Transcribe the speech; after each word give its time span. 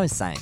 1015. 0.00 0.38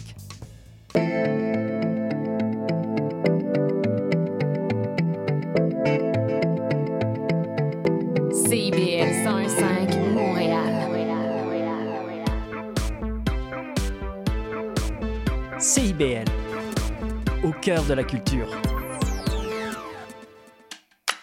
CIBL 8.32 9.24
105 9.24 9.96
Montréal. 10.14 10.70
CIBL, 15.58 16.24
au 17.44 17.52
cœur 17.52 17.84
de 17.84 17.92
la 17.92 18.02
culture. 18.02 18.48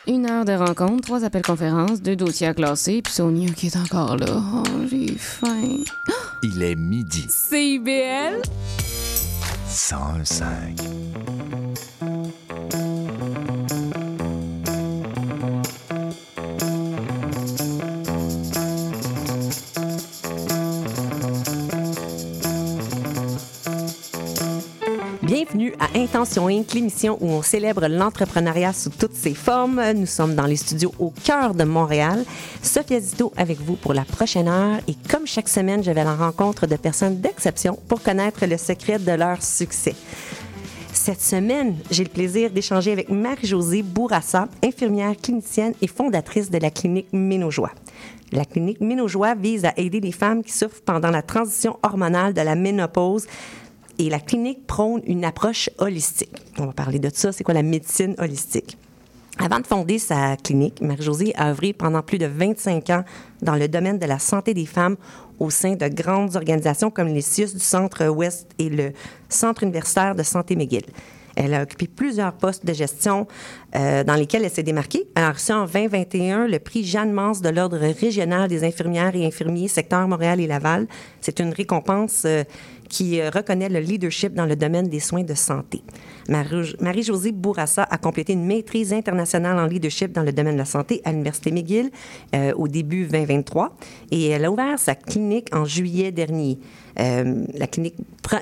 Une 0.06 0.30
heure 0.30 0.46
de 0.46 0.54
rencontre, 0.54 1.02
trois 1.02 1.24
appels 1.24 1.42
conférences, 1.42 2.02
deux 2.02 2.16
dossiers 2.16 2.48
à 2.48 2.54
classer, 2.54 3.02
puis 3.02 3.12
Sonia 3.12 3.52
qui 3.52 3.68
est 3.68 3.78
encore 3.78 4.16
là. 4.16 4.28
Oh, 4.30 4.64
j'ai 4.90 5.08
faim. 5.18 5.84
Il 6.44 6.62
est 6.62 6.76
midi. 6.76 7.26
CIBL 7.30 8.42
105. 9.68 10.80
Intention 26.18 26.48
Inc., 26.48 26.74
l'émission 26.74 27.16
où 27.22 27.30
on 27.30 27.44
célèbre 27.44 27.88
l'entrepreneuriat 27.88 28.74
sous 28.74 28.90
toutes 28.90 29.14
ses 29.14 29.36
formes. 29.36 29.80
Nous 29.96 30.08
sommes 30.08 30.34
dans 30.34 30.48
les 30.48 30.56
studios 30.56 30.92
au 30.98 31.12
cœur 31.12 31.54
de 31.54 31.64
Montréal. 31.64 32.26
Sophia 32.64 33.00
Zito 33.00 33.32
avec 33.38 33.62
vous 33.62 33.76
pour 33.76 33.94
la 33.94 34.04
prochaine 34.04 34.48
heure. 34.48 34.80
Et 34.88 34.96
comme 35.12 35.28
chaque 35.28 35.48
semaine, 35.48 35.84
je 35.84 35.92
vais 35.92 36.02
à 36.02 36.06
la 36.06 36.16
rencontre 36.16 36.66
de 36.66 36.76
personnes 36.76 37.22
d'exception 37.22 37.78
pour 37.88 38.02
connaître 38.02 38.48
le 38.48 38.58
secret 38.58 38.98
de 38.98 39.12
leur 39.12 39.44
succès. 39.44 39.94
Cette 40.92 41.22
semaine, 41.22 41.76
j'ai 41.92 42.04
le 42.04 42.10
plaisir 42.10 42.50
d'échanger 42.50 42.94
avec 42.94 43.10
Marie-Josée 43.10 43.84
Bourassa, 43.84 44.48
infirmière 44.64 45.14
clinicienne 45.22 45.76
et 45.84 45.88
fondatrice 45.88 46.50
de 46.50 46.58
la 46.58 46.72
clinique 46.72 47.14
Ménojoie. 47.14 47.74
La 48.32 48.44
clinique 48.44 48.82
Ménojoie 48.82 49.36
vise 49.36 49.66
à 49.66 49.74
aider 49.78 50.00
les 50.00 50.12
femmes 50.12 50.44
qui 50.44 50.52
souffrent 50.52 50.82
pendant 50.84 51.12
la 51.12 51.22
transition 51.22 51.78
hormonale 51.84 52.34
de 52.34 52.42
la 52.42 52.56
ménopause 52.56 53.28
et 54.00 54.10
la 54.10 54.20
clinique 54.20 54.66
prône 54.68 55.02
une 55.06 55.26
approche 55.26 55.70
holistique. 55.78 56.36
On 56.60 56.66
va 56.66 56.74
parler 56.74 57.00
de 57.00 57.10
ça, 57.14 57.32
c'est 57.32 57.44
quoi 57.44 57.54
la 57.54 57.64
médecine 57.64 58.16
holistique? 58.18 58.78
Avant 59.40 59.60
de 59.60 59.68
fonder 59.68 60.00
sa 60.00 60.36
clinique, 60.36 60.82
Marie-Josée 60.82 61.34
a 61.36 61.52
œuvré 61.52 61.72
pendant 61.72 62.02
plus 62.02 62.18
de 62.18 62.26
25 62.26 62.90
ans 62.90 63.04
dans 63.44 63.56
le 63.56 63.68
domaine 63.68 64.00
de 64.00 64.06
la 64.08 64.18
santé 64.18 64.56
des 64.56 64.66
femmes 64.66 64.96
au 65.40 65.52
sein 65.52 65.76
de 65.76 65.88
grandes 65.88 66.36
organisations 66.36 66.90
comme 66.90 67.10
les 67.10 67.22
CIUS 67.22 67.54
du 67.54 67.60
Centre-Ouest 67.60 68.48
et 68.58 68.70
le 68.70 68.94
Centre 69.30 69.62
universitaire 69.62 70.16
de 70.16 70.24
santé 70.24 70.56
McGill. 70.56 70.86
Elle 71.38 71.54
a 71.54 71.62
occupé 71.62 71.88
plusieurs 71.88 72.34
postes 72.34 72.66
de 72.66 72.74
gestion 72.74 73.28
euh, 73.76 74.04
dans 74.04 74.16
lesquels 74.16 74.44
elle 74.44 74.50
s'est 74.50 74.64
démarquée. 74.64 75.08
Elle 75.16 75.24
a 75.24 75.32
reçu 75.32 75.52
en 75.52 75.66
2021 75.66 76.48
le 76.48 76.58
prix 76.58 76.84
Jeanne 76.84 77.12
Mance 77.12 77.42
de 77.42 77.50
l'Ordre 77.50 77.78
régional 77.78 78.50
des 78.50 78.64
infirmières 78.64 79.16
et 79.16 79.24
infirmiers 79.24 79.68
secteur 79.68 80.08
Montréal 80.08 80.40
et 80.40 80.48
Laval. 80.48 80.88
C'est 81.22 81.40
une 81.40 81.54
récompense 81.54 82.24
euh, 82.26 82.44
qui 82.90 83.20
euh, 83.20 83.30
reconnaît 83.30 83.70
le 83.70 83.80
leadership 83.80 84.34
dans 84.34 84.46
le 84.46 84.56
domaine 84.56 84.88
des 84.88 85.00
soins 85.00 85.24
de 85.24 85.34
santé. 85.34 85.82
Marie- 86.30 86.76
Marie-Josée 86.80 87.32
Bourassa 87.32 87.84
a 87.84 87.98
complété 87.98 88.34
une 88.34 88.46
maîtrise 88.46 88.94
internationale 88.94 89.58
en 89.60 89.66
leadership 89.66 90.12
dans 90.12 90.24
le 90.24 90.32
domaine 90.32 90.54
de 90.54 90.60
la 90.60 90.66
santé 90.66 91.02
à 91.06 91.12
l'Université 91.12 91.52
McGill 91.52 91.90
euh, 92.36 92.54
au 92.56 92.68
début 92.68 93.06
2023 93.08 93.76
et 94.12 94.28
elle 94.30 94.46
a 94.46 94.52
ouvert 94.52 94.78
sa 94.80 94.96
clinique 94.96 95.50
en 95.56 95.66
juillet 95.66 96.12
dernier, 96.12 96.60
Euh, 97.00 97.46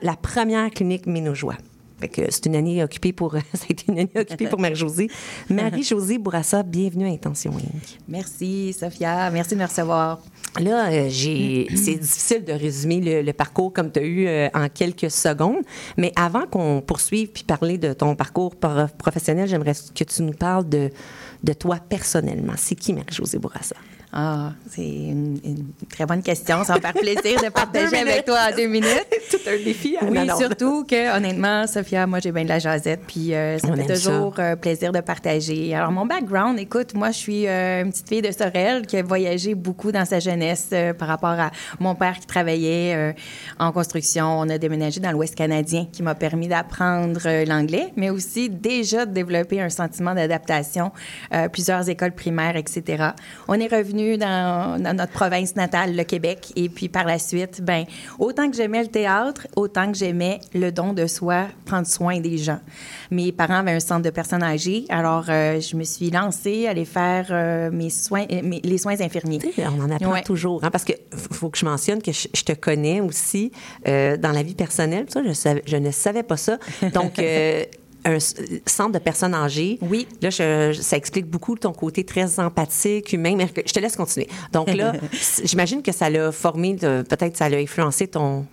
la 0.02 0.16
première 0.16 0.70
clinique 0.72 1.08
Ménojoie. 1.08 1.58
C'est 2.30 2.46
une 2.46 2.56
année 2.56 2.84
occupée 2.84 3.14
pour, 3.14 3.34
ça 3.54 3.64
a 3.70 3.72
été 3.72 3.86
une 3.88 4.00
année 4.00 4.12
occupée 4.16 4.48
pour 4.48 4.60
Marie-Josée. 4.60 5.10
Marie-Josée 5.50 6.18
Bourassa, 6.18 6.62
bienvenue 6.62 7.06
à 7.06 7.10
Intention 7.10 7.52
Inc. 7.52 8.00
Merci, 8.08 8.74
Sophia. 8.78 9.30
Merci 9.32 9.56
de 9.56 9.60
me 9.62 9.66
recevoir. 9.66 10.20
Là, 10.60 10.92
euh, 10.92 11.08
j'ai, 11.10 11.68
c'est 11.76 11.96
difficile 11.96 12.44
de 12.44 12.52
résumer 12.54 13.00
le, 13.02 13.22
le 13.22 13.34
parcours 13.34 13.72
comme 13.74 13.92
tu 13.92 14.00
as 14.00 14.04
eu 14.04 14.28
euh, 14.28 14.50
en 14.54 14.68
quelques 14.70 15.10
secondes. 15.10 15.64
Mais 15.98 16.12
avant 16.16 16.46
qu'on 16.46 16.82
poursuive 16.82 17.30
puis 17.30 17.44
parler 17.44 17.78
de 17.78 17.94
ton 17.94 18.16
parcours 18.16 18.56
par- 18.56 18.92
professionnel, 18.92 19.48
j'aimerais 19.48 19.74
que 19.96 20.04
tu 20.04 20.22
nous 20.22 20.34
parles 20.34 20.68
de, 20.68 20.90
de 21.44 21.54
toi 21.54 21.78
personnellement. 21.88 22.54
C'est 22.58 22.76
qui 22.76 22.94
Marie-Josée 22.94 23.40
Bourassa? 23.40 23.76
Ah, 24.18 24.54
c'est 24.70 24.82
une, 24.82 25.40
une 25.44 25.66
très 25.90 26.06
bonne 26.06 26.24
question. 26.24 26.64
Ça 26.64 26.74
va 26.74 26.80
me 26.80 26.82
faire 26.84 26.94
plaisir 26.94 27.42
de 27.44 27.50
partager 27.54 27.98
avec 27.98 28.24
toi 28.24 28.38
en 28.50 28.56
deux 28.56 28.68
minutes. 28.68 29.06
Tout 29.30 29.38
un 29.46 29.58
défi. 29.62 29.98
hein? 30.00 30.08
Oui, 30.10 30.18
Non, 30.20 30.26
non. 30.26 30.38
surtout 30.38 30.86
que, 30.86 31.18
honnêtement, 31.18 31.68
Sophia, 31.68 32.08
moi, 32.08 32.20
j'ai 32.20 32.32
bien 32.32 32.44
de 32.44 32.48
la 32.50 32.60
jasette, 32.60 33.02
puis 33.06 33.34
euh, 33.34 33.60
ça 33.60 33.68
On 33.70 33.76
fait 33.76 33.94
toujours 33.94 34.34
euh, 34.40 34.56
plaisir 34.56 34.94
de 34.94 35.02
partager. 35.02 35.76
Alors, 35.76 35.92
mon 35.92 36.06
background, 36.06 36.58
écoute, 36.60 36.94
moi, 36.94 37.12
je 37.12 37.18
suis 37.18 37.46
euh, 37.48 37.84
une 37.84 37.92
petite 37.92 38.08
fille 38.08 38.22
de 38.22 38.32
Sorel 38.32 38.86
qui 38.88 38.96
a 38.96 39.04
voyagé 39.04 39.54
beaucoup 39.54 39.92
dans 39.92 40.06
sa 40.06 40.22
jeunesse 40.22 40.70
euh, 40.72 40.94
par 40.94 41.10
rapport 41.10 41.32
à 41.38 41.52
mon 41.82 41.94
père 41.96 42.18
qui 42.18 42.26
travaillait 42.26 43.16
en 43.60 43.74
construction. 43.74 44.40
On 44.40 44.48
a 44.50 44.58
déménagé 44.58 45.02
dans 45.02 45.12
l'Ouest 45.12 45.36
canadien 45.36 45.88
qui 45.92 46.04
m'a 46.04 46.16
permis 46.16 46.48
d'apprendre 46.48 47.20
l'anglais, 47.46 47.92
mais 47.98 48.10
aussi 48.10 48.50
déjà 48.50 49.06
de 49.06 49.12
développer 49.12 49.60
un 49.60 49.70
sentiment 49.70 50.14
d'adaptation, 50.14 50.92
plusieurs 51.52 51.90
écoles 51.90 52.14
primaires, 52.14 52.56
etc. 52.56 53.10
On 53.50 53.56
est 53.60 53.68
revenu 53.68 54.05
dans, 54.18 54.82
dans 54.82 54.96
notre 54.96 55.12
province 55.12 55.56
natale, 55.56 55.96
le 55.96 56.04
Québec, 56.04 56.52
et 56.56 56.70
puis 56.70 56.88
par 56.90 57.06
la 57.06 57.18
suite, 57.20 57.62
ben 57.62 57.86
autant 58.20 58.50
que 58.50 58.56
j'aimais 58.56 58.82
le 58.84 58.88
théâtre, 58.90 59.48
autant 59.56 59.92
que 59.92 59.98
j'aimais 59.98 60.40
le 60.54 60.72
don 60.72 60.94
de 60.94 61.08
soi, 61.08 61.48
prendre 61.66 61.88
soin 61.88 62.20
des 62.20 62.38
gens. 62.38 62.60
Mes 63.12 63.32
parents 63.32 63.56
avaient 63.60 63.72
un 63.72 63.80
centre 63.80 64.04
de 64.04 64.10
personnes 64.10 64.44
âgées, 64.44 64.86
alors 64.90 65.26
euh, 65.30 65.60
je 65.60 65.76
me 65.76 65.84
suis 65.84 66.10
lancée 66.12 66.68
à 66.68 66.72
aller 66.72 66.86
faire 66.86 67.28
euh, 67.32 67.70
mes 67.72 67.90
soins, 67.90 68.26
euh, 68.32 68.42
mes- 68.44 68.62
les 68.64 68.78
soins 68.78 69.00
infirmiers. 69.02 69.40
On 69.60 69.82
en 69.84 69.90
apprend 69.92 70.12
Ouais. 70.12 70.24
toujours, 70.24 70.64
hein, 70.64 70.72
parce 70.72 70.84
que 70.86 70.94
faut 71.12 71.50
que 71.50 71.58
je 71.58 71.66
mentionne 71.66 72.02
que 72.02 72.12
je, 72.12 72.28
je 72.34 72.44
te 72.44 72.54
connais 72.54 73.02
aussi 73.02 73.52
euh, 73.88 74.16
dans 74.18 74.32
la 74.32 74.44
vie 74.44 74.56
personnelle. 74.56 75.06
Ça, 75.10 75.22
je, 75.26 75.34
savais- 75.34 75.64
je 75.66 75.78
ne 75.78 75.92
savais 75.92 76.24
pas 76.24 76.38
ça. 76.38 76.58
Donc, 76.94 77.14
un 78.06 78.18
centre 78.20 78.92
de 78.94 79.00
personnes 79.00 79.34
âgées. 79.34 79.78
Oui. 79.82 80.08
Là, 80.22 80.30
je- 80.30 80.74
ça 80.80 80.96
explique 80.96 81.26
beaucoup 81.26 81.56
ton 81.56 81.74
côté 81.74 82.04
très 82.04 82.40
empathique, 82.40 83.12
humain. 83.14 83.36
Mais 83.36 83.48
je 83.66 83.74
te 83.74 83.80
laisse 83.80 83.96
continuer. 83.96 84.28
Donc 84.54 84.72
là, 84.74 84.94
j'imagine 85.44 85.82
que 85.82 85.92
ça 85.92 86.10
l'a 86.10 86.32
formé, 86.32 86.76
peut-être 86.76 87.36
ça 87.36 87.50
l'a 87.50 87.58
influencé 87.58 88.08
ton. 88.08 88.46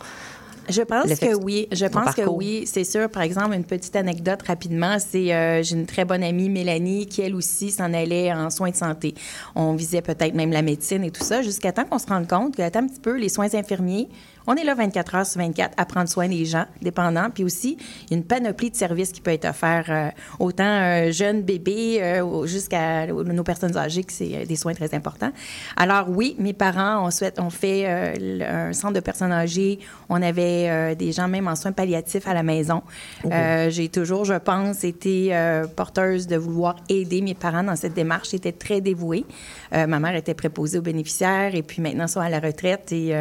Je 0.68 0.80
pense 0.82 1.04
que 1.18 1.26
que- 1.26 1.34
oui. 1.34 1.66
Je 1.72 1.86
pense 1.86 2.14
que 2.14 2.22
oui. 2.22 2.62
C'est 2.66 2.84
sûr. 2.84 3.08
Par 3.10 3.22
exemple, 3.22 3.52
une 3.54 3.64
petite 3.64 3.96
anecdote 3.96 4.40
rapidement, 4.46 4.96
c'est 5.00 5.34
euh, 5.34 5.60
j'ai 5.62 5.74
une 5.74 5.86
très 5.86 6.04
bonne 6.04 6.22
amie, 6.22 6.48
Mélanie, 6.48 7.06
qui 7.06 7.20
elle 7.20 7.34
aussi 7.34 7.72
s'en 7.72 7.92
allait 7.92 8.32
en 8.32 8.48
soins 8.48 8.70
de 8.70 8.76
santé. 8.76 9.14
On 9.56 9.74
visait 9.74 10.02
peut-être 10.02 10.34
même 10.34 10.52
la 10.52 10.62
médecine 10.62 11.02
et 11.02 11.10
tout 11.10 11.24
ça, 11.24 11.42
jusqu'à 11.42 11.72
temps 11.72 11.84
qu'on 11.84 11.98
se 11.98 12.06
rende 12.06 12.28
compte 12.28 12.56
que, 12.56 12.62
attends 12.62 12.78
un 12.78 12.86
petit 12.86 13.00
peu, 13.00 13.18
les 13.18 13.28
soins 13.28 13.52
infirmiers, 13.54 14.08
on 14.46 14.54
est 14.54 14.64
là 14.64 14.74
24 14.74 15.14
heures 15.14 15.26
sur 15.26 15.40
24 15.40 15.74
à 15.76 15.84
prendre 15.84 16.08
soin 16.08 16.28
des 16.28 16.44
gens 16.44 16.66
dépendants. 16.80 17.30
Puis 17.32 17.44
aussi, 17.44 17.76
il 18.06 18.10
y 18.10 18.14
a 18.14 18.16
une 18.16 18.24
panoplie 18.24 18.70
de 18.70 18.76
services 18.76 19.12
qui 19.12 19.20
peut 19.20 19.30
être 19.30 19.44
offert 19.44 19.84
euh, 19.88 20.08
autant 20.38 20.64
euh, 20.64 21.12
jeunes 21.12 21.42
bébés 21.42 21.98
euh, 22.02 22.46
jusqu'à 22.46 23.06
nos 23.06 23.44
personnes 23.44 23.76
âgées, 23.76 24.04
que 24.04 24.12
c'est 24.12 24.34
euh, 24.34 24.44
des 24.44 24.56
soins 24.56 24.74
très 24.74 24.94
importants. 24.94 25.32
Alors 25.76 26.08
oui, 26.08 26.36
mes 26.38 26.52
parents 26.52 27.06
ont, 27.06 27.10
souhaite, 27.10 27.38
ont 27.40 27.50
fait 27.50 27.86
un 27.86 28.72
centre 28.72 28.94
de 28.94 29.00
personnes 29.00 29.32
âgées. 29.32 29.78
On 30.08 30.20
avait 30.22 30.94
des 30.96 31.12
gens 31.12 31.28
même 31.28 31.48
en 31.48 31.56
soins 31.56 31.72
palliatifs 31.72 32.26
à 32.26 32.34
la 32.34 32.42
maison. 32.42 32.82
J'ai 33.24 33.88
toujours, 33.88 34.24
je 34.24 34.34
pense, 34.34 34.84
été 34.84 35.32
porteuse 35.76 36.26
de 36.26 36.36
vouloir 36.36 36.76
aider 36.88 37.20
mes 37.20 37.34
parents 37.34 37.62
dans 37.62 37.76
cette 37.76 37.94
démarche. 37.94 38.30
J'étais 38.30 38.52
très 38.52 38.80
dévouée. 38.80 39.24
Ma 39.72 39.98
mère 39.98 40.14
était 40.14 40.34
préposée 40.34 40.78
aux 40.78 40.82
bénéficiaires 40.82 41.54
et 41.54 41.62
puis 41.62 41.82
maintenant 41.82 42.06
sont 42.06 42.20
à 42.20 42.28
la 42.28 42.40
retraite 42.40 42.92
et 42.92 43.14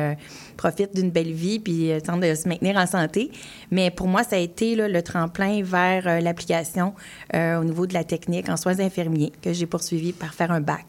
profitent 0.57 0.93
belle 1.11 1.31
vie 1.31 1.59
puis 1.59 1.91
euh, 1.91 1.99
tentent 1.99 2.21
de 2.21 2.33
se 2.35 2.47
maintenir 2.47 2.77
en 2.77 2.87
santé. 2.87 3.31
Mais 3.69 3.91
pour 3.91 4.07
moi, 4.07 4.23
ça 4.23 4.35
a 4.37 4.39
été 4.39 4.75
là, 4.75 4.87
le 4.87 5.01
tremplin 5.01 5.61
vers 5.63 6.07
euh, 6.07 6.19
l'application 6.19 6.93
euh, 7.35 7.59
au 7.59 7.63
niveau 7.63 7.85
de 7.85 7.93
la 7.93 8.03
technique 8.03 8.49
en 8.49 8.57
soins 8.57 8.79
infirmiers 8.79 9.31
que 9.41 9.53
j'ai 9.53 9.65
poursuivi 9.65 10.13
par 10.13 10.33
faire 10.33 10.51
un 10.51 10.61
bac. 10.61 10.85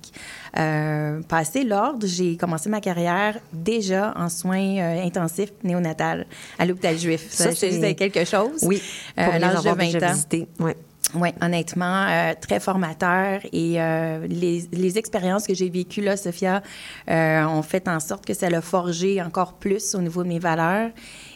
Euh, 0.59 1.21
passé 1.29 1.65
l'ordre, 1.65 2.07
j'ai 2.07 2.37
commencé 2.37 2.69
ma 2.69 2.81
carrière 2.81 3.39
déjà 3.53 4.13
en 4.17 4.29
soins 4.29 5.03
intensifs 5.05 5.53
néonatal 5.65 6.27
à 6.59 6.67
l'hôpital 6.67 6.99
juif. 6.99 7.27
Ça, 7.31 7.45
Ça, 7.45 7.55
c'est- 7.55 7.95
quelque 7.95 8.25
chose. 8.25 8.61
Oui, 8.63 8.83
pour 9.17 9.33
les 9.33 9.39
l'âge 9.39 9.53
de 9.53 9.59
avoir 9.59 9.77
20 9.77 9.93
déjà 9.93 10.13
ans. 10.13 10.17
Ouais. 10.61 10.77
Oui, 11.15 11.29
honnêtement, 11.41 12.07
euh, 12.09 12.33
très 12.41 12.61
formateur. 12.61 13.41
Et 13.53 13.81
euh, 13.81 14.27
les, 14.27 14.65
les 14.73 14.99
expériences 14.99 15.47
que 15.47 15.55
j'ai 15.55 15.69
vécues 15.69 16.01
là, 16.01 16.17
Sophia, 16.17 16.63
euh, 17.11 17.45
ont 17.45 17.63
fait 17.63 17.89
en 17.89 18.01
sorte 18.01 18.25
que 18.25 18.35
ça 18.35 18.49
l'a 18.49 18.61
forgé 18.61 19.21
encore 19.23 19.55
plus 19.55 19.95
au 19.95 20.01
niveau 20.01 20.23
de 20.23 20.29
mes 20.29 20.39
valeurs 20.39 20.91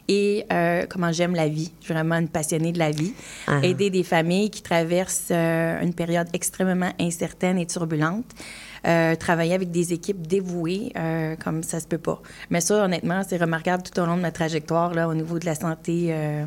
et 0.09 0.47
euh, 0.53 0.87
comment 0.89 1.13
j'aime 1.13 1.35
la 1.35 1.49
vie. 1.49 1.73
Je 1.81 1.87
suis 1.87 1.95
vraiment 1.95 2.17
une 2.17 2.29
passionnée 2.29 2.73
de 2.73 2.79
la 2.79 2.91
vie. 2.91 3.13
Ah. 3.47 3.61
Aider 3.63 3.91
des 3.91 4.03
familles 4.03 4.51
qui 4.51 4.63
traversent 4.63 5.29
euh, 5.31 5.81
une 5.83 5.95
période 5.95 6.29
extrêmement 6.33 6.93
incertaine 7.01 7.59
et 7.59 7.67
turbulente. 7.67 8.27
Euh, 8.87 9.15
travailler 9.17 9.55
avec 9.55 9.71
des 9.71 9.93
équipes 9.93 10.27
dévouées, 10.27 10.93
euh, 10.97 11.35
comme 11.43 11.63
ça 11.63 11.81
se 11.81 11.87
peut 11.87 11.99
pas. 11.99 12.21
Mais 12.51 12.61
ça, 12.61 12.85
honnêtement, 12.85 13.23
c'est 13.29 13.37
remarquable 13.37 13.83
tout 13.83 13.99
au 14.01 14.07
long 14.07 14.17
de 14.17 14.23
ma 14.23 14.31
trajectoire 14.31 14.95
là, 14.95 15.09
au 15.09 15.15
niveau 15.15 15.39
de 15.39 15.47
la 15.47 15.55
santé 15.55 16.09
euh, 16.11 16.45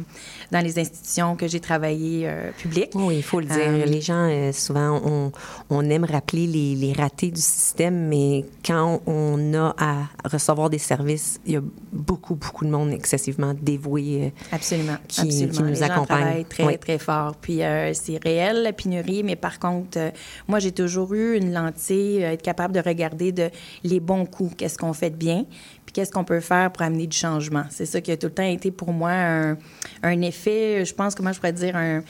dans 0.52 0.60
les 0.64 0.80
institutions 0.80 1.36
que 1.36 1.48
j'ai 1.48 1.60
travaillées 1.60 2.24
euh, 2.28 2.52
publiques. 2.58 2.92
Oui, 2.96 3.18
il 3.18 3.24
faut 3.24 3.40
le 3.40 3.46
dire. 3.48 3.86
Les 3.86 4.02
gens, 4.02 4.30
souvent, 4.54 5.02
on, 5.04 5.32
on 5.70 5.90
aime 5.90 6.06
rappeler 6.06 6.48
les, 6.48 6.76
les 6.76 6.94
ratés 6.94 7.32
du 7.32 7.42
système, 7.42 8.08
mais 8.08 8.46
quand 8.66 9.02
on 9.06 9.54
a 9.54 9.76
à 9.78 9.96
recevoir 10.30 10.70
des 10.70 10.78
services, 10.78 11.40
il 11.46 11.54
y 11.54 11.58
a 11.58 11.62
beaucoup, 11.92 12.36
beaucoup 12.36 12.66
de 12.66 12.70
monde 12.72 12.92
excessivement 12.92 13.54
dévoué. 13.60 14.26
euh, 14.26 14.30
Absolument. 14.52 14.96
qui- 15.08 15.22
absolument. 15.22 15.52
qui 15.52 15.60
nous 15.62 15.68
Les 15.70 15.76
gens 15.76 16.06
travaillent 16.06 16.46
très, 16.46 16.66
Oui. 16.66 16.78
très 16.78 16.98
fort. 17.00 17.36
Puis 17.42 17.64
euh, 17.64 17.94
c'est 17.94 18.18
réel, 18.24 18.64
la 18.64 18.74
pénurie, 18.74 19.24
mais 19.24 19.36
par 19.36 19.60
contre, 19.60 19.98
euh, 19.98 20.10
moi, 20.48 20.60
j'ai 20.60 20.72
toujours 20.72 21.14
eu 21.14 21.38
une 21.38 21.52
lentille, 21.54 22.29
être 22.32 22.42
capable 22.42 22.74
de 22.74 22.80
regarder 22.80 23.32
de 23.32 23.50
les 23.84 24.00
bons 24.00 24.26
coups, 24.26 24.56
qu'est-ce 24.58 24.78
qu'on 24.78 24.94
fait 24.94 25.10
de 25.10 25.16
bien, 25.16 25.46
puis 25.86 25.94
qu'est-ce 25.94 26.12
qu'on 26.12 26.24
peut 26.24 26.40
faire 26.40 26.72
pour 26.72 26.84
amener 26.84 27.08
du 27.08 27.18
changement. 27.18 27.64
C'est 27.70 27.86
ça 27.86 28.02
qui 28.02 28.12
a 28.12 28.18
tout 28.18 28.28
le 28.28 28.34
temps 28.34 28.44
été 28.44 28.72
pour 28.72 28.92
moi 28.94 29.12
un, 29.12 29.58
un 30.04 30.22
effet, 30.22 30.86
je 30.86 30.94
pense, 30.94 31.16
comment 31.16 31.32
je 31.34 31.40
pourrais 31.40 31.54
dire, 31.54 31.76
un- 31.76 32.04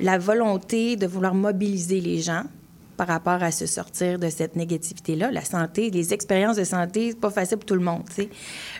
la 0.00 0.18
volonté 0.18 0.96
de 0.96 1.06
vouloir 1.06 1.34
mobiliser 1.34 2.00
les 2.00 2.20
gens 2.20 2.44
par 3.00 3.08
rapport 3.08 3.42
à 3.42 3.50
se 3.50 3.64
sortir 3.64 4.18
de 4.18 4.28
cette 4.28 4.56
négativité-là. 4.56 5.30
La 5.30 5.42
santé, 5.42 5.88
les 5.88 6.12
expériences 6.12 6.56
de 6.56 6.64
santé, 6.64 7.12
c'est 7.12 7.18
pas 7.18 7.30
facile 7.30 7.56
pour 7.56 7.64
tout 7.64 7.74
le 7.74 7.80
monde, 7.80 8.02
tu 8.14 8.24
sais. 8.24 8.28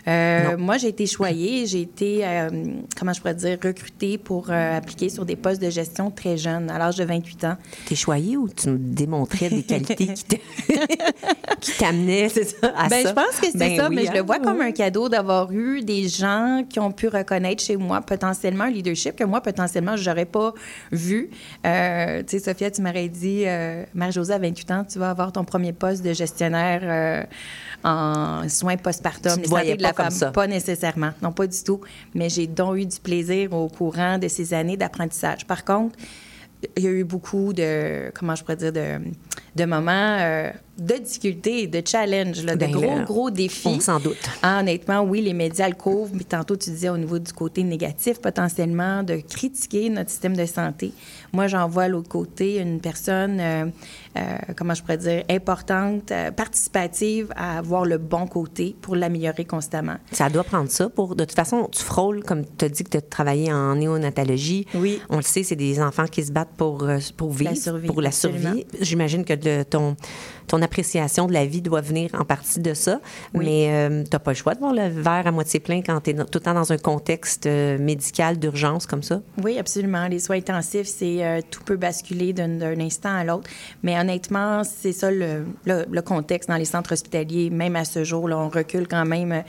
Euh, 0.07 0.57
moi, 0.59 0.77
j'ai 0.77 0.89
été 0.89 1.07
choyée, 1.07 1.65
j'ai 1.65 1.81
été, 1.81 2.21
euh, 2.23 2.49
comment 2.95 3.13
je 3.13 3.19
pourrais 3.19 3.33
dire, 3.33 3.57
recrutée 3.63 4.19
pour 4.19 4.51
euh, 4.51 4.77
appliquer 4.77 5.09
sur 5.09 5.25
des 5.25 5.35
postes 5.35 5.59
de 5.59 5.71
gestion 5.71 6.11
très 6.11 6.37
jeunes, 6.37 6.69
à 6.69 6.77
l'âge 6.77 6.97
de 6.97 7.03
28 7.03 7.43
ans. 7.45 7.57
T'es 7.87 7.95
choyé 7.95 8.37
ou 8.37 8.47
tu 8.47 8.69
me 8.69 8.77
démontrais 8.77 9.49
des 9.49 9.63
qualités 9.63 10.13
qui 11.59 11.71
t'amenaient 11.79 12.27
à 12.75 12.89
Ben, 12.89 13.01
ça? 13.01 13.09
je 13.09 13.13
pense 13.15 13.39
que 13.39 13.47
c'est 13.51 13.57
Ben 13.57 13.75
ça, 13.75 13.89
oui, 13.89 13.95
mais 13.95 14.05
je 14.05 14.11
hein? 14.11 14.13
le 14.17 14.21
vois 14.21 14.37
comme 14.37 14.61
un 14.61 14.71
cadeau 14.71 15.09
d'avoir 15.09 15.51
eu 15.51 15.81
des 15.81 16.07
gens 16.07 16.63
qui 16.69 16.79
ont 16.79 16.91
pu 16.91 17.07
reconnaître 17.07 17.63
chez 17.63 17.75
moi 17.75 18.01
potentiellement 18.01 18.65
un 18.65 18.69
leadership 18.69 19.15
que 19.15 19.23
moi, 19.23 19.41
potentiellement, 19.41 19.97
je 19.97 20.07
n'aurais 20.07 20.25
pas 20.25 20.53
vu. 20.91 21.31
Euh, 21.65 22.21
tu 22.21 22.37
sais, 22.37 22.39
Sophia, 22.39 22.69
tu 22.69 22.83
m'aurais 22.83 23.09
dit, 23.09 23.45
Marie-Josée, 24.11 24.33
à 24.33 24.39
28 24.39 24.71
ans, 24.71 24.85
tu 24.87 24.99
vas 24.99 25.09
avoir 25.09 25.31
ton 25.31 25.43
premier 25.43 25.73
poste 25.73 26.03
de 26.03 26.13
gestionnaire 26.13 26.81
euh, 26.83 27.23
en 27.83 28.47
soins 28.49 28.77
postpartum. 28.77 29.41
Tu 29.41 29.49
voyais 29.49 29.75
de 29.75 29.81
la 29.81 29.89
pas 29.89 30.03
comme 30.03 30.11
femme. 30.11 30.19
ça. 30.19 30.31
Pas 30.31 30.47
nécessairement, 30.47 31.11
non, 31.21 31.31
pas 31.31 31.47
du 31.47 31.63
tout. 31.63 31.81
Mais 32.13 32.29
j'ai 32.29 32.47
donc 32.47 32.77
eu 32.77 32.85
du 32.85 32.99
plaisir 32.99 33.53
au 33.53 33.67
courant 33.69 34.17
de 34.17 34.27
ces 34.27 34.53
années 34.53 34.77
d'apprentissage. 34.77 35.45
Par 35.47 35.63
contre, 35.63 35.97
il 36.77 36.83
y 36.83 36.87
a 36.87 36.91
eu 36.91 37.03
beaucoup 37.03 37.53
de, 37.53 38.11
comment 38.13 38.35
je 38.35 38.43
pourrais 38.43 38.55
dire, 38.55 38.71
de, 38.71 38.99
de 39.55 39.65
moments 39.65 40.17
euh, 40.19 40.51
de 40.77 40.95
difficultés, 40.95 41.67
de 41.67 41.81
challenges, 41.85 42.45
de 42.45 42.55
Ben, 42.55 42.71
gros, 42.71 42.81
là, 42.81 43.03
gros 43.03 43.31
défis. 43.31 43.67
On 43.67 43.79
s'en 43.79 43.99
doute. 43.99 44.17
Ah, 44.41 44.59
honnêtement, 44.59 45.01
oui, 45.01 45.21
les 45.21 45.33
médias 45.33 45.67
le 45.67 45.75
couvrent, 45.75 46.13
mais 46.13 46.23
tantôt, 46.23 46.55
tu 46.55 46.69
disais 46.69 46.89
au 46.89 46.97
niveau 46.97 47.19
du 47.19 47.33
côté 47.33 47.63
négatif, 47.63 48.19
potentiellement, 48.21 49.03
de 49.03 49.15
critiquer 49.17 49.89
notre 49.89 50.09
système 50.09 50.35
de 50.35 50.45
santé. 50.45 50.93
Moi, 51.33 51.47
j'en 51.47 51.67
vois 51.67 51.83
à 51.83 51.87
l'autre 51.87 52.09
côté 52.09 52.59
une 52.59 52.79
personne, 52.79 53.39
euh, 53.39 53.65
comment 54.55 54.73
je 54.73 54.81
pourrais 54.81 54.97
dire, 54.97 55.23
importante, 55.29 56.11
euh, 56.11 56.31
participative 56.31 57.31
à 57.35 57.61
voir 57.61 57.85
le 57.85 57.97
bon 57.97 58.27
côté 58.27 58.75
pour 58.81 58.95
l'améliorer 58.95 59.45
constamment. 59.45 59.95
Ça 60.11 60.29
doit 60.29 60.43
prendre 60.43 60.69
ça 60.69 60.89
pour. 60.89 61.15
De 61.15 61.23
toute 61.25 61.35
façon, 61.35 61.69
tu 61.71 61.81
frôles, 61.83 62.23
comme 62.23 62.43
tu 62.57 62.65
as 62.65 62.69
dit 62.69 62.83
que 62.83 62.89
tu 62.89 62.97
as 62.97 63.01
travaillé 63.01 63.51
en 63.53 63.75
néonatologie. 63.75 64.65
Oui. 64.75 64.99
On 65.09 65.17
le 65.17 65.21
sait, 65.23 65.43
c'est 65.43 65.55
des 65.55 65.81
enfants 65.81 66.05
qui 66.05 66.23
se 66.23 66.31
battent 66.31 66.55
pour, 66.57 66.83
euh, 66.83 66.99
pour 67.17 67.31
vivre, 67.31 67.51
La 67.51 67.55
survie, 67.55 67.87
pour 67.87 68.01
la 68.01 68.09
absolument. 68.09 68.39
survie. 68.53 68.65
J'imagine 68.81 69.23
que 69.25 69.33
de- 69.33 69.63
ton, 69.63 69.95
ton 70.47 70.61
appréciation 70.61 71.25
de 71.27 71.33
la 71.33 71.45
vie 71.45 71.61
doit 71.61 71.81
venir 71.81 72.09
en 72.19 72.25
partie 72.25 72.59
de 72.59 72.73
ça. 72.73 72.99
Oui. 73.33 73.45
Mais 73.45 74.03
tu 74.03 74.09
n'as 74.11 74.19
pas 74.19 74.31
le 74.31 74.35
choix 74.35 74.53
de 74.53 74.59
voir 74.59 74.73
le 74.73 74.87
verre 74.89 75.27
à 75.27 75.31
moitié 75.31 75.59
plein 75.59 75.81
quand 75.81 75.99
tu 76.01 76.11
es 76.11 76.13
tout 76.13 76.25
le 76.33 76.39
temps 76.39 76.53
dans 76.53 76.71
un 76.71 76.77
contexte 76.77 77.45
euh, 77.45 77.77
médical 77.77 78.37
d'urgence 78.37 78.85
comme 78.85 79.03
ça. 79.03 79.21
Oui, 79.43 79.57
absolument. 79.57 80.07
Les 80.07 80.19
soins 80.19 80.37
intensifs, 80.37 80.87
c'est 80.87 81.25
euh, 81.25 81.41
tout 81.49 81.63
peut 81.63 81.77
basculer 81.77 82.33
d'un 82.33 82.49
d'un 82.57 82.79
instant 82.79 83.15
à 83.15 83.23
l'autre. 83.23 83.49
Mais 83.83 83.99
honnêtement, 83.99 84.63
c'est 84.63 84.91
ça 84.91 85.09
le, 85.11 85.45
le- 85.65 85.85
le 85.89 86.01
contexte 86.01 86.49
dans 86.49 86.57
les 86.57 86.65
centres 86.65 86.93
hospitaliers. 86.93 87.49
Même 87.49 87.75
à 87.75 87.85
ce 87.85 88.03
jour, 88.03 88.27
là, 88.27 88.37
on 88.37 88.49
recule 88.49 88.87
quand 88.87 89.05
même 89.05 89.31
euh, 89.31 89.41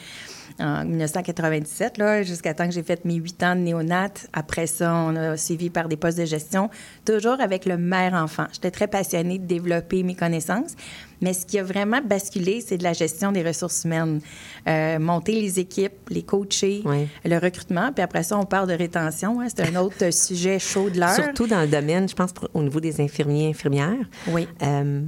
en 0.60 0.84
1997, 0.84 1.98
là, 1.98 2.22
jusqu'à 2.22 2.54
temps 2.54 2.66
que 2.66 2.72
j'ai 2.74 2.82
fait 2.82 3.04
mes 3.04 3.14
huit 3.14 3.42
ans 3.42 3.54
de 3.54 3.60
néonate. 3.60 4.26
Après 4.32 4.66
ça, 4.66 4.94
on 4.94 5.16
a 5.16 5.36
suivi 5.36 5.70
par 5.70 5.88
des 5.88 5.96
postes 5.96 6.18
de 6.18 6.24
gestion, 6.24 6.70
toujours 7.04 7.40
avec 7.40 7.66
le 7.66 7.76
mère-enfant. 7.76 8.46
J'étais 8.52 8.70
très 8.70 8.86
passionnée 8.88 9.38
de 9.38 9.46
développer 9.46 10.02
mes 10.02 10.14
connaissances. 10.14 10.72
Mais 11.20 11.32
ce 11.34 11.46
qui 11.46 11.58
a 11.58 11.62
vraiment 11.62 12.00
basculé, 12.04 12.60
c'est 12.66 12.78
de 12.78 12.82
la 12.82 12.92
gestion 12.92 13.30
des 13.30 13.42
ressources 13.44 13.84
humaines. 13.84 14.20
Euh, 14.68 14.98
monter 14.98 15.40
les 15.40 15.60
équipes, 15.60 16.08
les 16.10 16.24
coacher, 16.24 16.82
Oui. 16.84 17.06
le 17.24 17.38
recrutement. 17.38 17.92
Puis 17.92 18.02
après 18.02 18.24
ça, 18.24 18.36
on 18.36 18.44
parle 18.44 18.68
de 18.68 18.74
rétention. 18.74 19.40
hein. 19.40 19.46
C'est 19.48 19.62
un 19.68 19.76
autre 19.80 20.10
sujet 20.12 20.58
chaud 20.58 20.90
de 20.90 20.98
l'heure. 20.98 21.14
Surtout 21.14 21.46
dans 21.46 21.60
le 21.60 21.68
domaine, 21.68 22.08
je 22.08 22.14
pense, 22.16 22.30
au 22.54 22.62
niveau 22.62 22.80
des 22.80 23.00
infirmiers 23.00 23.44
et 23.46 23.50
infirmières. 23.50 23.94
Oui. 24.28 24.48
Euh, 24.62 25.02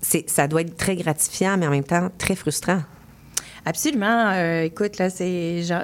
ça 0.00 0.46
doit 0.46 0.60
être 0.60 0.76
très 0.76 0.94
gratifiant, 0.94 1.56
mais 1.58 1.66
en 1.66 1.70
même 1.70 1.82
temps 1.82 2.08
très 2.18 2.36
frustrant. 2.36 2.82
Absolument. 3.68 4.30
Euh, 4.32 4.62
écoute, 4.62 4.96
là, 4.96 5.08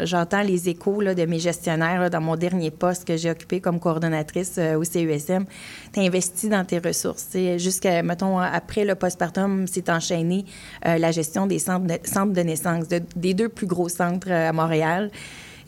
j'entends 0.07 0.41
les 0.41 0.71
échos 0.71 1.03
de 1.03 1.27
mes 1.27 1.39
gestionnaires 1.39 2.09
dans 2.09 2.23
mon 2.23 2.35
dernier 2.35 2.71
poste 2.71 3.05
que 3.07 3.15
j'ai 3.19 3.31
occupé 3.31 3.61
comme 3.61 3.79
coordonnatrice 3.79 4.55
euh, 4.57 4.77
au 4.79 4.85
CESM. 4.85 5.45
Tu 5.93 6.01
investi 6.01 6.49
dans 6.49 6.65
tes 6.65 6.79
ressources. 6.79 7.37
Jusqu'à, 7.59 8.03
mettons, 8.03 8.39
après 8.39 8.87
le 8.87 8.95
postpartum, 8.95 9.67
c'est 9.67 9.91
enchaîné 9.91 10.47
euh, 10.87 10.97
la 10.97 11.11
gestion 11.13 11.47
des 11.47 11.59
centres 11.59 11.85
de, 12.33 12.41
naissance, 12.41 12.89
de- 12.89 13.03
des 13.17 13.35
deux 13.35 13.51
plus 13.51 13.67
gros 13.67 13.91
centres 13.91 14.33
à 14.33 14.51
Montréal. 14.55 15.11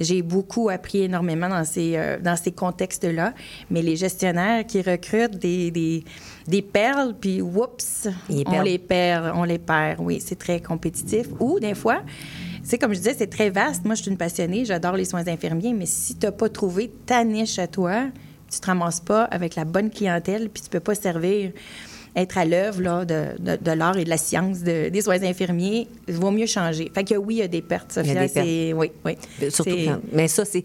J'ai 0.01 0.23
beaucoup 0.23 0.69
appris 0.69 1.03
énormément 1.03 1.49
dans 1.49 1.65
ces, 1.65 1.97
euh, 1.97 2.19
dans 2.21 2.37
ces 2.37 2.53
contextes-là. 2.53 3.33
Mais 3.71 3.83
les 3.83 3.97
gestionnaires 3.97 4.67
qui 4.67 4.83
recrutent 4.83 5.39
des, 5.39 5.71
des, 5.71 6.05
des 6.47 6.63
perles, 6.63 7.15
puis 7.21 7.41
oups, 7.43 8.09
on 8.47 8.63
les 8.63 8.79
perd, 8.79 9.33
on 9.35 9.45
les 9.45 9.59
perd. 9.59 10.01
Oui, 10.01 10.23
c'est 10.25 10.39
très 10.39 10.61
compétitif. 10.61 11.27
Ou 11.41 11.59
des 11.61 11.75
fois, 11.75 12.03
c'est 12.63 12.79
comme 12.79 12.93
je 12.93 12.99
disais, 12.99 13.15
c'est 13.17 13.29
très 13.29 13.51
vaste. 13.51 13.85
Moi, 13.85 13.95
je 13.95 14.03
suis 14.03 14.11
une 14.11 14.17
passionnée, 14.17 14.65
j'adore 14.65 14.95
les 14.95 15.05
soins 15.05 15.27
infirmiers, 15.29 15.73
mais 15.73 15.87
si 15.87 16.17
tu 16.17 16.27
n'as 16.27 16.33
pas 16.33 16.49
trouvé 16.49 16.91
ta 17.07 17.23
niche 17.25 17.59
à 17.59 17.67
toi, 17.67 18.07
tu 18.51 18.61
te 18.61 18.67
ramasses 18.67 19.01
pas 19.01 19.25
avec 19.25 19.55
la 19.57 19.65
bonne 19.65 19.91
clientèle, 19.91 20.49
puis 20.51 20.63
tu 20.63 20.69
peux 20.69 20.81
pas 20.81 20.95
servir, 20.95 21.53
être 22.17 22.39
à 22.39 22.45
l'œuvre 22.45 22.81
là, 22.83 23.05
de, 23.05 23.27
de, 23.39 23.57
de 23.63 23.71
l'art 23.73 23.97
et 23.99 24.05
de 24.05 24.09
la 24.11 24.17
science 24.17 24.61
de- 24.63 24.89
des 24.89 25.03
soins 25.03 25.23
infirmiers, 25.23 25.87
il 26.09 26.15
vaut 26.15 26.31
mieux 26.31 26.47
changer. 26.47 26.91
Fait 26.95 27.05
que 27.05 27.15
oui, 27.15 27.35
il 27.35 27.39
y 27.39 27.43
a 27.43 27.49
des 27.49 27.63
pertes, 27.63 27.93
Il 28.03 28.07
y 28.07 28.11
a 28.11 28.15
Sophia. 28.15 28.27
des 28.27 28.33
pertes. 28.33 28.47
c'est- 28.47 28.73
Oui, 28.73 28.91
oui. 29.05 29.13
Euh, 29.43 29.51
Surtout 29.51 29.71
quand- 29.85 30.01
mais 30.13 30.27
ça, 30.29 30.45
c'est. 30.45 30.65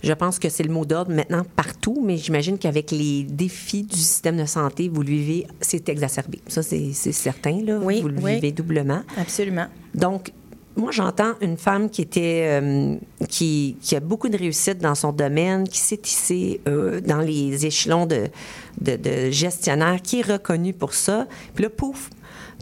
Je 0.00 0.12
pense 0.12 0.38
que 0.38 0.48
c'est 0.48 0.62
le 0.62 0.72
mot 0.72 0.84
d'ordre 0.84 1.12
maintenant 1.12 1.42
partout, 1.56 2.00
mais 2.06 2.16
j'imagine 2.16 2.56
qu'avec 2.56 2.92
les 2.92 3.24
défis 3.24 3.82
du 3.82 3.96
système 3.96 4.36
de 4.36 4.46
santé, 4.46 4.88
vous 4.88 5.02
le 5.02 5.08
vivez, 5.08 5.46
c'est 5.60 5.88
exacerbé. 5.88 6.38
Ça, 6.46 6.62
c'est 6.62 6.90
c'est 6.92 7.10
certain, 7.12 7.60
là. 7.64 7.78
Oui, 7.82 8.00
vous 8.00 8.08
le 8.08 8.18
oui. 8.20 8.34
vivez 8.36 8.52
doublement. 8.52 9.02
Absolument. 9.16 9.66
Donc, 9.94 10.30
moi, 10.78 10.92
j'entends 10.92 11.34
une 11.40 11.56
femme 11.56 11.90
qui 11.90 12.02
était, 12.02 12.60
euh, 12.62 12.96
qui, 13.28 13.76
qui 13.82 13.96
a 13.96 14.00
beaucoup 14.00 14.28
de 14.28 14.38
réussite 14.38 14.78
dans 14.78 14.94
son 14.94 15.12
domaine, 15.12 15.68
qui 15.68 15.78
s'est 15.78 15.96
tissée 15.96 16.60
euh, 16.68 17.00
dans 17.00 17.18
les 17.18 17.66
échelons 17.66 18.06
de, 18.06 18.28
de, 18.80 18.96
de 18.96 19.30
gestionnaire, 19.30 20.00
qui 20.00 20.20
est 20.20 20.32
reconnue 20.32 20.72
pour 20.72 20.94
ça. 20.94 21.26
Puis 21.54 21.64
là, 21.64 21.70
pouf, 21.70 22.10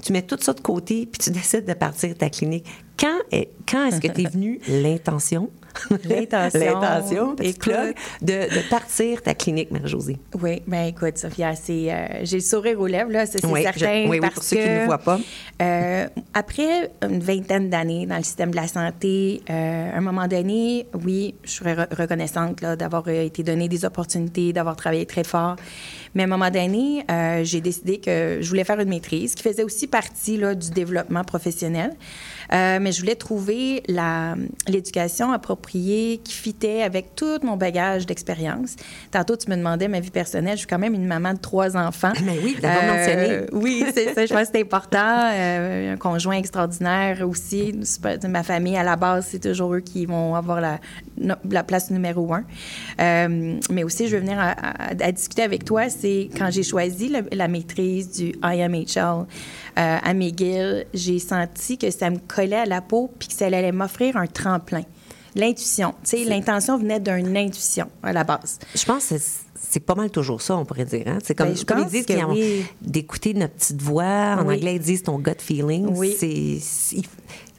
tu 0.02 0.12
mets 0.12 0.22
tout 0.22 0.38
ça 0.40 0.54
de 0.54 0.60
côté, 0.60 1.06
puis 1.06 1.18
tu 1.18 1.30
décides 1.38 1.66
de 1.66 1.74
partir 1.74 2.08
de 2.08 2.14
ta 2.14 2.30
clinique. 2.30 2.66
Quand, 2.98 3.18
est, 3.30 3.50
quand 3.68 3.86
est-ce 3.86 4.00
que 4.00 4.08
t'es 4.08 4.24
venue 4.32 4.60
l'intention? 4.66 5.50
L'intention, 6.04 6.60
l'intention, 6.80 7.36
petit 7.36 7.48
écoute. 7.50 7.62
plug, 7.62 7.94
de, 8.22 8.54
de 8.54 8.68
partir 8.68 9.22
ta 9.22 9.34
clinique, 9.34 9.70
Marie-Josée. 9.70 10.18
Oui, 10.42 10.62
bien 10.66 10.84
écoute, 10.86 11.18
Sophia, 11.18 11.54
c'est, 11.54 11.92
euh, 11.92 12.06
j'ai 12.22 12.36
le 12.36 12.42
sourire 12.42 12.80
aux 12.80 12.86
lèvres, 12.86 13.10
là, 13.10 13.26
c'est 13.26 13.44
Oui, 13.46 13.62
certain. 13.62 13.78
je- 14.04 14.04
oui, 14.04 14.08
oui, 14.10 14.20
parce 14.20 14.34
pour 14.34 14.42
ceux 14.42 14.56
qui 14.56 14.62
que, 14.62 14.80
ne 14.80 14.84
voient 14.86 14.98
pas. 14.98 15.18
euh, 15.62 16.06
après 16.34 16.90
une 17.02 17.20
vingtaine 17.20 17.70
d'années 17.70 18.06
dans 18.06 18.16
le 18.16 18.22
système 18.22 18.50
de 18.50 18.56
la 18.56 18.68
santé, 18.68 19.42
euh, 19.50 19.92
à 19.92 19.96
un 19.96 20.00
moment 20.00 20.26
donné, 20.26 20.86
oui, 21.04 21.34
je 21.44 21.50
serais 21.50 21.74
re- 21.74 21.94
reconnaissante 21.94 22.60
là, 22.60 22.76
d'avoir 22.76 23.08
été 23.08 23.42
donné 23.42 23.68
des 23.68 23.84
opportunités, 23.84 24.52
d'avoir 24.52 24.76
travaillé 24.76 25.06
très 25.06 25.24
fort. 25.24 25.56
Mais 26.16 26.22
à 26.22 26.24
un 26.24 26.28
moment 26.30 26.50
donné, 26.50 27.04
euh, 27.10 27.44
j'ai 27.44 27.60
décidé 27.60 27.98
que 27.98 28.38
je 28.40 28.48
voulais 28.48 28.64
faire 28.64 28.80
une 28.80 28.88
maîtrise 28.88 29.34
qui 29.34 29.42
faisait 29.42 29.62
aussi 29.62 29.86
partie 29.86 30.38
là, 30.38 30.54
du 30.54 30.70
développement 30.70 31.22
professionnel. 31.24 31.90
Euh, 32.54 32.78
mais 32.80 32.90
je 32.92 33.00
voulais 33.00 33.16
trouver 33.16 33.82
l'éducation 34.66 35.32
à 35.32 35.38
propos 35.38 35.56
approprié, 35.56 36.20
qui 36.24 36.34
fitait 36.34 36.82
avec 36.82 37.14
tout 37.14 37.38
mon 37.42 37.56
bagage 37.56 38.04
d'expérience. 38.04 38.76
Tantôt, 39.10 39.36
tu 39.36 39.50
me 39.50 39.56
demandais 39.56 39.88
ma 39.88 40.00
vie 40.00 40.10
personnelle. 40.10 40.54
Je 40.54 40.58
suis 40.58 40.66
quand 40.66 40.78
même 40.78 40.94
une 40.94 41.06
maman 41.06 41.32
de 41.34 41.38
trois 41.38 41.76
enfants. 41.76 42.12
Mais 42.24 42.38
oui, 42.42 42.56
d'abord 42.60 42.82
Euh. 42.96 43.46
Oui, 43.52 43.84
c'est 43.94 44.12
ça. 44.14 44.26
Je 44.26 44.32
pense 44.34 44.48
que 44.48 44.48
c'est 44.54 44.60
important. 44.62 45.30
Euh, 45.32 45.94
un 45.94 45.96
conjoint 45.96 46.36
extraordinaire 46.36 47.26
aussi. 47.26 47.74
Ma 48.28 48.42
famille, 48.42 48.76
à 48.76 48.82
la 48.82 48.96
base, 48.96 49.28
c'est 49.30 49.38
toujours 49.40 49.74
eux 49.74 49.80
qui 49.80 50.06
vont 50.06 50.34
avoir 50.34 50.60
la, 50.60 51.62
place 51.62 51.90
numéro 51.90 52.34
un. 52.34 52.44
Mais 53.70 53.84
aussi, 53.84 54.08
je 54.08 54.16
veux 54.16 54.22
venir 54.22 54.38
à, 54.38 54.50
à- 54.50 54.90
à 54.90 55.12
discuter 55.12 55.42
avec 55.42 55.64
toi. 55.64 55.88
C'est 55.88 56.05
quand 56.36 56.50
j'ai 56.50 56.62
choisi 56.62 57.08
le- 57.08 57.26
la 57.32 57.48
maîtrise 57.48 58.10
du 58.10 58.34
IMHL 58.42 58.96
euh, 58.98 59.24
à 59.76 60.14
McGill, 60.14 60.86
j'ai 60.94 61.18
senti 61.18 61.78
que 61.78 61.90
ça 61.90 62.10
me 62.10 62.18
collait 62.18 62.56
à 62.56 62.66
la 62.66 62.80
peau 62.80 63.10
puis 63.18 63.28
que 63.28 63.34
ça 63.34 63.46
allait 63.46 63.72
m'offrir 63.72 64.16
un 64.16 64.26
tremplin. 64.26 64.82
L'intuition. 65.34 65.94
Tu 66.02 66.10
sais, 66.18 66.24
l'intention 66.24 66.78
venait 66.78 66.98
d'une 67.00 67.36
intuition 67.36 67.88
à 68.02 68.12
la 68.12 68.24
base. 68.24 68.58
Je 68.74 68.84
pense 68.86 69.06
que 69.08 69.16
c'est- 69.18 69.80
pas 69.80 69.94
mal 69.94 70.10
toujours 70.10 70.40
ça, 70.40 70.56
on 70.56 70.64
pourrait 70.64 70.86
dire. 70.86 71.02
Hein? 71.06 71.18
C'est 71.22 71.34
comme, 71.34 71.48
Ben, 71.52 71.64
comme 71.66 71.80
ils 71.80 71.90
disent 71.90 72.06
oui. 72.30 72.64
d'écouter 72.80 73.34
notre 73.34 73.52
petite 73.54 73.82
voix. 73.82 74.36
En 74.38 74.46
Oui. 74.46 74.54
anglais, 74.56 74.76
ils 74.76 74.80
disent 74.80 75.02
ton 75.02 75.18
gut 75.18 75.32
feeling. 75.38 75.86
Oui. 75.94 76.16
C'est- 76.18 77.02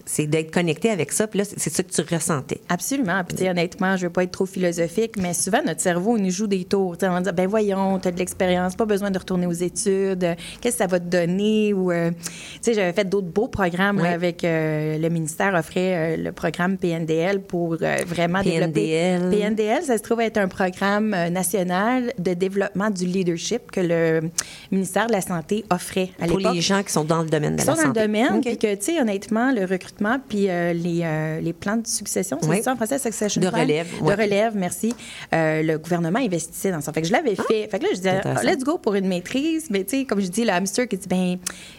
C'est 0.09 0.25
d'être 0.25 0.51
connecté 0.51 0.89
avec 0.89 1.11
ça. 1.11 1.27
Puis 1.27 1.39
là, 1.39 1.45
c'est 1.45 1.69
ça 1.69 1.83
que 1.83 1.91
tu 1.91 2.01
ressentais. 2.15 2.61
Absolument. 2.69 3.21
Puis, 3.23 3.47
honnêtement, 3.47 3.95
je 3.97 4.07
veux 4.07 4.11
pas 4.11 4.23
être 4.23 4.31
trop 4.31 4.45
philosophique, 4.45 5.15
mais 5.21 5.33
souvent, 5.33 5.59
notre 5.65 5.81
cerveau, 5.81 6.17
il 6.17 6.23
nous 6.23 6.31
joue 6.31 6.47
des 6.47 6.63
tours. 6.63 6.97
Tu 6.97 7.05
sais, 7.05 7.09
on 7.09 7.13
va 7.13 7.21
dire, 7.21 7.33
ben 7.33 7.47
voyons, 7.47 7.99
tu 7.99 8.07
as 8.07 8.11
de 8.11 8.17
l'expérience, 8.17 8.75
pas 8.75 8.85
besoin 8.85 9.11
de 9.11 9.19
retourner 9.19 9.45
aux 9.47 9.51
études. 9.51 10.23
Euh, 10.23 10.35
Qu'est-ce 10.61 10.77
que 10.77 10.83
ça 10.83 10.87
va 10.87 10.99
te 10.99 11.05
donner? 11.05 11.73
Ou, 11.73 11.91
euh, 11.91 12.11
tu 12.11 12.17
sais, 12.61 12.73
j'avais 12.73 12.93
fait 12.93 13.03
d'autres 13.07 13.27
beaux 13.27 13.47
programmes 13.49 13.97
là, 14.01 14.11
avec 14.11 14.43
euh, 14.43 14.97
le 14.97 15.09
ministère 15.09 15.53
offrait 15.53 16.15
euh, 16.15 16.17
le 16.23 16.31
programme 16.31 16.77
PNDL 16.77 17.41
pour 17.41 17.75
vraiment 17.75 18.41
PNDL. 18.41 19.19
développer. 19.19 19.37
PNDL, 19.37 19.83
ça 19.83 19.97
se 19.97 20.03
trouve 20.03 20.21
être 20.21 20.37
un 20.37 20.47
programme 20.47 21.09
national 21.31 22.13
de 22.17 22.33
développement 22.33 22.89
du 22.89 23.05
leadership 23.05 23.71
que 23.71 23.81
le 23.81 24.29
ministère 24.71 25.07
de 25.07 25.11
la 25.11 25.21
Santé 25.21 25.65
offrait 25.69 26.09
à 26.21 26.27
Pour 26.27 26.37
l'époque 26.37 26.53
les 26.55 26.61
gens 26.61 26.81
qui 26.83 26.91
sont 26.93 27.03
dans 27.03 27.21
le 27.23 27.29
domaine 27.29 27.55
de 27.55 27.61
qui 27.61 27.67
la 27.67 27.73
sont 27.75 27.81
dans 27.81 27.87
santé. 27.87 27.99
le 28.01 28.05
domaine, 28.07 28.33
OK. 28.37 28.41
puis 28.45 28.57
que, 28.57 28.75
tu 28.75 28.83
sais, 28.83 29.01
honnêtement, 29.01 29.51
le 29.51 29.61
recrutement, 29.65 29.97
puis 30.30 30.50
euh, 30.50 30.74
les, 30.74 31.01
euh, 31.04 31.39
les 31.39 31.54
plans 31.54 31.77
de 31.77 31.88
succession, 31.88 32.38
c'est 32.42 32.48
Oui. 32.50 32.62
ça 32.63 32.74
en 32.74 32.75
français, 32.75 33.00
succession 33.00 33.42
De 33.42 33.50
plan? 33.50 33.60
relève, 33.62 33.88
De 34.00 34.04
ouais. 34.04 34.13
relève, 34.16 34.54
merci. 34.56 34.94
Euh, 35.34 35.62
le 35.63 35.77
gouvernement 35.77 36.20
investissait 36.20 36.72
dans 36.72 36.82
ça. 36.82 36.94
Fait 36.94 37.01
que 37.01 37.08
je 37.08 37.13
l'avais 37.13 37.36
fait. 37.36 37.68
Fait 37.70 37.80
que 37.80 37.84
là, 37.84 37.89
je 37.92 37.96
disais, 37.98 38.22
Ah, 38.24 38.36
ah, 38.38 38.44
let's 38.44 38.63
go 38.63 38.77
pour 38.77 38.96
une 38.96 39.08
maîtrise. 39.08 39.68
Mais, 39.70 39.84
tu 39.84 40.00
sais, 40.00 40.06
comme 40.06 40.20
je 40.22 40.27
dis, 40.27 40.44
le 40.44 40.51
hamster 40.51 40.88
qui 40.88 40.98
dit, 40.98 41.08
ben 41.08 41.38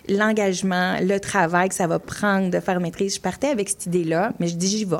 l'engagement, 0.09 0.97
le 1.01 1.19
travail 1.19 1.69
que 1.69 1.75
ça 1.75 1.87
va 1.87 1.99
prendre 1.99 2.51
de 2.51 2.61
faire 2.61 2.77
une 2.77 2.83
maîtrise, 2.83 3.17
je 3.17 3.21
partais 3.21 3.49
avec 3.49 3.69
cette 3.69 3.87
idée-là, 3.87 4.33
mais 4.39 4.49
je 4.49 4.57
dis, 4.57 4.69
j'y 4.69 4.85
vais. 4.85 4.97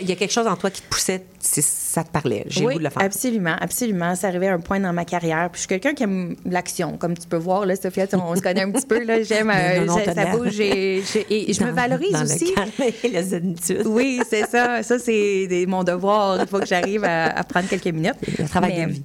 Il 0.00 0.08
y 0.08 0.12
a 0.12 0.16
quelque 0.16 0.32
chose 0.32 0.46
en 0.46 0.56
toi 0.56 0.70
qui 0.70 0.82
te 0.82 0.88
poussait, 0.88 1.24
si 1.40 1.62
ça 1.62 2.04
te 2.04 2.10
parlait. 2.10 2.44
J'ai 2.48 2.66
oui, 2.66 2.76
de 2.76 2.82
le 2.82 2.90
faire. 2.90 3.02
absolument, 3.02 3.56
absolument. 3.60 4.14
Ça 4.14 4.28
arrivait 4.28 4.48
à 4.48 4.54
un 4.54 4.60
point 4.60 4.80
dans 4.80 4.92
ma 4.92 5.04
carrière. 5.04 5.48
Puis 5.50 5.58
je 5.58 5.60
suis 5.60 5.68
quelqu'un 5.68 5.94
qui 5.94 6.02
aime 6.02 6.36
l'action, 6.44 6.96
comme 6.98 7.16
tu 7.16 7.26
peux 7.26 7.36
voir 7.38 7.64
là, 7.64 7.74
Sophia, 7.76 8.06
on 8.14 8.36
se 8.36 8.40
connaît 8.42 8.62
un 8.62 8.70
petit 8.70 8.86
peu 8.86 9.02
là. 9.04 9.22
J'aime, 9.22 9.50
euh, 9.54 9.86
ça 10.14 10.26
bouge 10.26 10.60
et, 10.60 10.98
et- 11.30 11.50
et 11.50 11.52
je 11.54 11.64
me 11.64 11.70
valorise 11.70 12.12
dans 12.12 12.22
aussi. 12.22 12.54
Le. 12.54 13.86
Oui, 13.88 14.20
c'est 14.28 14.46
ça. 14.46 14.82
Ça, 14.82 14.98
c'est 14.98 15.64
mon 15.68 15.84
devoir. 15.84 16.38
Il 16.40 16.46
faut 16.46 16.58
que 16.60 16.66
j'arrive 16.66 17.04
à, 17.04 17.26
à 17.38 17.44
prendre 17.44 17.68
quelques 17.68 17.86
minutes. 17.86 18.14
Le 18.38 18.46
travail 18.48 18.74
Mais- 18.78 18.86
de 18.86 18.90
vie. 18.92 19.02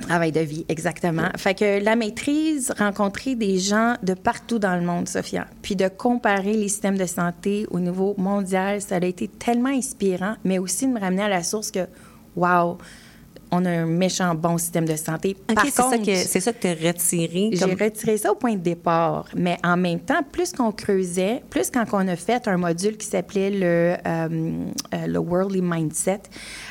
Travail 0.00 0.32
de 0.32 0.40
vie, 0.40 0.64
exactement. 0.68 1.28
Fait 1.36 1.54
que 1.54 1.82
la 1.82 1.96
maîtrise, 1.96 2.72
rencontrer 2.78 3.34
des 3.34 3.58
gens 3.58 3.94
de 4.02 4.14
partout 4.14 4.58
dans 4.58 4.76
le 4.76 4.82
monde, 4.82 5.08
Sophia, 5.08 5.46
puis 5.62 5.76
de 5.76 5.88
comparer 5.88 6.52
les 6.54 6.68
systèmes 6.68 6.98
de 6.98 7.06
santé 7.06 7.66
au 7.70 7.80
niveau 7.80 8.14
mondial, 8.18 8.80
ça 8.80 8.96
a 8.96 9.04
été 9.04 9.28
tellement 9.28 9.68
inspirant, 9.70 10.34
mais 10.44 10.58
aussi 10.58 10.86
de 10.86 10.92
me 10.92 11.00
ramener 11.00 11.22
à 11.22 11.28
la 11.28 11.42
source 11.42 11.70
que, 11.70 11.86
wow, 12.36 12.78
on 13.50 13.64
a 13.64 13.70
un 13.70 13.86
méchant 13.86 14.34
bon 14.34 14.58
système 14.58 14.84
de 14.86 14.96
santé. 14.96 15.36
OK, 15.48 15.54
Par 15.54 15.64
c'est 15.64 15.70
ça 15.70 15.82
contre, 15.84 16.04
que 16.04 16.14
c'est 16.14 16.40
ça 16.40 16.52
que 16.52 16.60
tu 16.60 16.66
as 16.66 16.74
retiré. 16.74 17.50
j'ai 17.52 17.64
retiré 17.64 18.16
ça 18.16 18.32
au 18.32 18.34
point 18.34 18.54
de 18.54 18.60
départ. 18.60 19.26
Mais 19.34 19.56
en 19.64 19.76
même 19.76 20.00
temps, 20.00 20.22
plus 20.30 20.52
qu'on 20.52 20.72
creusait, 20.72 21.42
plus 21.48 21.70
quand 21.70 21.84
on 21.92 22.06
a 22.08 22.16
fait 22.16 22.46
un 22.48 22.56
module 22.56 22.96
qui 22.96 23.06
s'appelait 23.06 23.50
le, 23.50 23.96
euh, 24.06 24.64
euh, 24.94 25.06
le 25.06 25.18
Worldly 25.18 25.62
Mindset, 25.62 26.22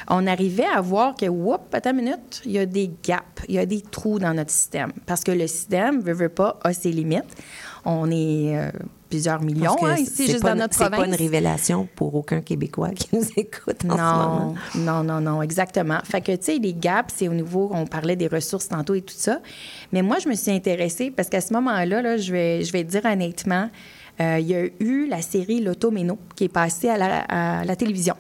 on 0.10 0.26
arrivait 0.28 0.66
à 0.66 0.82
voir 0.82 1.16
que, 1.16 1.26
whoop, 1.26 1.74
attends 1.74 1.92
une 1.92 1.98
minute, 1.98 2.42
il 2.46 2.52
y 2.52 2.60
a 2.60 2.66
des 2.66 2.92
gaps, 3.04 3.44
il 3.48 3.56
y 3.56 3.60
a 3.60 3.66
des 3.66 3.82
trous 3.82 4.20
dans 4.20 4.34
notre 4.34 4.52
système. 4.52 4.92
Parce 5.06 5.24
que 5.24 5.32
le 5.32 5.48
système, 5.48 6.02
veut, 6.02 6.14
veut 6.14 6.30
pas, 6.30 6.60
a 6.64 6.74
ses 6.74 6.92
limites. 6.92 7.36
On 7.84 8.10
est 8.12 8.58
euh, 8.58 8.70
plusieurs 9.10 9.42
millions 9.42 9.76
hein, 9.86 9.96
c'est 9.96 10.02
ici, 10.02 10.28
juste 10.28 10.44
dans 10.44 10.56
notre 10.56 10.74
C'est 10.74 10.90
province. 10.90 11.00
pas 11.00 11.08
une 11.08 11.16
révélation 11.16 11.88
pour 11.96 12.16
aucun 12.16 12.42
Québécois 12.42 12.90
qui 12.90 13.16
nous 13.16 13.24
écoute 13.38 13.86
en 13.86 13.96
ce 13.96 13.98
moment. 13.98 14.56
Non, 14.76 15.04
non, 15.04 15.04
non, 15.04 15.22
non, 15.22 15.42
exactement. 15.42 16.00
Fait 16.04 16.22
que, 16.22 16.34
tu 16.36 16.44
sais, 16.46 16.58
les 16.58 16.74
gaps, 16.74 17.14
c'est 17.16 17.28
au 17.28 17.34
niveau, 17.34 17.70
on 17.74 17.86
parlait 17.86 18.16
des 18.16 18.28
ressources 18.28 18.68
tantôt 18.70 18.96
et 18.96 19.02
tout 19.02 19.16
ça. 19.16 19.40
Mais 19.92 20.02
moi, 20.02 20.18
je 20.20 20.30
me 20.30 20.36
suis 20.36 20.52
intéressée 20.52 21.12
parce 21.12 21.30
qu'à 21.30 21.42
ce 21.42 21.54
moment-là, 21.54 22.02
là, 22.02 22.18
je, 22.18 22.32
vais, 22.32 22.64
je 22.64 22.72
vais 22.72 22.84
te 22.84 22.92
dire 22.92 23.06
honnêtement, 23.06 23.70
euh, 24.20 24.40
il 24.40 24.48
y 24.48 24.56
a 24.56 24.66
eu 24.80 25.08
la 25.08 25.22
série 25.22 25.62
L'Automéno 25.62 26.18
qui 26.36 26.46
est 26.46 26.50
passée 26.50 26.90
à 26.90 26.98
la, 26.98 27.20
à 27.60 27.66
la 27.66 27.76
télévision. 27.76 28.16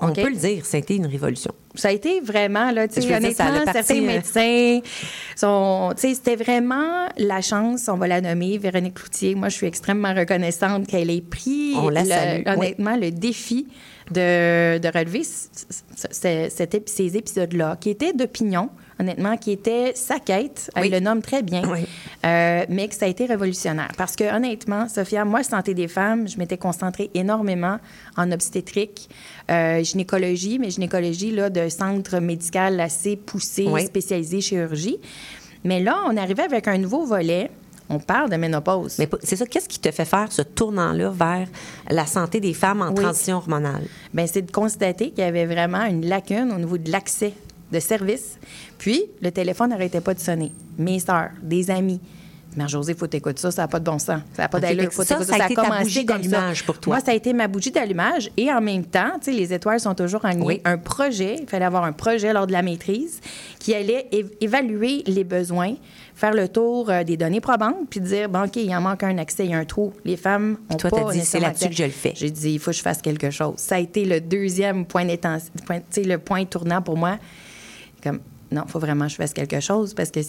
On, 0.00 0.12
peut 0.12 0.28
le 0.28 0.36
dire, 0.36 0.64
c'était 0.66 0.96
une 0.96 1.06
révolution. 1.06 1.52
Ça 1.74 1.88
a 1.88 1.92
été 1.92 2.20
vraiment, 2.20 2.70
là, 2.70 2.88
tu 2.88 3.00
sais, 3.00 3.00
dire, 3.00 3.32
ça 3.34 3.46
a 3.46 3.50
honnêtement, 3.50 3.72
certains 3.72 3.98
euh, 4.02 4.06
médecins 4.06 4.80
sont, 5.36 5.92
tu 5.94 6.00
sais, 6.02 6.14
c'était 6.14 6.36
vraiment 6.36 7.06
la 7.18 7.40
chance, 7.40 7.88
on 7.88 7.96
va 7.96 8.06
la 8.06 8.20
nommer, 8.20 8.58
Véronique 8.58 8.94
Cloutier. 8.94 9.34
Moi, 9.34 9.48
je 9.48 9.56
suis 9.56 9.66
extrêmement 9.66 10.14
reconnaissante 10.14 10.86
qu'elle 10.86 11.10
ait 11.10 11.20
pris, 11.20 11.74
On 11.76 11.88
la 11.88 12.02
le- 12.02 12.08
salue, 12.08 12.42
oui. 12.46 12.52
honnêtement, 12.54 12.96
le 12.96 13.10
défi 13.10 13.68
de, 14.10 14.78
de 14.78 14.88
relever 14.88 15.22
ces 15.24 17.16
épisodes-là, 17.16 17.76
qui 17.80 17.90
étaient 17.90 18.12
d'opinion, 18.12 18.70
honnêtement, 18.98 19.36
qui 19.36 19.52
étaient 19.52 19.92
sa 19.94 20.18
quête, 20.18 20.70
Oui. 20.76 20.82
elle 20.84 20.90
le 20.90 21.00
nomme 21.00 21.20
très 21.22 21.42
bien, 21.42 21.62
Oui. 21.70 21.86
euh, 22.24 22.64
mais 22.68 22.88
que 22.88 22.94
ça 22.94 23.04
a 23.04 23.08
été 23.08 23.26
révolutionnaire. 23.26 23.92
Parce 23.96 24.16
que, 24.16 24.24
honnêtement, 24.34 24.88
Sophia, 24.88 25.24
moi, 25.24 25.42
santé 25.42 25.74
des 25.74 25.88
femmes, 25.88 26.26
je 26.28 26.38
m'étais 26.38 26.56
concentrée 26.58 27.10
énormément 27.14 27.78
en 28.16 28.32
obstétrique, 28.32 29.08
euh, 29.50 29.82
gynécologie, 29.82 30.58
mais 30.58 30.70
gynécologie 30.70 31.30
là, 31.32 31.50
de 31.50 31.68
centre 31.68 32.18
médical 32.20 32.80
assez 32.80 33.16
poussé, 33.16 33.66
Oui. 33.68 33.84
spécialisé 33.84 34.40
chirurgie. 34.40 34.98
Mais 35.64 35.80
là, 35.80 35.96
on 36.06 36.16
arrivait 36.16 36.44
avec 36.44 36.68
un 36.68 36.78
nouveau 36.78 37.04
volet. 37.04 37.50
On 37.88 38.00
parle 38.00 38.30
de 38.30 38.36
ménopause. 38.36 38.96
Mais 38.98 39.08
c'est 39.22 39.36
ça, 39.36 39.46
qu'est-ce 39.46 39.68
qui 39.68 39.78
te 39.78 39.90
fait 39.92 40.04
faire 40.04 40.32
ce 40.32 40.42
tournant-là 40.42 41.10
vers 41.10 41.46
la 41.88 42.04
santé 42.06 42.40
des 42.40 42.52
femmes 42.52 42.82
en 42.82 42.88
Oui. 42.88 42.94
transition 43.02 43.36
hormonale? 43.36 43.82
Bien, 44.12 44.26
c'est 44.26 44.42
de 44.42 44.50
constater 44.50 45.10
qu'il 45.10 45.20
y 45.20 45.22
avait 45.26 45.46
vraiment 45.46 45.84
une 45.84 46.04
lacune 46.04 46.50
au 46.52 46.58
niveau 46.58 46.78
de 46.78 46.90
l'accès 46.90 47.32
de 47.72 47.80
services. 47.80 48.38
Puis, 48.78 49.04
le 49.20 49.30
téléphone 49.30 49.70
n'arrêtait 49.70 50.00
pas 50.00 50.14
de 50.14 50.20
sonner. 50.20 50.52
Mes 50.78 50.98
sœurs, 51.00 51.30
des 51.42 51.70
amis. 51.70 52.00
Mère 52.56 52.68
Josée, 52.68 52.94
faut 52.94 53.06
t'écouter 53.06 53.38
ça, 53.38 53.50
ça 53.50 53.62
n'a 53.62 53.68
pas 53.68 53.78
de 53.78 53.84
bon 53.84 53.98
sens. 53.98 54.22
Ça 54.34 54.42
n'a 54.44 54.48
pas 54.48 54.56
OK, 54.56 54.62
d'allure. 54.62 54.90
Faut 54.90 55.02
ça, 55.04 55.16
t'écouter 55.16 55.36
ça 55.36 55.42
a 55.42 55.46
été 55.46 55.54
ta 55.56 55.62
commencé 55.62 55.82
bougie 55.82 56.06
ça. 56.06 56.14
d'allumage 56.14 56.64
pour 56.64 56.78
toi. 56.78 56.94
Moi, 56.96 57.04
ça 57.04 57.10
a 57.10 57.14
été 57.14 57.34
ma 57.34 57.48
bougie 57.48 57.70
d'allumage. 57.70 58.30
Et 58.38 58.50
en 58.50 58.62
même 58.62 58.84
temps, 58.86 59.10
tu 59.22 59.30
sais, 59.30 59.32
les 59.32 59.52
étoiles 59.52 59.78
sont 59.78 59.94
toujours. 59.94 60.22
Oui. 60.40 60.62
Un 60.64 60.78
projet, 60.78 61.36
il 61.42 61.46
fallait 61.46 61.66
avoir 61.66 61.84
un 61.84 61.92
projet 61.92 62.32
lors 62.32 62.46
de 62.46 62.52
la 62.52 62.62
maîtrise 62.62 63.20
qui 63.58 63.74
allait 63.74 64.08
évaluer 64.40 65.02
les 65.06 65.24
besoins, 65.24 65.74
faire 66.14 66.32
le 66.32 66.48
tour 66.48 66.88
euh, 66.88 67.04
des 67.04 67.18
données 67.18 67.42
probantes, 67.42 67.76
puis 67.90 68.00
dire, 68.00 68.30
bon, 68.30 68.44
OK, 68.44 68.56
il 68.56 68.74
en 68.74 68.80
manque 68.80 69.02
un 69.02 69.18
accès, 69.18 69.44
il 69.44 69.50
y 69.50 69.54
a 69.54 69.58
un 69.58 69.66
trou. 69.66 69.92
Les 70.06 70.16
femmes 70.16 70.56
ont 70.70 70.76
Toi, 70.76 70.88
pas 70.88 70.96
t'as 71.04 71.12
dit, 71.12 71.20
c'est 71.26 71.40
là-dessus 71.40 71.68
que 71.68 71.76
je 71.76 71.84
le 71.84 71.90
fais. 71.90 72.14
J'ai 72.16 72.30
dit, 72.30 72.52
il 72.52 72.58
faut 72.58 72.70
que 72.70 72.76
je 72.78 72.82
fasse 72.82 73.02
quelque 73.02 73.28
chose. 73.30 73.56
Ça 73.58 73.74
a 73.74 73.80
été 73.80 74.06
le 74.06 74.18
deuxième 74.22 74.86
point, 74.86 75.04
point- 75.66 75.80
le 75.94 76.16
point 76.16 76.46
tournant 76.46 76.80
pour 76.80 76.96
moi. 76.96 77.18
Comme, 78.06 78.20
non, 78.52 78.62
il 78.66 78.70
faut 78.70 78.78
vraiment 78.78 79.06
que 79.06 79.10
je 79.12 79.16
fasse 79.16 79.32
quelque 79.32 79.58
chose 79.60 79.92
parce 79.94 80.10
que 80.10 80.20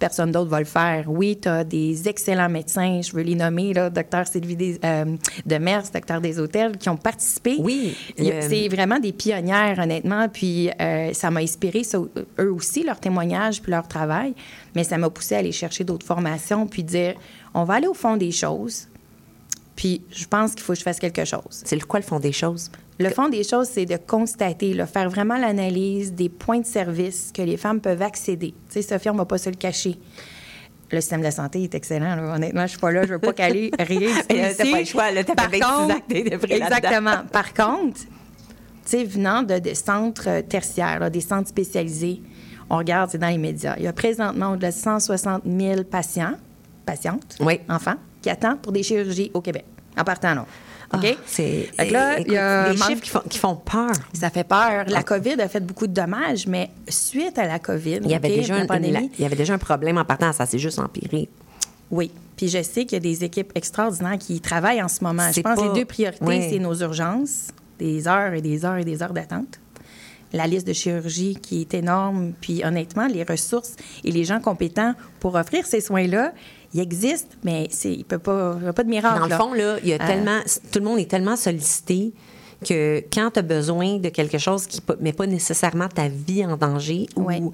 personne 0.00 0.32
d'autre 0.32 0.48
va 0.50 0.58
le 0.60 0.64
faire. 0.64 1.04
Oui, 1.08 1.38
tu 1.40 1.46
as 1.48 1.62
des 1.62 2.08
excellents 2.08 2.48
médecins, 2.48 3.00
je 3.02 3.12
veux 3.12 3.20
les 3.22 3.34
nommer, 3.34 3.74
là, 3.74 3.90
docteur 3.90 4.26
Sylvie 4.26 4.56
des, 4.56 4.80
euh, 4.82 5.04
Demers, 5.44 5.82
docteur 5.92 6.20
des 6.22 6.40
hôtels, 6.40 6.78
qui 6.78 6.88
ont 6.88 6.96
participé. 6.96 7.56
Oui, 7.60 7.94
le- 8.18 8.40
C'est 8.40 8.68
vraiment 8.68 8.98
des 8.98 9.12
pionnières, 9.12 9.78
honnêtement. 9.78 10.28
Puis 10.30 10.70
euh, 10.80 11.12
ça 11.12 11.30
m'a 11.30 11.40
inspiré, 11.40 11.84
ça, 11.84 11.98
eux 12.38 12.52
aussi, 12.52 12.82
leur 12.82 12.98
témoignage 12.98 13.60
puis 13.60 13.70
leur 13.70 13.86
travail. 13.86 14.34
Mais 14.74 14.84
ça 14.84 14.96
m'a 14.98 15.10
poussé 15.10 15.34
à 15.34 15.38
aller 15.38 15.52
chercher 15.52 15.84
d'autres 15.84 16.06
formations 16.06 16.66
puis 16.66 16.82
dire, 16.82 17.14
on 17.54 17.64
va 17.64 17.74
aller 17.74 17.86
au 17.88 17.94
fond 17.94 18.16
des 18.16 18.32
choses. 18.32 18.88
Puis 19.76 20.02
je 20.10 20.24
pense 20.26 20.52
qu'il 20.52 20.62
faut 20.62 20.72
que 20.72 20.78
je 20.78 20.84
fasse 20.84 20.98
quelque 20.98 21.24
chose. 21.24 21.62
C'est 21.64 21.76
le 21.76 21.84
quoi 21.84 22.00
le 22.00 22.04
fond 22.06 22.18
des 22.20 22.32
choses? 22.32 22.70
Le 23.00 23.08
fond 23.08 23.28
des 23.30 23.42
choses, 23.44 23.68
c'est 23.68 23.86
de 23.86 23.96
constater, 23.96 24.74
là, 24.74 24.86
faire 24.86 25.08
vraiment 25.08 25.38
l'analyse 25.38 26.12
des 26.12 26.28
points 26.28 26.60
de 26.60 26.66
service 26.66 27.32
que 27.34 27.40
les 27.40 27.56
femmes 27.56 27.80
peuvent 27.80 28.02
accéder. 28.02 28.52
Tu 28.68 28.74
sais, 28.74 28.82
Sophie, 28.82 29.08
on 29.08 29.14
ne 29.14 29.18
va 29.18 29.24
pas 29.24 29.38
se 29.38 29.48
le 29.48 29.56
cacher. 29.56 29.98
Le 30.92 31.00
système 31.00 31.20
de 31.20 31.24
la 31.24 31.30
santé 31.30 31.62
est 31.62 31.74
excellent. 31.74 32.14
là. 32.16 32.34
Honnêtement, 32.34 32.62
je 32.62 32.72
suis 32.72 32.78
pas 32.78 32.90
là, 32.92 33.04
je 33.04 33.12
veux 33.14 33.18
pas 33.18 33.32
caler 33.32 33.70
rien. 33.78 34.10
T'as 34.28 34.50
ici. 34.50 34.70
pas 34.70 34.78
le 34.80 34.84
choix, 34.84 35.10
là, 35.12 35.24
Par 35.24 35.34
pas 35.36 35.46
26 35.48 35.60
contre-. 35.60 36.50
Exactement. 36.50 37.16
Par 37.32 37.54
contre, 37.54 38.00
tu 38.00 38.06
sais, 38.84 39.04
venant 39.04 39.42
de, 39.42 39.60
centres 39.72 40.28
euh, 40.28 40.42
tertiaires, 40.42 40.98
là, 41.00 41.08
des 41.08 41.20
centres 41.20 41.48
spécialisés, 41.48 42.20
on 42.68 42.76
regarde, 42.76 43.10
c'est 43.10 43.18
dans 43.18 43.28
les 43.28 43.38
médias. 43.38 43.76
Il 43.78 43.84
y 43.84 43.86
a 43.86 43.92
présentement 43.94 44.52
au-delà 44.52 44.70
de 44.72 44.76
160 44.76 45.42
000 45.46 45.84
patients, 45.84 46.34
patientes, 46.84 47.36
Oui. 47.40 47.60
enfants, 47.68 47.96
qui 48.20 48.28
attendent 48.28 48.60
pour 48.60 48.72
des 48.72 48.82
chirurgies 48.82 49.30
au 49.32 49.40
Québec. 49.40 49.64
En 49.96 50.04
partant, 50.04 50.34
là. 50.34 50.46
OK? 50.92 51.04
Ah, 51.04 51.20
c'est 51.26 51.70
il 51.78 51.90
y 51.92 51.96
a 51.96 52.18
des 52.72 52.76
manque- 52.78 52.88
chiffres 52.88 53.02
qui 53.02 53.10
font, 53.10 53.22
qui 53.28 53.38
font 53.38 53.54
peur. 53.56 53.92
Ça 54.12 54.28
fait 54.30 54.44
peur. 54.44 54.84
La 54.88 55.02
COVID 55.04 55.40
a 55.40 55.48
fait 55.48 55.60
beaucoup 55.60 55.86
de 55.86 55.92
dommages, 55.92 56.46
mais 56.46 56.70
suite 56.88 57.38
à 57.38 57.46
la 57.46 57.58
COVID, 57.60 58.00
Il 58.02 58.10
y, 58.10 58.14
avait 58.14 58.28
OK, 58.30 58.34
déjà 58.36 58.56
la 58.56 58.62
un, 58.62 58.66
pandémie, 58.66 58.92
la- 58.92 59.00
il 59.00 59.20
y 59.22 59.24
avait 59.24 59.36
déjà 59.36 59.54
un 59.54 59.58
problème 59.58 59.98
en 59.98 60.04
partant, 60.04 60.32
ça 60.32 60.46
s'est 60.46 60.58
juste 60.58 60.78
empiré. 60.80 61.28
Oui. 61.90 62.10
Puis 62.36 62.48
je 62.48 62.62
sais 62.62 62.84
qu'il 62.86 62.92
y 62.92 62.96
a 62.96 63.00
des 63.00 63.22
équipes 63.24 63.52
extraordinaires 63.54 64.18
qui 64.18 64.40
travaillent 64.40 64.82
en 64.82 64.88
ce 64.88 65.04
moment. 65.04 65.28
Je 65.28 65.34
C'est 65.34 65.42
pense 65.42 65.58
que 65.60 65.64
les 65.68 65.72
deux 65.80 65.84
priorités, 65.84 66.24
Oui. 66.24 66.46
c'est 66.50 66.58
nos 66.58 66.74
urgences, 66.74 67.48
des 67.78 68.08
heures 68.08 68.32
et 68.34 68.40
des 68.40 68.64
heures 68.64 68.76
et 68.78 68.84
des 68.84 69.02
heures 69.02 69.12
d'attente. 69.12 69.60
La 70.32 70.46
liste 70.46 70.66
de 70.66 70.72
chirurgie 70.72 71.36
qui 71.42 71.62
est 71.62 71.74
énorme. 71.74 72.32
Puis 72.40 72.62
honnêtement, 72.64 73.06
les 73.08 73.24
ressources 73.24 73.74
et 74.04 74.12
les 74.12 74.24
gens 74.24 74.40
compétents 74.40 74.94
pour 75.18 75.34
offrir 75.34 75.66
ces 75.66 75.80
soins-là, 75.80 76.32
ils 76.74 76.80
existent, 76.80 77.34
mais 77.44 77.68
c'est, 77.70 77.92
il 77.92 77.98
ne 77.98 78.04
peut 78.04 78.18
pas, 78.18 78.56
il 78.60 78.64
y 78.64 78.68
a 78.68 78.72
pas 78.72 78.84
de 78.84 78.88
miracle. 78.90 79.18
Dans 79.18 79.24
le 79.24 79.30
là. 79.30 79.38
fond, 79.38 79.52
là, 79.52 79.76
il 79.82 79.88
y 79.88 79.92
a 79.92 79.96
Euh, 80.02 80.06
tellement, 80.06 80.40
tout 80.72 80.78
le 80.78 80.84
monde 80.84 80.98
est 80.98 81.10
tellement 81.10 81.36
sollicité 81.36 82.12
que 82.64 83.02
quand 83.12 83.30
tu 83.32 83.38
as 83.38 83.42
besoin 83.42 83.96
de 83.96 84.08
quelque 84.10 84.36
chose 84.38 84.66
qui 84.66 84.80
ne 84.88 85.02
met 85.02 85.12
pas 85.14 85.26
nécessairement 85.26 85.88
ta 85.88 86.08
vie 86.08 86.44
en 86.44 86.56
danger 86.56 87.06
Ouais. 87.16 87.40
ou 87.40 87.52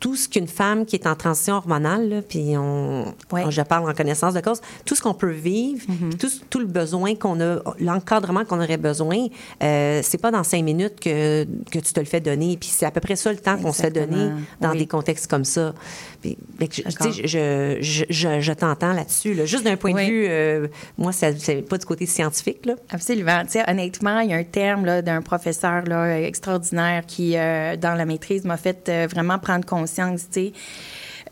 tout 0.00 0.14
ce 0.16 0.28
qu'une 0.28 0.46
femme 0.48 0.86
qui 0.86 0.96
est 0.96 1.06
en 1.06 1.14
transition 1.16 1.54
hormonale, 1.56 2.08
là, 2.08 2.22
puis 2.22 2.56
on, 2.56 3.06
Ouais. 3.32 3.44
je 3.50 3.62
parle 3.62 3.90
en 3.90 3.94
connaissance 3.94 4.34
de 4.34 4.40
cause, 4.40 4.60
tout 4.84 4.94
ce 4.94 5.02
qu'on 5.02 5.14
peut 5.14 5.30
vivre, 5.30 5.84
puis 5.86 6.16
tout, 6.18 6.28
tout 6.50 6.58
le 6.60 6.66
besoin 6.66 7.14
qu'on 7.14 7.40
a, 7.40 7.58
l'encadrement 7.80 8.44
qu'on 8.44 8.60
aurait 8.62 8.76
besoin, 8.76 9.26
euh, 9.62 10.00
c'est 10.04 10.18
pas 10.18 10.30
dans 10.30 10.44
cinq 10.44 10.62
minutes 10.62 11.00
que, 11.00 11.44
que 11.44 11.78
tu 11.80 11.92
te 11.92 12.00
le 12.00 12.06
fais 12.06 12.20
donner. 12.20 12.56
Puis 12.58 12.68
c'est 12.72 12.86
à 12.86 12.90
peu 12.90 13.00
près 13.00 13.16
ça 13.16 13.32
le 13.32 13.38
temps 13.38 13.56
qu'on 13.58 13.72
se 13.72 13.82
fait 13.82 13.90
donner 13.90 14.30
dans 14.60 14.70
Oui. 14.70 14.78
des 14.78 14.86
contextes 14.86 15.26
comme 15.28 15.44
ça. 15.44 15.74
Puis, 16.22 16.36
je- 16.70 17.26
je, 17.26 17.76
je, 17.80 18.04
je, 18.10 18.40
je 18.40 18.52
t'entends 18.52 18.92
là-dessus. 18.92 19.34
là. 19.34 19.44
Juste 19.46 19.64
d'un 19.64 19.76
point 19.76 19.92
Oui. 19.92 20.06
de 20.06 20.10
vue, 20.10 20.26
euh, 20.28 20.66
moi, 20.96 21.12
c'est 21.12 21.62
pas 21.68 21.78
du 21.78 21.86
côté 21.86 22.06
scientifique. 22.06 22.66
Là. 22.66 22.74
Absolument. 22.90 23.42
Honnêtement, 23.66 24.20
il 24.20 24.30
y 24.30 24.32
a 24.32 24.36
un 24.36 24.44
terme 24.44 25.02
d'un 25.02 25.22
professeur 25.22 25.84
là, 25.84 26.20
extraordinaire 26.20 27.04
qui, 27.06 27.36
euh, 27.36 27.76
dans 27.76 27.94
la 27.94 28.04
maîtrise, 28.04 28.44
m'a 28.44 28.56
fait 28.56 28.90
vraiment 29.10 29.38
prendre 29.38 29.64
conscience. 29.64 29.87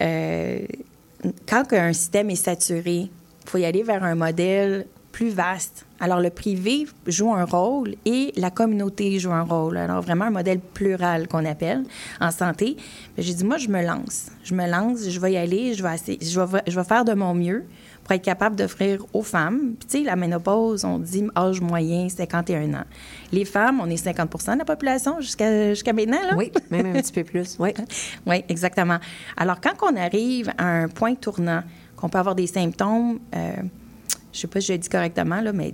Euh, 0.02 0.60
quand 1.48 1.72
un 1.72 1.92
système 1.92 2.30
est 2.30 2.36
saturé, 2.36 3.08
il 3.08 3.50
faut 3.50 3.58
y 3.58 3.64
aller 3.64 3.82
vers 3.82 4.04
un 4.04 4.14
modèle 4.14 4.86
plus 5.12 5.30
vaste. 5.30 5.86
Alors, 5.98 6.20
le 6.20 6.28
privé 6.28 6.86
joue 7.06 7.32
un 7.32 7.46
rôle 7.46 7.94
et 8.04 8.32
la 8.36 8.50
communauté 8.50 9.18
joue 9.18 9.32
un 9.32 9.44
rôle. 9.44 9.78
Alors, 9.78 10.02
vraiment 10.02 10.26
un 10.26 10.30
modèle 10.30 10.60
plural 10.60 11.26
qu'on 11.26 11.46
appelle 11.46 11.84
en 12.20 12.30
santé. 12.30 12.76
Ben, 13.16 13.22
J'ai 13.22 13.32
dit, 13.32 13.44
moi, 13.44 13.56
je 13.56 13.68
me 13.68 13.82
lance. 13.82 14.26
Je 14.44 14.54
me 14.54 14.68
lance, 14.68 15.08
je 15.08 15.18
vais 15.18 15.32
y 15.32 15.36
aller, 15.38 15.72
je 15.72 15.82
vais, 15.82 16.18
je 16.20 16.40
vais, 16.40 16.62
je 16.66 16.78
vais 16.78 16.84
faire 16.84 17.06
de 17.06 17.14
mon 17.14 17.32
mieux 17.32 17.64
pour 18.06 18.14
être 18.14 18.22
capable 18.22 18.54
d'offrir 18.54 19.04
aux 19.12 19.24
femmes. 19.24 19.74
Puis, 19.80 19.88
tu 19.88 19.98
sais, 19.98 20.04
la 20.04 20.14
ménopause, 20.14 20.84
on 20.84 21.00
dit 21.00 21.26
âge 21.34 21.60
moyen, 21.60 22.08
51 22.08 22.72
ans. 22.74 22.84
Les 23.32 23.44
femmes, 23.44 23.80
on 23.82 23.90
est 23.90 24.06
50% 24.06 24.52
de 24.52 24.58
la 24.60 24.64
population 24.64 25.20
jusqu'à 25.20 25.70
jusqu'à 25.70 25.92
maintenant, 25.92 26.22
là. 26.22 26.36
Oui, 26.36 26.52
même 26.70 26.86
un 26.86 26.92
petit 26.92 27.12
peu 27.12 27.24
plus. 27.24 27.56
Oui. 27.58 27.70
Oui, 28.26 28.44
exactement. 28.48 28.98
Alors, 29.36 29.60
quand 29.60 29.72
on 29.82 29.96
arrive 29.96 30.52
à 30.56 30.66
un 30.66 30.88
point 30.88 31.14
tournant, 31.16 31.62
qu'on 31.96 32.08
peut 32.08 32.18
avoir 32.18 32.34
des 32.34 32.46
symptômes, 32.46 33.18
euh, 33.34 33.56
je 34.36 34.40
sais 34.42 34.46
pas 34.46 34.60
si 34.60 34.66
je 34.68 34.72
le 34.74 34.78
dis 34.78 34.88
correctement, 34.88 35.40
là, 35.40 35.52
mais 35.52 35.72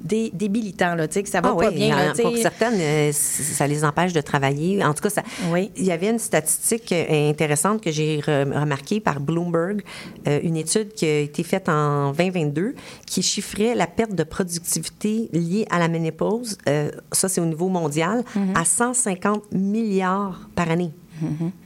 dé- 0.00 0.30
débilitants, 0.32 0.94
là, 0.94 1.06
tu 1.08 1.14
sais, 1.14 1.22
que 1.22 1.28
ça 1.28 1.40
va 1.40 1.50
Ah 1.52 1.56
pas 1.58 1.68
oui, 1.70 1.74
bien. 1.74 1.96
là, 1.96 2.12
tu 2.14 2.22
pour 2.22 2.36
certaines, 2.36 2.78
euh, 2.80 3.10
ça 3.12 3.66
les 3.66 3.84
empêche 3.84 4.12
de 4.12 4.20
travailler. 4.20 4.84
En 4.84 4.94
tout 4.94 5.02
cas, 5.02 5.10
ça, 5.10 5.22
Oui. 5.52 5.70
il 5.76 5.84
y 5.84 5.92
avait 5.92 6.08
une 6.10 6.18
statistique 6.18 6.92
euh, 6.92 7.28
intéressante 7.30 7.80
que 7.82 7.90
j'ai 7.90 8.18
re- 8.20 8.58
remarquée 8.58 9.00
par 9.00 9.20
Bloomberg, 9.20 9.82
euh, 10.28 10.38
une 10.42 10.56
étude 10.56 10.92
qui 10.94 11.04
a 11.06 11.18
été 11.20 11.42
faite 11.42 11.68
en 11.68 12.12
2022 12.12 12.74
qui 13.06 13.22
chiffrait 13.22 13.74
la 13.74 13.86
perte 13.86 14.14
de 14.14 14.24
productivité 14.24 15.28
liée 15.32 15.66
à 15.70 15.78
la 15.78 15.88
ménopause, 15.88 16.56
euh, 16.68 16.90
ça 17.12 17.28
c'est 17.28 17.40
au 17.40 17.46
niveau 17.46 17.68
mondial, 17.68 18.22
Mm-hmm. 18.36 18.56
à 18.60 18.64
150 18.64 19.52
milliards 19.52 20.48
par 20.54 20.70
année. 20.70 20.92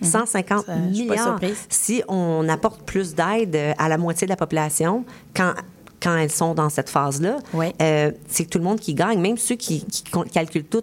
150 0.02 0.66
Ça, 0.66 0.73
je 0.88 0.94
suis 0.94 1.06
pas 1.06 1.14
milliards. 1.14 1.40
Si 1.68 2.02
on 2.09 2.49
apporte 2.49 2.82
plus 2.82 3.14
d'aide 3.14 3.56
à 3.78 3.88
la 3.88 3.99
moitié 3.99 4.26
de 4.26 4.30
la 4.30 4.37
population, 4.37 5.04
quand 5.35 5.52
quand 6.02 6.16
elles 6.16 6.30
sont 6.30 6.54
dans 6.54 6.69
cette 6.71 6.88
phase-là, 6.90 7.38
Ouais. 7.52 7.73
euh, 7.83 8.11
c'est 8.28 8.49
tout 8.49 8.59
le 8.59 8.64
monde 8.64 8.80
qui 8.80 8.95
gagne, 8.95 9.21
même 9.21 9.37
ceux 9.38 9.57
qui, 9.57 9.85
calculent 10.33 10.64
tout 10.64 10.83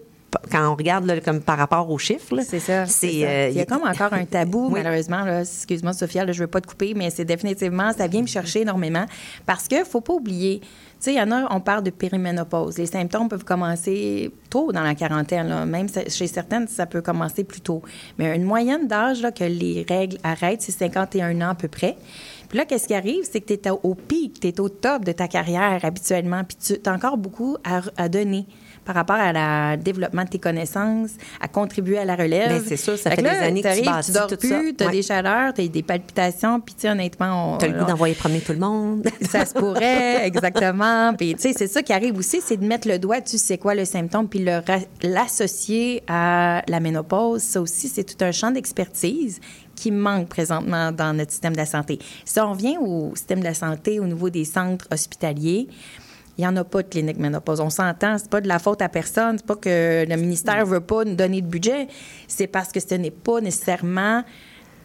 quand 0.51 0.71
on 0.71 0.75
regarde 0.75 1.05
là, 1.05 1.19
comme 1.21 1.39
par 1.41 1.57
rapport 1.57 1.89
aux 1.89 1.97
chiffres. 1.97 2.35
C'est 2.45 2.59
ça. 2.59 2.85
c'est 2.85 3.25
euh, 3.25 3.49
il 3.49 3.55
y 3.55 3.61
a 3.61 3.65
comme 3.65 3.83
encore 3.83 4.13
un 4.13 4.25
tabou, 4.25 4.67
Oui. 4.71 4.81
malheureusement. 4.83 5.25
Excuse-moi, 5.39 5.93
Sophia, 5.93 6.25
là, 6.25 6.33
je 6.33 6.39
ne 6.39 6.43
veux 6.43 6.51
pas 6.51 6.59
te 6.61 6.67
couper, 6.67 6.93
mais 6.95 7.09
c'est 7.09 7.25
définitivement, 7.25 7.91
ça 7.97 8.07
vient 8.07 8.21
me 8.21 8.27
chercher 8.27 8.61
énormément. 8.61 9.05
Parce 9.45 9.67
qu'il 9.67 9.79
ne 9.79 9.85
faut 9.85 10.01
pas 10.01 10.13
oublier, 10.13 10.61
sais, 10.99 11.13
il 11.13 11.17
y 11.17 11.21
en 11.21 11.31
a, 11.31 11.53
on 11.53 11.59
parle 11.59 11.83
de 11.83 11.89
périménopause. 11.89 12.77
Les 12.77 12.85
symptômes 12.85 13.29
peuvent 13.29 13.43
commencer 13.43 14.31
tôt 14.49 14.71
dans 14.71 14.83
la 14.83 14.95
quarantaine. 14.95 15.65
Même 15.65 15.87
chez 15.89 16.27
certaines, 16.27 16.67
ça 16.67 16.85
peut 16.85 17.01
commencer 17.01 17.43
plus 17.43 17.61
tôt. 17.61 17.81
Mais 18.17 18.35
une 18.35 18.43
moyenne 18.43 18.87
d'âge 18.87 19.21
que 19.35 19.43
les 19.43 19.85
règles 19.87 20.17
arrêtent, 20.23 20.61
c'est 20.61 20.71
51 20.71 21.41
ans 21.41 21.49
à 21.49 21.55
peu 21.55 21.67
près. 21.67 21.97
Puis 22.49 22.57
là, 22.57 22.65
qu'est-ce 22.65 22.87
qui 22.87 22.93
arrive? 22.93 23.23
C'est 23.29 23.41
que 23.41 23.53
tu 23.53 23.67
es 23.67 23.69
au 23.69 23.93
pic, 23.93 24.39
tu 24.39 24.47
es 24.47 24.59
au 24.59 24.69
top 24.69 25.03
de 25.03 25.11
ta 25.11 25.27
carrière 25.27 25.83
habituellement, 25.83 26.43
puis 26.43 26.57
tu 26.57 26.89
as 26.89 26.93
encore 26.93 27.17
beaucoup 27.17 27.57
à 27.63 28.09
donner 28.09 28.45
par 28.87 28.95
rapport 28.95 29.17
à 29.17 29.33
la 29.33 29.75
développement 29.75 30.23
de 30.23 30.29
tes 30.29 30.39
connaissances, 30.39 31.09
à 31.41 31.49
contribuer 31.49 31.97
à 31.97 32.05
la 32.05 32.15
relève. 32.15 32.47
Ben, 32.47 32.63
c'est 32.65 32.77
sûr, 32.77 32.97
ça 32.97 33.09
Fait 33.09 33.17
fait 33.17 33.21
des 33.21 33.27
années 33.27 33.61
que 33.61 33.77
tu 33.77 33.83
bâtis 33.83 34.11
tu 34.11 34.17
dors 34.17 34.27
tout 34.27 34.37
plus, 34.37 34.47
ça. 34.47 34.61
tu 34.77 34.83
as 34.83 34.87
Ouais. 34.87 34.91
des 34.93 35.01
chaleurs, 35.03 35.53
tu 35.53 35.61
as 35.61 35.67
des 35.67 35.83
palpitations, 35.83 36.61
puis 36.61 36.73
tu 36.73 36.81
sais, 36.83 36.89
honnêtement, 36.89 37.55
on, 37.55 37.57
Tu 37.57 37.65
as 37.65 37.67
le 37.67 37.79
goût 37.79 37.85
d'envoyer 37.85 38.15
promener 38.15 38.39
tout 38.39 38.53
le 38.53 38.59
monde. 38.59 39.05
ça 39.29 39.45
se 39.45 39.53
pourrait, 39.53 40.25
exactement. 40.25 41.13
Puis, 41.15 41.35
tu 41.35 41.41
sais, 41.41 41.53
c'est 41.53 41.67
ça 41.67 41.83
qui 41.83 41.91
arrive 41.91 42.17
aussi, 42.17 42.39
c'est 42.41 42.55
de 42.55 42.65
mettre 42.65 42.87
le 42.87 42.97
doigt, 42.97 43.19
tu 43.19 43.37
sais 43.37 43.57
quoi, 43.57 43.75
le 43.75 43.83
symptôme, 43.83 44.29
puis 44.29 44.45
l'associer 45.03 46.01
à 46.07 46.61
la 46.67 46.79
ménopause. 46.79 47.41
Ça 47.41 47.61
aussi, 47.61 47.89
c'est 47.89 48.05
tout 48.05 48.23
un 48.23 48.31
champ 48.31 48.51
d'expertise 48.51 49.41
qui 49.75 49.91
manque 49.91 50.29
présentement 50.29 50.91
dans 50.93 51.13
notre 51.13 51.31
système 51.31 51.51
de 51.53 51.57
la 51.57 51.65
santé. 51.65 51.99
Si 52.25 52.39
on 52.39 52.51
revient 52.51 52.77
au 52.79 53.11
système 53.15 53.39
de 53.39 53.43
la 53.45 53.53
santé 53.53 53.99
au 53.99 54.05
niveau 54.05 54.29
des 54.29 54.45
centres 54.45 54.87
hospitaliers, 54.91 55.67
il 56.37 56.41
n'y 56.41 56.47
en 56.47 56.55
a 56.55 56.63
pas 56.63 56.83
de 56.83 56.87
clinique 56.87 57.17
ménopause. 57.17 57.59
On 57.59 57.69
s'entend, 57.69 58.17
c'est 58.17 58.29
pas 58.29 58.41
de 58.41 58.47
la 58.47 58.59
faute 58.59 58.81
à 58.81 58.89
personne, 58.89 59.37
c'est 59.37 59.45
pas 59.45 59.55
que 59.55 60.05
le 60.07 60.15
ministère 60.15 60.65
veut 60.65 60.81
pas 60.81 61.03
nous 61.03 61.15
donner 61.15 61.41
de 61.41 61.47
budget, 61.47 61.87
c'est 62.27 62.47
parce 62.47 62.71
que 62.71 62.79
ce 62.79 62.95
n'est 62.95 63.11
pas 63.11 63.41
nécessairement 63.41 64.23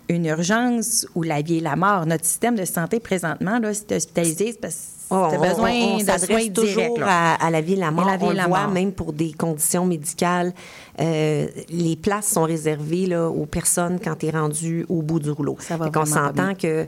une 0.09 0.27
urgence 0.27 1.07
ou 1.15 1.23
la 1.23 1.43
vie 1.43 1.59
et 1.59 1.61
la 1.61 1.77
mort. 1.77 2.07
Notre 2.07 2.25
système 2.25 2.57
de 2.57 2.65
santé 2.65 3.01
présentement, 3.01 3.59
là, 3.59 3.71
es 3.71 3.95
hospitalisé, 3.95 4.53
c'est 4.53 4.61
parce 4.61 4.75
que 4.75 5.02
Oh, 5.15 5.27
tu 5.31 5.37
as 5.37 5.39
on- 5.39 5.49
besoin 5.49 5.71
on, 5.73 5.95
on 5.95 5.99
de 5.99 6.03
s'adresse 6.05 6.53
toujours 6.53 6.99
à, 7.03 7.35
à 7.35 7.51
la 7.51 7.61
et 7.61 7.77
la 7.77 7.91
mort. 7.91 8.07
la 8.07 8.17
vie 8.17 8.25
on 8.25 8.31
et 8.31 8.35
le 8.35 8.37
la 8.39 8.47
voit 8.47 8.63
mort. 8.65 8.71
même 8.71 8.93
pour 8.93 9.13
des 9.13 9.33
conditions 9.33 9.85
médicales. 9.85 10.53
Euh, 11.01 11.47
les 11.71 11.97
places 11.97 12.29
sont 12.29 12.43
réservées 12.45 13.07
là, 13.07 13.29
aux 13.29 13.47
personnes 13.47 13.99
quand 14.03 14.15
tu 14.17 14.27
es 14.27 14.31
rendu 14.31 14.85
au 14.89 15.03
bout 15.03 15.21
du 15.21 15.31
rouleau. 15.31 15.57
Ça 15.61 15.77
va 15.77 15.91
pas 15.91 16.07
s'entend 16.07 16.55
que 16.55 16.67
euh, 16.67 16.87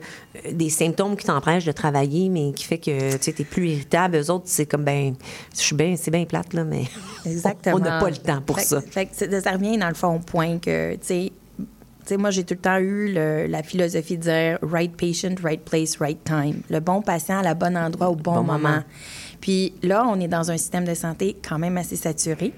des 0.52 0.70
symptômes 0.70 1.16
qui 1.16 1.26
t'empêchent 1.26 1.64
de 1.64 1.72
travailler, 1.72 2.28
mais 2.28 2.52
qui 2.52 2.64
fait 2.64 2.78
que 2.78 3.16
tu 3.16 3.30
es 3.30 3.44
plus 3.44 3.70
irritable, 3.70 4.16
eux 4.16 4.30
autres, 4.30 4.44
c'est 4.46 4.66
comme, 4.66 4.84
ben, 4.84 5.14
je 5.54 5.60
suis 5.60 5.76
bien, 5.76 5.94
c'est 5.96 6.10
bien 6.10 6.24
plate, 6.24 6.52
là, 6.54 6.64
mais 6.64 6.84
Exactement. 7.26 7.76
on 7.80 7.80
n'a 7.80 7.98
pas 8.00 8.10
le 8.10 8.16
temps 8.16 8.40
pour 8.44 8.58
Fait 8.58 8.64
ça. 8.64 8.80
Fait 8.80 9.08
ça 9.40 9.52
revient 9.52 9.78
dans 9.78 9.88
le 9.88 9.94
fond 9.94 10.16
au 10.16 10.20
point 10.20 10.58
que, 10.58 10.94
tu 10.94 10.98
sais, 11.02 11.32
moi, 12.18 12.30
j'ai 12.30 12.44
tout 12.44 12.54
le 12.54 12.60
temps 12.60 12.78
eu 12.78 13.12
le- 13.12 13.46
la 13.46 13.62
philosophie 13.62 14.16
de 14.18 14.22
dire 14.22 14.58
right 14.62 14.94
patient, 14.96 15.34
right 15.42 15.60
place, 15.64 15.96
right 15.98 16.22
time. 16.24 16.60
Le 16.70 16.80
bon 16.80 17.02
patient 17.02 17.38
à 17.38 17.42
la 17.42 17.54
bon 17.54 17.76
endroit 17.76 18.08
au 18.10 18.14
bon, 18.16 18.34
Bon 18.34 18.42
moment. 18.42 18.58
moment. 18.58 18.82
Puis 19.40 19.74
là, 19.82 20.06
on 20.08 20.18
est 20.20 20.28
dans 20.28 20.50
un 20.50 20.56
système 20.56 20.84
de 20.84 20.94
santé 20.94 21.36
quand 21.46 21.58
même 21.58 21.76
assez 21.76 21.96
saturé. 21.96 22.52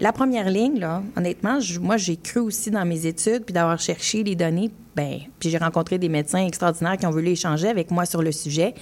La 0.00 0.12
première 0.12 0.50
ligne, 0.50 0.78
là, 0.80 1.02
honnêtement, 1.16 1.60
je- 1.60 1.78
moi, 1.78 1.96
j'ai 1.96 2.16
cru 2.16 2.40
aussi 2.40 2.70
dans 2.70 2.84
mes 2.84 3.06
études, 3.06 3.44
puis 3.44 3.52
d'avoir 3.52 3.78
cherché 3.78 4.22
les 4.24 4.34
données. 4.34 4.70
Ben, 4.96 5.18
puis 5.38 5.50
j'ai 5.50 5.58
rencontré 5.58 5.98
des 5.98 6.08
médecins 6.08 6.44
extraordinaires 6.46 6.96
qui 6.96 7.06
ont 7.06 7.10
voulu 7.10 7.28
échanger 7.28 7.68
avec 7.68 7.90
moi 7.90 8.04
sur 8.06 8.22
le 8.22 8.32
sujet. 8.32 8.74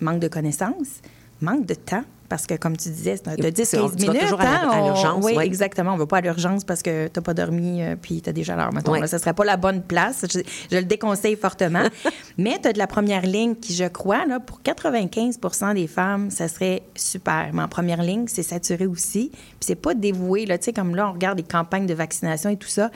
Manque 0.00 0.20
de 0.20 0.28
connaissances, 0.28 1.00
manque 1.40 1.66
de 1.66 1.74
temps. 1.74 2.04
Parce 2.30 2.46
que, 2.46 2.54
comme 2.54 2.76
tu 2.76 2.88
disais, 2.88 3.16
c'est 3.16 3.42
C'est- 3.42 3.50
10-15 3.50 3.96
tu 3.96 4.06
vas 4.06 4.12
minutes. 4.12 4.22
toujours 4.22 4.40
à 4.40 4.44
hein, 4.46 4.70
à 4.70 4.80
l'urgence, 4.86 5.22
Oui, 5.24 5.34
ouais. 5.34 5.44
exactement. 5.44 5.90
On 5.90 5.94
ne 5.94 5.98
va 5.98 6.06
pas 6.06 6.18
à 6.18 6.20
l'urgence 6.22 6.64
parce 6.64 6.80
que 6.80 7.08
tu 7.08 7.12
n'as 7.18 7.22
pas 7.22 7.34
dormi 7.34 7.82
euh, 7.82 7.96
puis 8.00 8.22
tu 8.22 8.30
as 8.30 8.32
des 8.32 8.44
chaleurs, 8.44 8.72
mettons. 8.72 8.92
Ouais. 8.92 9.00
Là, 9.00 9.06
ce 9.08 9.16
ne 9.16 9.20
serait 9.20 9.34
pas 9.34 9.44
la 9.44 9.56
bonne 9.58 9.82
place. 9.82 10.24
Je, 10.32 10.38
je 10.70 10.76
le 10.76 10.84
déconseille 10.84 11.36
fortement. 11.36 11.82
Mais 12.38 12.58
tu 12.62 12.68
as 12.68 12.72
de 12.72 12.78
la 12.78 12.86
première 12.86 13.22
ligne 13.26 13.56
qui, 13.56 13.74
je 13.74 13.84
crois, 13.84 14.24
là, 14.26 14.38
pour 14.40 14.60
95% 14.62 15.74
des 15.74 15.86
femmes, 15.88 16.30
ça 16.30 16.48
serait 16.48 16.82
super. 16.94 17.50
Mais 17.52 17.62
en 17.62 17.68
première 17.68 18.02
ligne, 18.02 18.26
c'est 18.28 18.42
saturé 18.44 18.86
aussi. 18.86 19.30
Puis 19.32 19.58
c'est 19.60 19.74
pas 19.74 19.94
dévoué. 19.94 20.46
Là, 20.46 20.56
tu 20.56 20.66
sais, 20.66 20.72
comme 20.72 20.94
là, 20.94 21.08
on 21.08 21.12
regarde 21.12 21.36
les 21.38 21.44
campagnes 21.44 21.86
de 21.86 21.94
vaccination 21.94 22.48
et 22.50 22.56
tout 22.56 22.68
ça. 22.68 22.90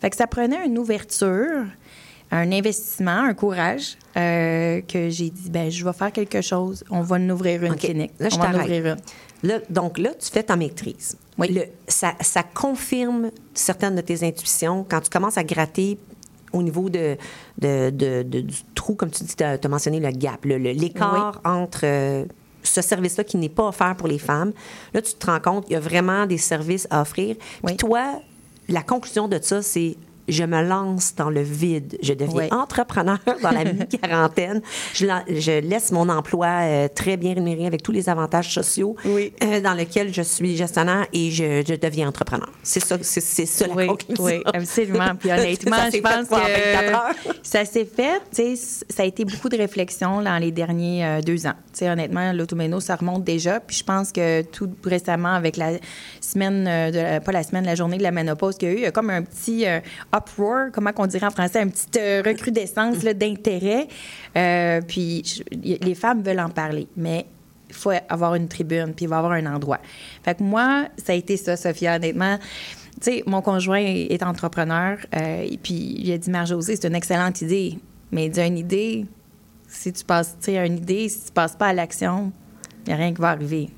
Fait 0.00 0.10
que 0.10 0.16
ça 0.16 0.26
prenait 0.26 0.64
une 0.64 0.78
ouverture 0.78 1.64
un 2.30 2.50
investissement, 2.52 3.22
un 3.24 3.34
courage, 3.34 3.96
euh, 4.16 4.80
que 4.82 5.08
j'ai 5.10 5.30
dit, 5.30 5.48
ben 5.50 5.70
je 5.70 5.84
vais 5.84 5.92
faire 5.92 6.12
quelque 6.12 6.40
chose. 6.40 6.84
On 6.90 7.00
va 7.02 7.16
en 7.16 7.30
ouvrir 7.30 7.62
une 7.64 7.76
clinique. 7.76 8.12
Là, 8.18 8.28
je 8.28 8.36
on 8.36 8.38
va 8.40 8.58
ouvrir 8.58 8.86
une. 8.86 8.96
Là, 9.48 9.58
donc 9.70 9.98
là, 9.98 10.10
tu 10.14 10.30
fais 10.30 10.42
ta 10.42 10.56
maîtrise. 10.56 11.16
Oui. 11.38 11.52
Le- 11.52 11.66
ça, 11.86 12.14
ça 12.20 12.42
confirme 12.42 13.30
certaines 13.54 13.94
de 13.94 14.00
tes 14.00 14.26
intuitions 14.26 14.84
quand 14.88 15.00
tu 15.02 15.10
commences 15.10 15.38
à 15.38 15.44
gratter 15.44 15.98
au 16.52 16.62
niveau 16.62 16.88
de, 16.88 17.16
de- 17.58 17.90
de- 17.90 18.22
de- 18.22 18.40
du 18.40 18.56
trou, 18.74 18.94
comme 18.94 19.10
tu 19.10 19.22
dis, 19.24 19.36
tu 19.36 19.44
as, 19.44 19.68
mentionné 19.68 20.00
le 20.00 20.10
gap, 20.10 20.44
l'écart 20.44 21.40
entre 21.44 21.80
euh, 21.84 22.24
ce 22.62 22.80
service-là 22.82 23.24
qui 23.24 23.36
n'est 23.36 23.48
pas 23.50 23.68
offert 23.68 23.94
pour 23.96 24.08
les 24.08 24.18
femmes. 24.18 24.52
Là, 24.94 25.02
tu 25.02 25.12
te 25.14 25.26
rends 25.26 25.40
compte 25.40 25.64
qu'il 25.66 25.74
y 25.74 25.76
a 25.76 25.80
vraiment 25.80 26.26
des 26.26 26.38
services 26.38 26.88
à 26.90 27.02
offrir. 27.02 27.36
Puis 27.36 27.46
Oui. 27.64 27.76
toi, 27.76 28.20
la 28.68 28.82
conclusion 28.82 29.28
de 29.28 29.38
ça, 29.40 29.60
c'est 29.62 29.96
je 30.28 30.44
me 30.44 30.62
lance 30.62 31.14
dans 31.14 31.30
le 31.30 31.42
vide. 31.42 31.96
Je 32.02 32.12
deviens 32.14 32.34
Oui. 32.36 32.48
entrepreneur 32.52 33.18
dans 33.42 33.50
la 33.50 33.64
mi-quarantaine. 33.72 34.60
Je, 34.94 35.06
la- 35.06 35.24
je 35.28 35.60
laisse 35.60 35.92
mon 35.92 36.08
emploi 36.08 36.46
euh, 36.62 36.88
très 36.94 37.16
bien 37.16 37.34
rémunéré 37.34 37.66
avec 37.66 37.82
tous 37.82 37.92
les 37.92 38.08
avantages 38.08 38.52
sociaux 38.52 38.96
Oui. 39.04 39.32
euh, 39.42 39.60
dans 39.60 39.74
lequel 39.74 40.12
je 40.12 40.22
suis 40.22 40.56
gestionnaire 40.56 41.06
et 41.12 41.30
je, 41.30 41.62
je 41.66 41.74
deviens 41.74 42.08
entrepreneur. 42.08 42.50
C'est 42.62 42.80
ça, 42.84 42.96
c'est, 43.02 43.20
ça 43.46 43.66
la 43.66 43.74
Oui, 43.74 43.86
conclusion. 43.86 44.24
oui, 44.24 44.42
absolument. 44.52 45.14
Puis 45.18 45.30
honnêtement, 45.32 45.76
Ça 45.76 45.86
je 45.86 45.90
s'est 45.90 45.96
fait 45.96 46.02
pense 46.02 46.28
quoi 46.28 46.38
en 46.38 46.42
24 46.42 47.14
que 47.22 47.30
ça 47.42 47.64
s'est 47.64 47.84
fait. 47.86 48.20
Ça 48.88 49.02
a 49.02 49.06
été 49.06 49.24
beaucoup 49.24 49.48
de 49.48 49.56
réflexion 49.56 50.22
dans 50.22 50.38
les 50.38 50.50
derniers 50.50 51.04
euh, 51.04 51.20
deux 51.20 51.46
ans. 51.46 51.54
Tu 51.72 51.80
sais, 51.80 51.90
honnêtement, 51.90 52.32
l'automéno, 52.32 52.80
ça 52.80 52.96
remonte 52.96 53.24
déjà. 53.24 53.60
Puis 53.60 53.76
je 53.76 53.84
pense 53.84 54.12
que 54.12 54.42
tout 54.42 54.70
récemment, 54.84 55.34
avec 55.34 55.56
la 55.56 55.72
semaine, 56.20 56.64
de 56.64 56.96
la- 56.98 57.20
pas 57.20 57.32
la 57.32 57.42
semaine, 57.42 57.64
la 57.64 57.74
journée 57.74 57.98
de 57.98 58.02
la 58.02 58.10
ménopause 58.10 58.56
qu'il 58.56 58.68
y 58.68 58.70
a 58.70 58.74
eu, 58.74 58.76
il 58.78 58.82
y 58.82 58.86
a 58.86 58.90
comme 58.92 59.10
un 59.10 59.22
petit 59.22 59.64
uproar, 60.16 60.70
comment 60.72 60.92
qu'on 60.92 61.06
dirait 61.06 61.26
en 61.26 61.30
français, 61.30 61.62
une 61.62 61.70
petite 61.70 61.96
euh, 61.96 62.22
recrudescence 62.24 62.98
d'intérêt. 62.98 63.88
Euh, 64.36 64.80
puis 64.86 65.22
je- 65.24 65.76
les 65.84 65.94
femmes 65.94 66.22
veulent 66.22 66.40
en 66.40 66.50
parler, 66.50 66.86
mais 66.96 67.26
il 67.68 67.74
faut 67.74 67.90
avoir 68.08 68.34
une 68.36 68.48
tribune, 68.48 68.92
puis 68.94 69.06
il 69.06 69.08
va 69.08 69.16
y 69.16 69.18
avoir 69.18 69.32
un 69.32 69.46
endroit. 69.46 69.80
Fait 70.24 70.36
que 70.36 70.42
moi, 70.42 70.86
ça 71.04 71.12
a 71.12 71.16
été 71.16 71.36
ça, 71.36 71.56
Sophia, 71.56 71.96
honnêtement. 71.96 72.38
Tu 73.00 73.10
sais, 73.12 73.22
mon 73.26 73.42
conjoint 73.42 73.80
est 73.82 74.22
entrepreneur, 74.22 74.98
euh, 75.14 75.42
et 75.50 75.58
puis 75.58 75.74
il 75.98 76.10
a 76.12 76.18
dit, 76.18 76.30
Marc-Josée, 76.30 76.76
c'est 76.76 76.86
une 76.88 76.94
excellente 76.94 77.42
idée. 77.42 77.78
Mais 78.12 78.26
il 78.26 78.30
dit, 78.30 78.40
une 78.40 78.56
idée, 78.58 79.04
si 79.68 79.92
tu 79.92 80.04
passes, 80.04 80.36
tu 80.40 80.52
sais, 80.52 80.66
une 80.66 80.78
idée, 80.78 81.08
si 81.08 81.26
tu 81.26 81.32
passes 81.32 81.56
pas 81.56 81.66
à 81.66 81.72
l'action, 81.72 82.32
il 82.86 82.88
n'y 82.88 82.94
a 82.94 82.96
rien 82.96 83.12
qui 83.12 83.20
va 83.20 83.30
arriver. 83.30 83.68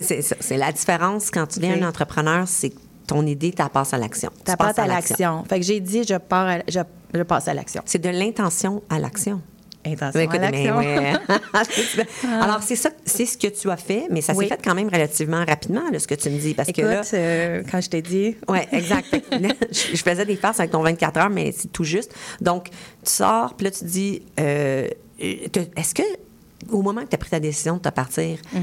C'est, 0.00 0.56
la 0.56 0.72
différence 0.72 1.30
quand 1.30 1.46
tu 1.46 1.58
deviens 1.60 1.82
un 1.82 1.88
entrepreneur, 1.88 2.46
c'est 2.48 2.70
que 2.70 2.78
ton 3.06 3.26
idée, 3.26 3.52
tu 3.52 3.62
passes 3.72 3.92
à 3.94 3.98
l'action. 3.98 4.30
Tu 4.44 4.56
passes 4.56 4.78
à 4.78 4.86
l'action. 4.86 5.44
Fait 5.44 5.60
que 5.60 5.66
j'ai 5.66 5.80
dit, 5.80 6.04
je, 6.04 6.14
pars 6.16 6.46
à- 6.46 6.58
je, 6.68 6.80
je 7.14 7.22
passe 7.22 7.48
à 7.48 7.54
l'action. 7.54 7.82
C'est 7.86 8.00
de 8.00 8.08
l'intention 8.08 8.82
à 8.90 8.98
l'action. 8.98 9.40
Intention 9.86 10.20
écoute, 10.20 10.36
à 10.40 10.50
l'action. 10.50 10.78
ouais. 10.78 11.12
Alors, 12.40 12.62
c'est 12.62 12.76
ça, 12.76 12.88
c'est 13.04 13.26
ce 13.26 13.36
que 13.36 13.48
tu 13.48 13.70
as 13.70 13.76
fait, 13.76 14.06
mais 14.10 14.22
ça 14.22 14.32
s'est 14.32 14.46
fait 14.46 14.58
quand 14.64 14.74
même 14.74 14.88
relativement 14.88 15.44
rapidement, 15.44 15.82
là, 15.92 15.98
ce 15.98 16.06
que 16.06 16.14
tu 16.14 16.30
me 16.30 16.38
dis. 16.38 16.54
Parce 16.54 16.70
Écoute, 16.70 16.84
que 16.84 16.88
là, 16.88 17.02
euh, 17.12 17.62
quand 17.70 17.82
je 17.82 17.90
t'ai 17.90 18.00
dit, 18.00 18.34
Oui, 18.48 18.58
exact. 18.72 19.14
Je 19.70 19.96
faisais 20.02 20.24
des 20.24 20.36
farces 20.36 20.58
avec 20.60 20.70
ton 20.72 20.80
24 20.82 21.16
heures, 21.18 21.30
mais 21.30 21.52
c'est 21.52 21.68
tout 21.70 21.84
juste. 21.84 22.14
Donc, 22.40 22.70
tu 22.70 22.76
sors, 23.04 23.52
puis 23.54 23.64
là, 23.66 23.70
tu 23.70 23.84
dis, 23.84 24.22
euh, 24.40 24.88
euh, 25.22 25.34
est-ce 25.76 25.94
que, 25.94 26.02
au 26.70 26.80
moment 26.80 27.02
que 27.02 27.08
tu 27.08 27.14
as 27.16 27.18
pris 27.18 27.28
ta 27.30 27.40
décision 27.40 27.74
de 27.76 27.80
te 27.82 27.90
partir, 27.90 28.38
Mm-hmm. 28.54 28.60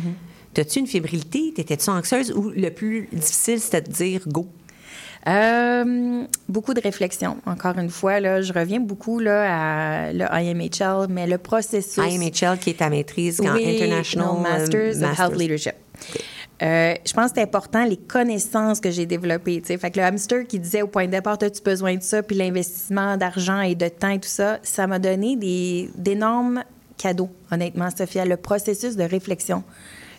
As-tu 0.58 0.80
une 0.80 0.88
fébrilité? 0.88 1.54
T'étais-tu 1.56 1.90
anxieuse? 1.90 2.32
Ou 2.32 2.50
le 2.50 2.70
plus 2.70 3.08
difficile, 3.12 3.60
c'était 3.60 3.82
de 3.82 3.92
dire 3.92 4.22
go? 4.28 4.48
Euh, 5.28 6.24
beaucoup 6.50 6.74
de 6.74 6.82
réflexion. 6.82 7.38
Encore 7.46 7.78
une 7.78 7.90
fois, 7.90 8.20
là, 8.20 8.42
je 8.42 8.52
reviens 8.54 8.80
beaucoup 8.80 9.20
là, 9.20 10.08
à 10.08 10.14
le 10.14 10.26
IMHL, 10.32 11.08
mais 11.10 11.28
le 11.28 11.38
processus. 11.38 12.04
IMHL, 12.04 12.58
qui 12.60 12.72
est 12.72 12.80
ta 12.80 12.90
maîtrise 12.90 13.40
en 13.40 13.54
Oui, 13.54 13.76
International 13.76 14.42
Masters 14.42 15.04
of 15.04 15.20
Health 15.20 15.38
Leadership. 15.38 15.76
Euh, 16.62 16.94
je 17.06 17.14
pense 17.14 17.32
que 17.32 17.38
c'est 17.38 17.44
important 17.44 17.86
les 17.86 17.98
connaissances 17.98 18.80
que 18.80 18.92
j'ai 18.92 19.06
développées. 19.06 19.62
tu 19.62 19.68
sais. 19.68 19.78
Fait 19.78 19.90
que 19.90 20.00
le 20.00 20.06
hamster 20.06 20.46
qui 20.46 20.60
disait 20.60 20.84
au 20.84 20.88
point 20.88 21.06
de 21.06 21.12
départ, 21.12 21.38
as-tu 21.42 21.62
besoin 21.64 21.96
de 21.96 22.04
ça, 22.04 22.22
puis 22.22 22.36
l'investissement 22.36 23.18
d'argent 23.18 23.62
et 23.62 23.74
de 23.74 23.88
temps 23.88 24.10
et 24.10 24.20
tout 24.20 24.30
ça, 24.30 24.60
ça 24.62 24.86
m'a 24.86 25.00
donné 25.00 25.36
d'énormes 25.96 26.64
cadeaux, 26.98 27.30
honnêtement, 27.52 27.90
Sophia. 27.96 28.26
Le 28.26 28.38
processus 28.38 28.96
de 28.96 29.04
réflexion, 29.04 29.64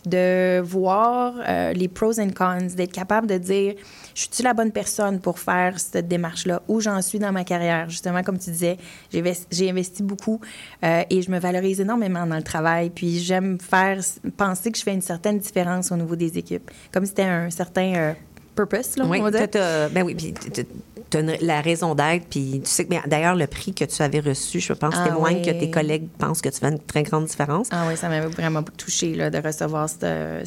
de 0.05 0.59
voir 0.61 1.35
euh, 1.47 1.73
les 1.73 1.87
pros 1.87 2.19
and 2.19 2.31
cons, 2.35 2.67
d'être 2.75 2.91
capable 2.91 3.27
de 3.27 3.37
dire, 3.37 3.75
je 4.15 4.21
suis-tu 4.21 4.43
la 4.43 4.53
bonne 4.53 4.71
personne 4.71 5.19
pour 5.19 5.39
faire 5.39 5.79
cette 5.79 6.07
démarche-là, 6.07 6.61
où 6.67 6.79
j'en 6.79 7.01
suis 7.01 7.19
dans 7.19 7.31
ma 7.31 7.43
carrière? 7.43 7.89
Justement, 7.89 8.23
comme 8.23 8.37
tu 8.37 8.51
disais, 8.51 8.77
j'ai 9.11 9.69
investi, 9.69 10.03
beaucoup 10.03 10.41
euh, 10.83 11.03
et 11.09 11.21
je 11.21 11.31
me 11.31 11.39
valorise 11.39 11.79
énormément 11.79 12.25
dans 12.25 12.35
le 12.35 12.43
travail. 12.43 12.89
Puis 12.89 13.19
j'aime 13.19 13.59
faire 13.59 13.99
penser 14.37 14.71
que 14.71 14.77
je 14.77 14.83
fais 14.83 14.93
une 14.93 15.01
certaine 15.01 15.39
différence 15.39 15.91
au 15.91 15.95
niveau 15.95 16.15
des 16.15 16.37
équipes, 16.37 16.69
comme 16.91 17.05
c'était 17.05 17.23
un 17.23 17.49
certain 17.49 17.95
euh, 17.95 18.13
purpose, 18.55 18.97
là, 18.97 19.05
Oui, 19.07 19.19
on 19.19 19.23
va 19.23 19.31
dire. 19.31 19.47
ben 19.93 20.03
oui, 20.03 20.15
puis 20.15 20.33
t'as 21.09 21.19
une- 21.21 21.37
la 21.41 21.61
raison 21.61 21.93
d'être, 21.95 22.25
puis 22.29 22.61
tu 22.63 22.69
sais 22.69 22.85
que, 22.85 22.89
mais 22.89 23.01
d'ailleurs, 23.05 23.35
le 23.35 23.47
prix 23.47 23.73
que 23.73 23.85
tu 23.85 24.01
avais 24.01 24.19
reçu, 24.19 24.59
je 24.59 24.73
pense, 24.73 24.95
Ah 24.97 25.05
témoigne 25.09 25.37
oui. 25.37 25.41
que 25.43 25.51
tes 25.51 25.69
collègues 25.69 26.07
pensent 26.17 26.41
que 26.41 26.49
tu 26.49 26.59
fais 26.59 26.69
une 26.69 26.79
très 26.79 27.03
grande 27.03 27.25
différence. 27.25 27.67
Ah 27.71 27.85
oui, 27.87 27.95
ça 27.97 28.09
m'a 28.09 28.21
vraiment 28.27 28.63
touché 28.63 29.15
de 29.15 29.37
recevoir 29.45 29.89
ce- 29.89 30.41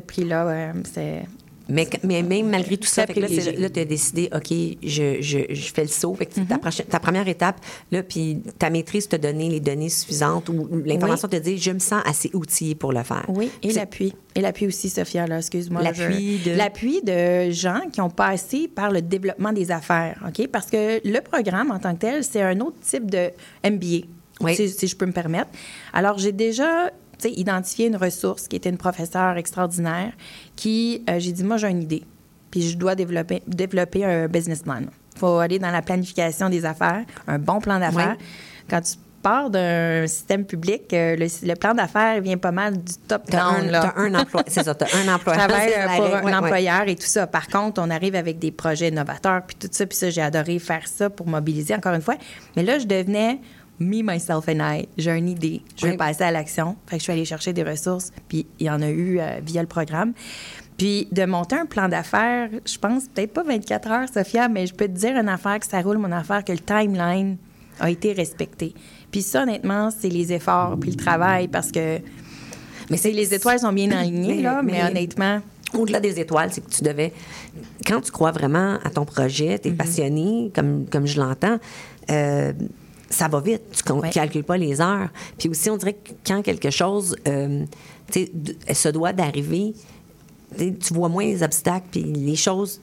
prix-là. 0.00 0.46
ouais, 0.46 0.72
c'est 0.92 1.22
Mais, 1.68 1.88
mais 2.02 2.22
même 2.22 2.48
malgré 2.50 2.76
tout 2.76 2.86
ça, 2.88 3.04
Très 3.04 3.14
fait 3.14 3.20
que 3.20 3.60
là, 3.60 3.70
tu 3.70 3.80
as 3.80 3.84
décidé, 3.84 4.28
OK, 4.34 4.48
je, 4.82 5.20
je, 5.20 5.38
je 5.48 5.72
fais 5.72 5.82
le 5.82 5.88
saut. 5.88 6.14
Fait 6.14 6.26
que 6.26 6.40
ta, 6.40 6.98
première 7.00 7.28
étape, 7.28 7.56
là, 7.90 8.02
puis 8.02 8.42
ta 8.58 8.68
maîtrise 8.70 9.08
t'a 9.08 9.18
donné 9.18 9.48
les 9.48 9.60
données 9.60 9.88
suffisantes 9.88 10.48
ou 10.48 10.68
l'information 10.84 11.28
te 11.28 11.36
dit, 11.36 11.58
je 11.58 11.70
me 11.70 11.78
sens 11.78 12.02
assez 12.04 12.30
outillée 12.34 12.74
pour 12.74 12.92
le 12.92 13.02
faire. 13.02 13.24
Oui, 13.28 13.50
et 13.62 13.72
l'appui. 13.72 14.12
Et 14.34 14.40
l'appui 14.40 14.66
aussi, 14.66 14.88
Sophia, 14.88 15.26
là, 15.26 15.38
excuse-moi. 15.38 15.82
L'appui 15.82 16.38
je- 16.38 16.50
de- 16.50 16.56
L'appui 16.56 17.02
de 17.02 17.50
gens 17.50 17.80
qui 17.92 18.00
ont 18.00 18.10
passé 18.10 18.68
par 18.68 18.90
le 18.90 19.02
développement 19.02 19.52
des 19.52 19.70
affaires, 19.70 20.18
OK? 20.26 20.46
Parce 20.48 20.66
que 20.66 21.00
le 21.06 21.20
programme, 21.20 21.70
en 21.70 21.78
tant 21.78 21.94
que 21.94 22.00
tel, 22.00 22.24
c'est 22.24 22.42
un 22.42 22.58
autre 22.60 22.78
type 22.80 23.10
de 23.10 23.30
MBA, 23.64 24.06
Oui. 24.40 24.56
si, 24.56 24.68
si 24.68 24.86
je 24.88 24.96
peux 24.96 25.06
me 25.06 25.12
permettre. 25.12 25.50
Alors, 25.92 26.18
j'ai 26.18 26.32
déjà 26.32 26.90
tu 27.22 27.28
identifié 27.40 27.86
une 27.86 27.96
ressource 27.96 28.48
qui 28.48 28.56
était 28.56 28.70
une 28.70 28.78
professeure 28.78 29.36
extraordinaire 29.36 30.12
qui, 30.56 31.02
euh, 31.08 31.18
j'ai 31.18 31.32
dit, 31.32 31.44
moi, 31.44 31.56
j'ai 31.56 31.68
une 31.68 31.82
idée, 31.82 32.02
puis 32.50 32.62
je 32.68 32.76
dois 32.76 32.94
développer, 32.94 33.42
développer 33.46 34.04
un 34.04 34.28
business 34.28 34.62
plan. 34.62 34.80
Il 35.14 35.18
faut 35.18 35.38
aller 35.38 35.58
dans 35.58 35.70
la 35.70 35.82
planification 35.82 36.48
des 36.48 36.64
affaires, 36.64 37.04
un 37.26 37.38
bon 37.38 37.60
plan 37.60 37.78
d'affaires. 37.78 38.16
Oui. 38.18 38.24
Quand 38.68 38.80
tu 38.80 38.94
pars 39.22 39.50
d'un 39.50 40.04
système 40.08 40.44
public, 40.44 40.92
euh, 40.92 41.14
le, 41.16 41.26
le 41.46 41.54
plan 41.54 41.74
d'affaires 41.74 42.20
vient 42.20 42.38
pas 42.38 42.50
mal 42.50 42.76
du 42.76 42.94
top 43.06 43.30
down. 43.30 43.70
là. 43.70 43.92
t'as 43.94 44.00
un 44.02 44.12
emploi. 44.16 44.42
C'est 44.48 44.64
ça, 44.64 44.74
t'as 44.74 44.86
un 44.96 45.14
emploi. 45.14 45.34
Je 45.38 45.38
travaille 45.38 45.72
euh, 45.76 45.84
pour 45.96 46.04
règle. 46.04 46.16
un 46.16 46.18
Ouais, 46.18 46.24
ouais. 46.24 46.34
employeur 46.34 46.88
et 46.88 46.96
tout 46.96 47.06
ça. 47.06 47.26
Par 47.28 47.46
contre, 47.46 47.80
on 47.80 47.88
arrive 47.90 48.16
avec 48.16 48.40
des 48.40 48.50
projets 48.50 48.90
novateurs 48.90 49.42
puis 49.46 49.54
tout 49.60 49.68
ça. 49.70 49.86
Puis 49.86 49.96
ça, 49.96 50.10
j'ai 50.10 50.22
adoré 50.22 50.58
faire 50.58 50.88
ça 50.88 51.08
pour 51.08 51.28
mobiliser 51.28 51.74
encore 51.74 51.94
une 51.94 52.02
fois. 52.02 52.16
Mais 52.56 52.64
là, 52.64 52.80
je 52.80 52.86
devenais 52.86 53.38
me, 53.78 54.02
myself 54.02 54.48
and 54.48 54.60
I. 54.60 54.88
J'ai 54.96 55.10
une 55.16 55.28
idée. 55.28 55.62
Je 55.76 55.86
vais 55.86 55.92
Oui. 55.92 55.96
passer 55.96 56.24
à 56.24 56.30
l'action. 56.30 56.76
Fait 56.86 56.96
que 56.96 57.00
je 57.00 57.04
suis 57.04 57.12
allée 57.12 57.24
chercher 57.24 57.52
des 57.52 57.62
ressources. 57.62 58.12
Puis 58.28 58.46
il 58.60 58.66
y 58.66 58.70
en 58.70 58.80
a 58.82 58.88
eu 58.88 59.18
euh, 59.18 59.40
via 59.44 59.60
le 59.62 59.68
programme. 59.68 60.12
Puis 60.78 61.08
de 61.12 61.24
monter 61.24 61.56
un 61.56 61.66
plan 61.66 61.88
d'affaires, 61.88 62.48
je 62.64 62.78
pense 62.78 63.04
peut-être 63.08 63.32
pas 63.32 63.42
24 63.42 63.90
heures, 63.90 64.08
Sophia, 64.12 64.48
mais 64.48 64.66
je 64.66 64.74
peux 64.74 64.86
te 64.86 64.92
dire 64.98 65.16
une 65.16 65.28
affaire 65.28 65.58
que 65.60 65.66
ça 65.66 65.80
roule, 65.80 65.98
mon 65.98 66.10
affaire, 66.12 66.44
que 66.44 66.52
le 66.52 66.58
timeline 66.58 67.36
a 67.80 67.90
été 67.90 68.12
respecté. 68.12 68.74
Puis 69.10 69.22
ça, 69.22 69.42
honnêtement, 69.42 69.90
c'est 69.90 70.08
les 70.08 70.32
efforts 70.32 70.76
puis 70.80 70.90
le 70.90 70.96
travail 70.96 71.48
parce 71.48 71.70
que 71.70 71.98
mais 72.90 72.96
c'est 72.96 73.12
les 73.12 73.32
étoiles 73.34 73.58
sont 73.60 73.72
bien 73.72 73.90
alignées, 73.92 74.36
Mais- 74.36 74.42
là, 74.42 74.62
mais, 74.62 74.72
mais- 74.72 74.84
honnêtement, 74.90 75.40
Au-delà 75.74 76.00
des 76.00 76.20
étoiles, 76.20 76.50
c'est 76.52 76.62
que 76.62 76.68
tu 76.70 76.82
devais. 76.82 77.14
Quand 77.86 78.02
tu 78.02 78.10
crois 78.10 78.30
vraiment 78.30 78.78
à 78.84 78.90
ton 78.90 79.06
projet, 79.06 79.54
Mm-hmm. 79.56 79.60
tu 79.62 79.68
es 79.68 79.72
passionné, 79.72 80.52
comme, 80.54 80.84
comme 80.90 81.06
je 81.06 81.18
l'entends, 81.18 81.58
euh, 82.10 82.52
ça 83.12 83.28
va 83.28 83.40
vite. 83.40 83.62
Tu 83.86 83.92
ne 83.92 83.98
Ouais. 84.00 84.10
calcules 84.10 84.42
pas 84.44 84.56
les 84.56 84.80
heures. 84.80 85.08
Puis 85.38 85.48
aussi, 85.48 85.70
on 85.70 85.76
dirait 85.76 85.94
que 85.94 86.10
quand 86.26 86.42
quelque 86.42 86.70
chose 86.70 87.14
euh, 87.28 87.64
se 88.72 88.88
doit 88.88 89.12
d'arriver, 89.12 89.74
tu 90.58 90.94
vois 90.94 91.08
moins 91.08 91.24
les 91.24 91.42
obstacles, 91.42 91.86
puis 91.90 92.02
les 92.02 92.36
choses. 92.36 92.80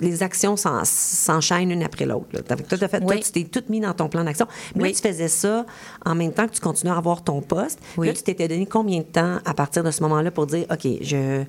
Les 0.00 0.22
actions 0.22 0.56
s'en- 0.56 0.84
s'enchaînent 0.84 1.70
une 1.70 1.82
après 1.82 2.04
l'autre. 2.04 2.26
Toi, 2.42 2.88
fait, 2.88 3.00
toi, 3.00 3.16
tu 3.16 3.30
t'es 3.32 3.44
tout 3.44 3.62
mis 3.70 3.80
dans 3.80 3.94
ton 3.94 4.08
plan 4.10 4.24
d'action. 4.24 4.46
Mais 4.74 4.82
Oui. 4.82 4.88
là, 4.90 4.94
tu 4.94 5.08
faisais 5.08 5.28
ça 5.28 5.64
en 6.04 6.14
même 6.14 6.32
temps 6.32 6.46
que 6.46 6.52
tu 6.52 6.60
continuais 6.60 6.92
à 6.92 6.98
avoir 6.98 7.22
ton 7.24 7.40
poste. 7.40 7.78
Oui. 7.96 8.08
Là, 8.08 8.12
tu 8.12 8.22
t'étais 8.22 8.46
donné 8.46 8.66
combien 8.66 8.98
de 8.98 9.04
temps 9.04 9.38
à 9.46 9.54
partir 9.54 9.82
de 9.82 9.90
ce 9.90 10.02
moment-là 10.02 10.30
pour 10.30 10.46
dire, 10.46 10.66
OK, 10.70 10.86
je, 11.00 11.44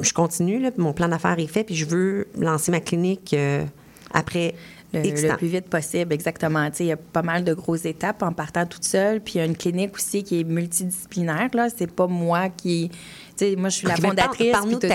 je 0.00 0.12
continue, 0.12 0.58
là, 0.60 0.70
puis 0.70 0.82
mon 0.82 0.92
plan 0.92 1.08
d'affaires 1.08 1.38
est 1.38 1.46
fait, 1.46 1.64
puis 1.64 1.74
je 1.74 1.86
veux 1.86 2.28
lancer 2.38 2.70
ma 2.72 2.80
clinique 2.80 3.32
euh, 3.32 3.64
après? 4.12 4.54
Le, 4.92 5.00
le 5.32 5.36
plus 5.36 5.46
vite 5.48 5.66
possible, 5.68 6.12
exactement. 6.12 6.68
Il 6.80 6.86
y 6.86 6.92
a 6.92 6.96
pas 6.96 7.22
mal 7.22 7.44
de 7.44 7.54
grosses 7.54 7.84
étapes 7.86 8.22
en 8.22 8.32
partant 8.32 8.66
toute 8.66 8.84
seule. 8.84 9.20
Puis 9.20 9.34
il 9.34 9.38
y 9.38 9.40
a 9.40 9.44
une 9.44 9.56
clinique 9.56 9.94
aussi 9.96 10.22
qui 10.22 10.40
est 10.40 10.44
multidisciplinaire. 10.44 11.48
Là, 11.54 11.68
c'est 11.74 11.90
pas 11.90 12.06
moi 12.06 12.48
qui. 12.50 12.90
Sais, 13.36 13.56
moi, 13.56 13.70
je 13.70 13.76
suis 13.76 13.86
la 13.86 13.94
fondatrice. 14.10 14.52
Parle-nous 14.52 14.78
de. 14.78 14.88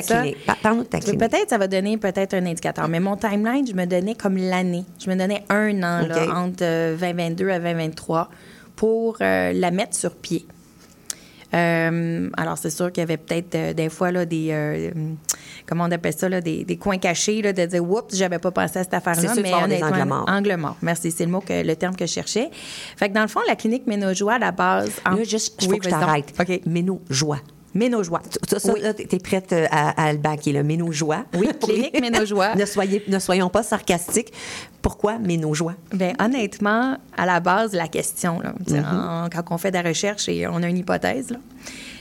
Par- 0.45 0.57
Parle-nous 0.57 0.83
de 0.83 0.87
ta 0.89 0.99
clinique. 0.99 1.19
Peut-être 1.29 1.49
ça 1.49 1.57
va 1.57 1.67
donner 1.67 1.97
peut-être 1.97 2.33
un 2.35 2.45
indicateur. 2.45 2.87
Mais 2.87 2.99
mon 2.99 3.17
timeline, 3.17 3.65
je 3.67 3.73
me 3.73 3.85
donnais 3.85 4.13
comme 4.15 4.37
l'année. 4.37 4.85
Je 5.03 5.09
me 5.09 5.15
donnais 5.15 5.43
un 5.49 5.69
an 5.83 6.01
là, 6.07 6.15
entre 6.35 6.63
euh, 6.63 6.95
2022 6.97 7.49
à 7.49 7.59
2023 7.59 8.29
pour 8.75 9.17
euh, 9.21 9.53
la 9.53 9.71
mettre 9.71 9.95
sur 9.95 10.13
pied. 10.15 10.45
Euh, 11.53 12.29
alors, 12.35 12.57
c'est 12.57 12.69
sûr 12.69 12.91
qu'il 12.91 13.01
y 13.01 13.03
avait 13.03 13.17
peut-être 13.17 13.55
euh, 13.55 13.73
des 13.73 13.89
fois 13.89 14.11
là, 14.11 14.25
des. 14.25 14.49
euh, 14.51 14.91
comment 15.65 15.85
on 15.85 15.91
appelle 15.91 16.13
ça, 16.13 16.27
là, 16.27 16.41
des, 16.41 16.63
des 16.65 16.77
coins 16.77 16.97
cachés, 16.97 17.41
là, 17.41 17.53
de 17.53 17.65
dire, 17.65 17.83
oups, 17.83 18.15
j'avais 18.15 18.39
pas 18.39 18.51
pensé 18.51 18.79
à 18.79 18.83
cette 18.83 18.93
affaire-là. 18.93 19.33
Mais 19.41 19.53
honnêtement, 19.53 19.87
angles 19.87 20.05
morts. 20.07 20.25
angle 20.27 20.55
mort. 20.57 20.77
Merci, 20.81 21.11
c'est 21.11 21.25
le 21.25 21.31
mot 21.31 21.39
que 21.41 21.63
le 21.65 21.75
terme 21.75 21.95
que 21.95 22.05
je 22.05 22.11
cherchais. 22.11 22.49
Fait 22.97 23.09
que 23.09 23.13
dans 23.13 23.21
le 23.21 23.27
fond, 23.27 23.39
la 23.47 23.55
clinique 23.55 23.87
Ménojoie, 23.87 24.33
à 24.33 24.39
la 24.39 24.51
base. 24.51 24.91
en- 25.05 25.15
Là, 25.15 25.23
juste, 25.23 25.63
faut 25.63 25.71
Oui, 25.71 25.79
que 25.79 25.85
je 25.85 25.89
t'arrête. 25.89 26.33
OK. 26.39 26.61
Mais 26.65 26.81
nos 26.81 27.01
joies. 27.09 27.39
Ménojoie. 27.77 28.21
Ça, 28.49 28.59
ça 28.59 28.73
Oui. 28.73 28.81
là, 28.81 28.93
t'es 28.93 29.19
prête 29.19 29.53
euh, 29.53 29.65
à, 29.71 30.03
à 30.07 30.11
le 30.11 30.17
baquer, 30.19 30.51
le 30.51 30.63
Ménojoie. 30.63 31.25
Oui, 31.35 31.47
clinique 31.61 31.99
Ménojoie. 32.01 32.55
ne, 32.57 32.65
soyez, 32.65 33.03
ne 33.07 33.19
soyons 33.19 33.49
pas 33.49 33.63
sarcastiques. 33.63 34.33
Pourquoi 34.81 35.17
Ménojoie? 35.19 35.75
Ben 35.93 36.13
honnêtement, 36.19 36.97
à 37.15 37.25
la 37.25 37.39
base, 37.39 37.73
la 37.73 37.87
question, 37.87 38.39
là, 38.41 38.53
Mm-hmm. 38.67 39.25
en- 39.25 39.29
quand 39.29 39.43
on 39.53 39.57
fait 39.57 39.71
de 39.71 39.77
la 39.77 39.83
recherche 39.83 40.27
et 40.29 40.47
on 40.47 40.61
a 40.63 40.67
une 40.67 40.77
hypothèse, 40.77 41.29
là. 41.29 41.37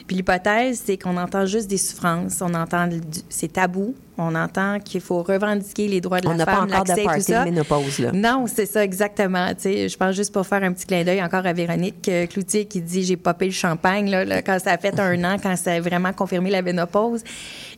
Puis 0.07 0.17
l'hypothèse, 0.17 0.83
c'est 0.85 0.97
qu'on 0.97 1.17
entend 1.17 1.47
juste 1.47 1.69
des 1.69 1.79
souffrances, 1.79 2.41
on 2.41 2.55
entend 2.55 2.89
c'est 3.29 3.53
tabou, 3.53 3.95
on 4.19 4.35
entend 4.35 4.79
qu'il 4.81 5.01
faut 5.01 5.23
revendiquer 5.23 5.89
les 5.89 6.01
droits 6.01 6.21
de 6.21 6.29
On 6.29 6.31
la 6.31 6.37
n'a 6.37 6.47
pas 6.47 6.57
femme, 6.57 6.71
l'accès, 6.71 7.05
tout 7.05 7.21
ça. 7.21 7.41
de 7.41 7.51
ménopause, 7.51 7.99
là. 7.99 8.13
Non, 8.13 8.47
c'est 8.47 8.67
ça 8.67 8.83
exactement. 8.83 9.49
Tu 9.49 9.63
sais, 9.63 9.89
je 9.89 9.97
pense 9.97 10.15
juste 10.15 10.33
pour 10.33 10.47
faire 10.47 10.63
un 10.63 10.73
petit 10.73 10.87
clin 10.87 11.05
d'œil 11.05 11.23
encore 11.23 11.45
à 11.45 11.53
Véronique 11.53 12.09
euh, 12.09 12.27
Cloutier 12.27 12.65
qui 12.67 12.81
dit 12.81 13.03
j'ai 13.05 13.17
popé 13.17 13.47
le 13.47 13.53
champagne 13.53 14.09
là, 14.09 14.25
là, 14.25 14.43
quand 14.43 14.59
ça 14.59 14.73
a 14.73 14.79
fait 14.79 14.99
un 14.99 15.23
an, 15.25 15.37
quand 15.43 15.57
ça 15.57 15.73
a 15.73 15.81
vraiment 15.81 16.13
confirmé 16.13 16.51
la 16.51 16.63
ménopause. 16.63 17.23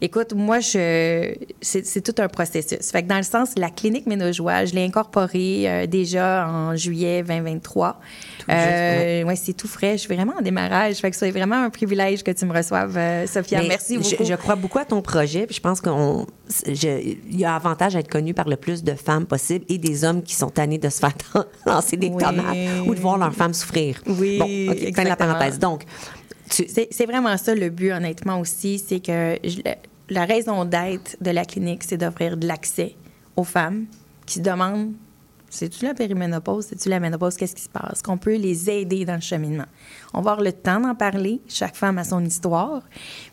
Écoute, 0.00 0.34
moi 0.34 0.60
je 0.60 1.34
c'est 1.60 1.84
c'est 1.84 2.02
tout 2.02 2.22
un 2.22 2.28
processus. 2.28 2.90
Fait 2.92 3.02
que 3.02 3.08
dans 3.08 3.16
le 3.16 3.22
sens 3.22 3.50
la 3.56 3.70
clinique 3.70 4.06
Ménojoie, 4.06 4.64
je 4.64 4.74
l'ai 4.74 4.84
incorporée 4.84 5.64
euh, 5.66 5.86
déjà 5.86 6.46
en 6.48 6.76
juillet 6.76 7.22
2023. 7.22 8.00
Euh, 8.50 9.24
ouais, 9.24 9.36
c'est 9.36 9.52
tout 9.52 9.68
frais. 9.68 9.92
Je 9.92 10.02
suis 10.02 10.14
vraiment 10.14 10.34
en 10.38 10.42
démarrage. 10.42 10.96
Fait 10.96 11.10
que 11.10 11.16
c'est 11.16 11.30
vraiment 11.30 11.56
un 11.56 11.70
privilège 11.70 12.17
que 12.22 12.30
tu 12.30 12.44
me 12.46 12.52
reçoives, 12.56 12.96
euh, 12.96 13.26
Sophia. 13.26 13.60
Mais 13.62 13.68
Merci 13.68 13.98
beaucoup. 13.98 14.24
Je, 14.24 14.34
crois 14.34 14.56
beaucoup 14.56 14.78
à 14.78 14.84
ton 14.84 15.00
projet, 15.02 15.46
puis 15.46 15.54
je 15.56 15.60
pense 15.60 15.80
qu'il 15.80 17.18
y 17.38 17.44
a 17.44 17.54
avantage 17.54 17.96
à 17.96 18.00
être 18.00 18.08
connu 18.10 18.34
par 18.34 18.48
le 18.48 18.56
plus 18.56 18.82
de 18.84 18.94
femmes 18.94 19.26
possible 19.26 19.64
et 19.68 19.78
des 19.78 20.04
hommes 20.04 20.22
qui 20.22 20.34
sont 20.34 20.50
tannés 20.50 20.78
de 20.78 20.88
se 20.88 20.98
faire 20.98 21.14
lancer 21.66 21.96
des 21.96 22.08
Oui. 22.08 22.22
tomates 22.22 22.56
ou 22.86 22.94
de 22.94 23.00
voir 23.00 23.18
leurs 23.18 23.34
femmes 23.34 23.54
souffrir. 23.54 24.00
Oui, 24.06 24.38
bon, 24.38 24.72
OK, 24.72 24.94
fin 24.94 25.04
de 25.04 25.08
la 25.08 25.16
parenthèse. 25.16 25.58
Donc, 25.58 25.84
tu, 26.50 26.66
C'est 26.68 27.06
vraiment 27.06 27.36
ça 27.36 27.54
le 27.54 27.68
but, 27.70 27.92
honnêtement, 27.92 28.40
aussi. 28.40 28.78
C'est 28.78 29.00
que 29.00 29.36
je- 29.44 29.60
la, 29.64 29.76
la 30.10 30.24
raison 30.24 30.64
d'être 30.64 31.16
de 31.20 31.30
la 31.30 31.44
clinique, 31.44 31.82
c'est 31.84 31.98
d'offrir 31.98 32.36
de 32.36 32.46
l'accès 32.46 32.94
aux 33.36 33.44
femmes 33.44 33.84
qui 34.24 34.34
se 34.36 34.40
demandent 34.40 34.92
c'est-tu 35.50 35.84
la 35.84 35.94
périménopause, 35.94 36.66
c'est-tu 36.68 36.88
la 36.88 37.00
ménopause, 37.00 37.36
qu'est-ce 37.36 37.54
qui 37.54 37.62
se 37.62 37.68
passe? 37.68 38.02
Qu'on 38.02 38.18
peut 38.18 38.36
les 38.36 38.68
aider 38.70 39.04
dans 39.04 39.14
le 39.14 39.20
cheminement. 39.20 39.64
On 40.14 40.20
va 40.20 40.32
avoir 40.32 40.44
le 40.44 40.52
temps 40.52 40.80
d'en 40.80 40.94
parler, 40.94 41.40
chaque 41.48 41.76
femme 41.76 41.98
a 41.98 42.04
son 42.04 42.24
histoire, 42.24 42.82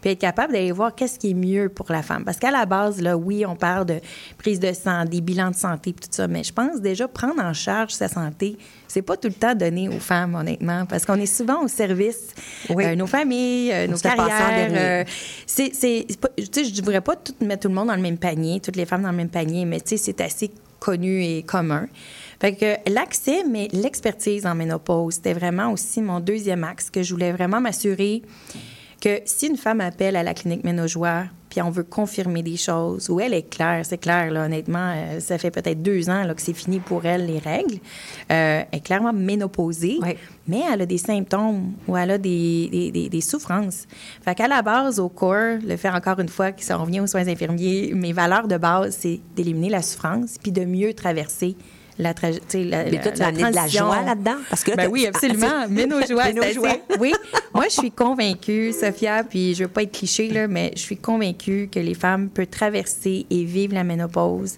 puis 0.01 0.11
être 0.11 0.19
capable 0.19 0.53
d'aller 0.53 0.71
voir 0.71 0.93
qu'est-ce 0.95 1.17
qui 1.19 1.31
est 1.31 1.33
mieux 1.35 1.69
pour 1.69 1.91
la 1.91 2.01
femme. 2.03 2.23
Parce 2.25 2.37
qu'à 2.37 2.51
la 2.51 2.65
base, 2.65 3.01
là, 3.01 3.17
oui, 3.17 3.45
on 3.45 3.55
parle 3.55 3.85
de 3.85 3.99
prise 4.37 4.59
de 4.59 4.71
sang, 4.73 5.05
des 5.05 5.21
bilans 5.21 5.51
de 5.51 5.55
santé, 5.55 5.93
puis 5.93 6.07
tout 6.07 6.13
ça, 6.15 6.27
mais 6.27 6.43
je 6.43 6.53
pense 6.53 6.81
déjà 6.81 7.07
prendre 7.07 7.41
en 7.41 7.53
charge 7.53 7.91
sa 7.91 8.07
santé, 8.07 8.57
c'est 8.87 9.01
pas 9.01 9.17
tout 9.17 9.27
le 9.27 9.33
temps 9.33 9.55
donné 9.55 9.89
aux 9.89 9.99
femmes, 9.99 10.35
honnêtement, 10.35 10.85
parce 10.85 11.05
qu'on 11.05 11.15
est 11.15 11.25
souvent 11.25 11.63
au 11.63 11.67
service 11.67 12.29
Oui. 12.69 12.85
euh, 12.85 12.95
nos 12.95 13.07
familles, 13.07 13.71
euh, 13.73 13.87
nos 13.87 13.97
carrières. 13.97 14.71
euh, 14.71 15.03
c'est, 15.45 15.71
pas- 16.19 16.29
tu 16.37 16.45
sais, 16.51 16.65
je 16.65 16.71
ne 16.71 16.85
voudrais 16.85 17.01
pas 17.01 17.15
tout 17.15 17.33
mettre 17.41 17.63
tout 17.63 17.67
le 17.69 17.73
monde 17.75 17.87
dans 17.87 17.95
le 17.95 18.01
même 18.01 18.17
panier, 18.17 18.59
toutes 18.59 18.75
les 18.75 18.85
femmes 18.85 19.03
dans 19.03 19.11
le 19.11 19.17
même 19.17 19.29
panier, 19.29 19.65
mais 19.65 19.79
tu 19.81 19.89
sais, 19.89 19.97
c'est 19.97 20.21
assez 20.21 20.51
connu 20.79 21.23
et 21.23 21.43
commun. 21.43 21.87
L'accès, 22.87 23.43
mais 23.43 23.69
l'expertise 23.71 24.45
en 24.45 24.55
ménopause, 24.55 25.15
c'était 25.15 25.33
vraiment 25.33 25.71
aussi 25.71 26.01
mon 26.01 26.19
deuxième 26.19 26.63
axe 26.63 26.89
que 26.89 27.01
je 27.01 27.13
voulais 27.13 27.31
vraiment 27.31 27.59
m'assurer 27.59 28.21
que 29.01 29.21
si 29.25 29.47
une 29.47 29.57
femme 29.57 29.81
appelle 29.81 30.15
à 30.15 30.23
la 30.23 30.33
clinique 30.33 30.63
Ménojoie, 30.63 31.25
puis 31.55 31.61
on 31.61 31.69
veut 31.69 31.83
confirmer 31.83 32.43
des 32.43 32.57
choses, 32.57 33.09
où 33.09 33.21
elle 33.21 33.33
est 33.33 33.49
claire, 33.49 33.85
c'est 33.85 33.97
clair, 33.97 34.29
là, 34.29 34.43
honnêtement, 34.43 34.91
euh, 34.93 35.21
ça 35.21 35.37
fait 35.37 35.51
peut-être 35.51 35.81
deux 35.81 36.09
ans 36.09 36.23
là, 36.25 36.33
que 36.33 36.41
c'est 36.41 36.51
fini 36.53 36.79
pour 36.81 37.05
elle, 37.05 37.25
les 37.27 37.39
règles. 37.39 37.75
Euh, 38.29 38.61
elle 38.69 38.77
est 38.77 38.81
clairement 38.81 39.13
ménopausée, 39.13 39.97
Oui. 40.01 40.15
mais 40.49 40.63
elle 40.69 40.81
a 40.81 40.85
des 40.85 40.97
symptômes 40.97 41.71
ou 41.87 41.95
elle 41.95 42.11
a 42.11 42.17
des, 42.17 42.67
des, 42.69 42.91
des- 42.91 43.07
des 43.07 43.21
souffrances. 43.21 43.85
Fait 44.21 44.35
qu'à 44.35 44.49
la 44.49 44.61
base, 44.61 44.99
au 44.99 45.07
corps, 45.07 45.57
le 45.65 45.77
fait 45.77 45.89
encore 45.89 46.19
une 46.19 46.27
fois, 46.27 46.51
que 46.51 46.61
ça 46.61 46.75
revient 46.75 46.99
aux 46.99 47.07
soins 47.07 47.25
infirmiers, 47.29 47.93
mes 47.95 48.11
valeurs 48.11 48.49
de 48.49 48.57
base, 48.57 48.97
c'est 48.99 49.21
d'éliminer 49.33 49.69
la 49.69 49.81
souffrance 49.81 50.35
puis 50.43 50.51
de 50.51 50.65
mieux 50.65 50.93
traverser 50.93 51.55
la, 51.97 52.13
tra- 52.13 52.69
la, 52.69 52.83
mais 52.85 53.01
toi, 53.01 53.11
tu 53.11 53.19
la 53.19 53.25
as 53.25 53.29
amené 53.29 53.49
de 53.49 53.55
la 53.55 53.67
joie 53.67 54.01
là-dedans? 54.03 54.35
Parce 54.49 54.63
que 54.63 54.71
là, 54.71 54.77
Ben 54.77 54.89
oui, 54.91 55.05
absolument. 55.07 55.67
Ménojoie, 55.69 56.25
Ménojoie. 56.33 56.69
c'est 56.89 56.93
assez- 56.93 56.99
Oui, 56.99 57.13
moi, 57.53 57.65
je 57.69 57.73
suis 57.73 57.91
convaincue, 57.91 58.73
Sophia, 58.73 59.23
puis 59.23 59.55
je 59.55 59.63
veux 59.63 59.69
pas 59.69 59.83
être 59.83 59.91
cliché, 59.93 60.27
là, 60.29 60.47
mais 60.47 60.71
je 60.75 60.81
suis 60.81 60.97
convaincue 60.97 61.69
que 61.71 61.79
les 61.79 61.93
femmes 61.93 62.29
peuvent 62.29 62.47
traverser 62.47 63.25
et 63.29 63.43
vivre 63.45 63.73
la 63.73 63.83
ménopause 63.83 64.55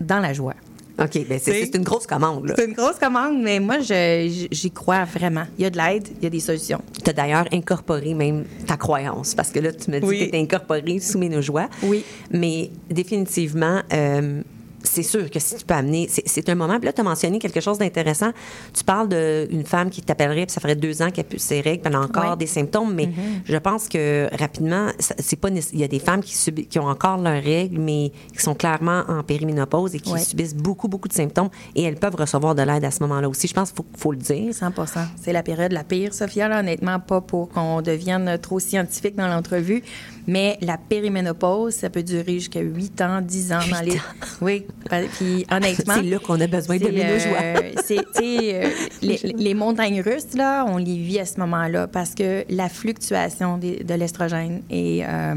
dans 0.00 0.18
la 0.20 0.32
joie. 0.32 0.54
OK, 1.00 1.26
ben 1.26 1.38
c'est, 1.42 1.74
une 1.74 1.84
grosse 1.84 2.06
commande. 2.06 2.48
Là. 2.48 2.54
C'est 2.56 2.66
une 2.66 2.74
grosse 2.74 2.98
commande, 2.98 3.40
mais 3.42 3.58
moi, 3.60 3.80
je- 3.80 4.46
j'y 4.50 4.70
crois 4.70 5.04
vraiment. 5.04 5.44
Il 5.58 5.62
y 5.62 5.66
a 5.66 5.70
de 5.70 5.78
l'aide, 5.78 6.06
il 6.18 6.24
y 6.24 6.26
a 6.26 6.30
des 6.30 6.38
solutions. 6.38 6.80
Tu 7.02 7.08
as 7.08 7.14
d'ailleurs 7.14 7.46
incorporé 7.50 8.12
même 8.12 8.44
ta 8.66 8.76
croyance, 8.76 9.34
parce 9.34 9.50
que 9.50 9.58
là, 9.58 9.72
tu 9.72 9.90
me 9.90 10.00
dis 10.00 10.06
Oui. 10.06 10.26
que 10.26 10.30
tu 10.32 10.36
incorporé 10.38 10.98
sous 11.00 11.18
mes 11.18 11.40
joies. 11.40 11.68
Oui. 11.82 12.04
Mais 12.30 12.70
définitivement, 12.90 13.80
euh, 13.92 14.42
c'est 14.84 15.02
sûr 15.02 15.30
que 15.30 15.38
si 15.38 15.56
tu 15.56 15.64
peux 15.64 15.74
amener. 15.74 16.08
C'est, 16.08 16.48
un 16.48 16.54
moment. 16.54 16.78
Puis 16.78 16.86
là, 16.86 16.92
tu 16.92 17.00
as 17.00 17.04
mentionné 17.04 17.38
quelque 17.38 17.60
chose 17.60 17.78
d'intéressant. 17.78 18.32
Tu 18.72 18.84
parles 18.84 19.08
d'une 19.08 19.64
femme 19.64 19.90
qui 19.90 20.02
t'appellerait, 20.02 20.46
puis 20.46 20.52
ça 20.52 20.60
ferait 20.60 20.76
deux 20.76 21.02
ans 21.02 21.10
qu'elle 21.10 21.24
a 21.24 21.28
pu 21.28 21.38
ses 21.38 21.60
règles, 21.60 21.82
puis 21.82 21.92
elle 21.92 21.96
a 21.96 22.00
encore. 22.00 22.22
Mm-hmm. 22.22 22.38
des 22.38 22.46
symptômes. 22.46 22.94
Mais 22.94 23.10
je 23.44 23.56
pense 23.56 23.88
que 23.88 24.28
rapidement, 24.38 24.88
c'est 24.98 25.36
pas. 25.36 25.48
Il 25.50 25.78
y 25.78 25.84
a 25.84 25.88
des 25.88 25.98
femmes 25.98 26.22
qui, 26.22 26.34
subi- 26.34 26.66
qui 26.66 26.78
ont 26.78 26.86
encore 26.86 27.18
leurs 27.18 27.42
règles, 27.42 27.78
mais 27.78 28.12
qui 28.36 28.42
sont 28.42 28.54
clairement 28.54 29.02
en 29.08 29.22
périménopause 29.22 29.94
et 29.94 30.00
qui 30.00 30.18
subissent 30.20 30.54
beaucoup, 30.54 30.88
beaucoup 30.88 31.08
de 31.08 31.12
symptômes. 31.12 31.50
Et 31.74 31.82
elles 31.82 31.96
peuvent 31.96 32.16
recevoir 32.16 32.54
de 32.54 32.62
l'aide 32.62 32.84
à 32.84 32.90
ce 32.90 33.02
moment-là 33.02 33.28
aussi. 33.28 33.48
Je 33.48 33.54
pense 33.54 33.70
qu'il 33.70 33.76
faut, 33.76 33.86
faut 33.96 34.12
le 34.12 34.18
dire. 34.18 34.54
100 34.54 34.72
C'est 35.20 35.32
la 35.32 35.42
période 35.42 35.72
la 35.72 35.84
pire, 35.84 36.14
Sophia, 36.14 36.48
là, 36.48 36.60
honnêtement, 36.60 37.00
pas 37.00 37.20
pour 37.20 37.48
qu'on 37.48 37.82
devienne 37.82 38.38
trop 38.38 38.60
scientifique 38.60 39.16
dans 39.16 39.28
l'entrevue, 39.28 39.82
mais 40.26 40.58
la 40.60 40.76
périménopause, 40.78 41.74
ça 41.74 41.90
peut 41.90 42.02
durer 42.02 42.34
jusqu'à 42.34 42.60
8 42.60 43.00
ans, 43.00 43.20
10 43.20 43.52
ans 43.52 43.58
dans 43.70 43.80
les. 43.80 43.98
Oui, 44.40 44.66
puis 45.18 45.46
honnêtement. 45.50 45.94
C'est 45.96 46.02
là 46.02 46.18
qu'on 46.18 46.40
a 46.40 46.46
besoin 46.46 46.76
de 46.78 46.84
c'est, 46.84 46.92
ménojoie. 46.92 47.38
euh, 47.42 47.72
c'est, 47.84 47.98
euh, 48.22 48.68
les, 49.02 49.18
les 49.36 49.54
montagnes 49.54 50.00
russes, 50.00 50.34
là, 50.34 50.64
on 50.66 50.76
les 50.78 50.96
vit 50.96 51.18
à 51.18 51.26
ce 51.26 51.38
moment-là 51.40 51.86
parce 51.88 52.14
que 52.14 52.44
la 52.48 52.68
fluctuation 52.68 53.58
des- 53.58 53.82
de 53.84 53.94
l'estrogène 53.94 54.62
est. 54.70 55.04
euh, 55.04 55.34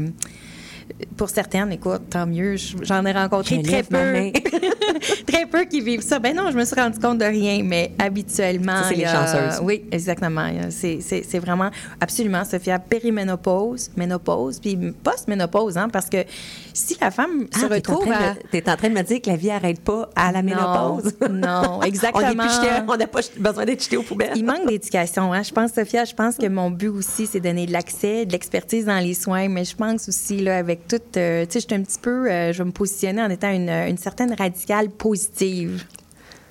pour 1.16 1.28
certaines, 1.28 1.72
écoute, 1.72 2.02
tant 2.10 2.26
mieux, 2.26 2.56
j'en 2.82 3.04
ai 3.04 3.12
rencontré 3.12 3.62
très 3.62 3.82
peu. 3.82 3.96
très 5.26 5.46
peu 5.46 5.64
qui 5.64 5.80
vivent 5.80 6.02
ça. 6.02 6.18
Ben 6.18 6.34
non, 6.34 6.50
je 6.50 6.56
me 6.56 6.64
suis 6.64 6.74
rendu 6.74 6.98
compte 6.98 7.18
de 7.18 7.24
rien, 7.24 7.62
mais 7.62 7.92
habituellement. 7.98 8.82
C'est 8.88 8.94
les 8.94 9.06
chanceuses. 9.06 9.60
Oui, 9.62 9.84
exactement. 9.90 10.46
C'est, 10.70 11.38
vraiment, 11.38 11.70
absolument, 12.00 12.44
Sophia, 12.44 12.78
périménopause, 12.78 13.90
ménopause, 13.96 14.58
puis 14.58 14.76
post-ménopause, 15.02 15.76
hein, 15.76 15.88
parce 15.90 16.08
que 16.08 16.24
si 16.72 16.96
la 17.00 17.10
femme 17.10 17.46
se 17.54 17.64
Ah, 17.64 17.66
en 17.66 17.74
retrouve 17.74 18.06
de- 18.06 18.48
t'es 18.50 18.70
en 18.70 18.76
train 18.76 18.88
de 18.88 18.94
me 18.94 19.02
dire 19.02 19.20
que 19.20 19.30
la 19.30 19.36
vie 19.36 19.48
n'arrête 19.48 19.80
pas 19.80 20.08
à 20.14 20.32
la 20.32 20.42
ménopause? 20.42 21.14
non, 21.30 21.82
exactement. 21.82 22.44
on 22.88 22.96
n'a 22.96 23.06
pas 23.06 23.20
besoin 23.38 23.64
d'être 23.64 23.82
jeté 23.82 23.96
aux 23.96 24.02
poubelles. 24.02 24.32
Il 24.36 24.44
manque 24.44 24.66
d'éducation. 24.66 25.32
Hein? 25.32 25.42
Je 25.42 25.52
pense, 25.52 25.72
Sophia, 25.72 26.04
je 26.04 26.14
pense 26.14 26.36
que 26.36 26.46
mon 26.46 26.70
but 26.70 26.88
aussi, 26.88 27.26
c'est 27.26 27.40
donner 27.40 27.66
de 27.66 27.72
l'accès, 27.72 28.24
de 28.24 28.32
l'expertise 28.32 28.86
dans 28.86 28.98
les 28.98 29.14
soins, 29.14 29.48
mais 29.48 29.64
je 29.64 29.76
pense 29.76 30.08
aussi, 30.08 30.38
là, 30.40 30.58
avec 30.58 30.85
tout, 30.86 31.00
euh, 31.16 31.44
tu 31.46 31.52
sais, 31.52 31.60
je 31.60 31.66
suis 31.66 31.74
un 31.74 31.82
petit 31.82 31.98
peu, 32.00 32.30
euh, 32.30 32.52
je 32.52 32.58
vais 32.58 32.64
me 32.64 32.72
positionner 32.72 33.22
en 33.22 33.30
étant 33.30 33.50
une, 33.52 33.68
une 33.70 33.98
certaine 33.98 34.32
radicale 34.34 34.90
positive. 34.90 35.84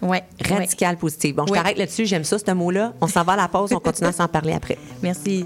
Ouais. 0.01 0.09
ouais. 0.09 0.23
Radical 0.55 0.97
positif. 0.97 1.35
Bon, 1.35 1.45
je 1.47 1.51
Oui. 1.53 1.57
t'arrête 1.57 1.77
là-dessus. 1.77 2.05
J'aime 2.05 2.23
ça, 2.23 2.37
ce 2.37 2.51
mot-là. 2.51 2.93
On 3.01 3.07
s'en 3.07 3.23
va 3.23 3.33
à 3.33 3.37
la 3.37 3.47
pause. 3.47 3.71
On 3.73 3.79
continue 3.79 4.09
à 4.09 4.11
s'en 4.11 4.27
parler 4.27 4.53
après. 4.53 4.77
Merci. 5.01 5.45